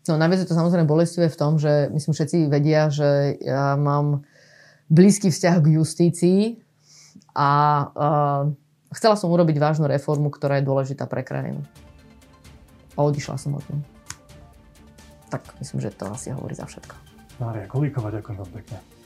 No 0.10 0.18
najviac 0.18 0.42
je 0.42 0.50
to 0.50 0.58
samozrejme 0.58 0.90
bolestivé 0.90 1.30
v 1.30 1.38
tom, 1.38 1.62
že 1.62 1.94
myslím 1.94 2.18
všetci 2.18 2.50
vedia, 2.50 2.90
že 2.90 3.38
ja 3.46 3.78
mám 3.78 4.26
blízky 4.90 5.30
vzťah 5.30 5.56
k 5.62 5.68
justícii 5.78 6.42
a 7.38 7.50
uh, 7.94 8.50
Chcela 8.90 9.14
som 9.14 9.30
urobiť 9.30 9.62
vážnu 9.62 9.86
reformu, 9.86 10.34
ktorá 10.34 10.58
je 10.58 10.66
dôležitá 10.66 11.06
pre 11.06 11.22
krajinu. 11.22 11.62
A 12.98 13.06
odišla 13.06 13.38
som 13.38 13.54
od 13.54 13.66
nej. 13.70 13.86
Tak 15.30 15.46
myslím, 15.62 15.78
že 15.78 15.94
to 15.94 16.10
asi 16.10 16.34
hovorí 16.34 16.58
za 16.58 16.66
všetko. 16.66 16.98
Mária 17.38 17.70
Kolíková, 17.70 18.10
ďakujem 18.10 18.38
vám 18.42 18.50
pekne. 18.50 18.99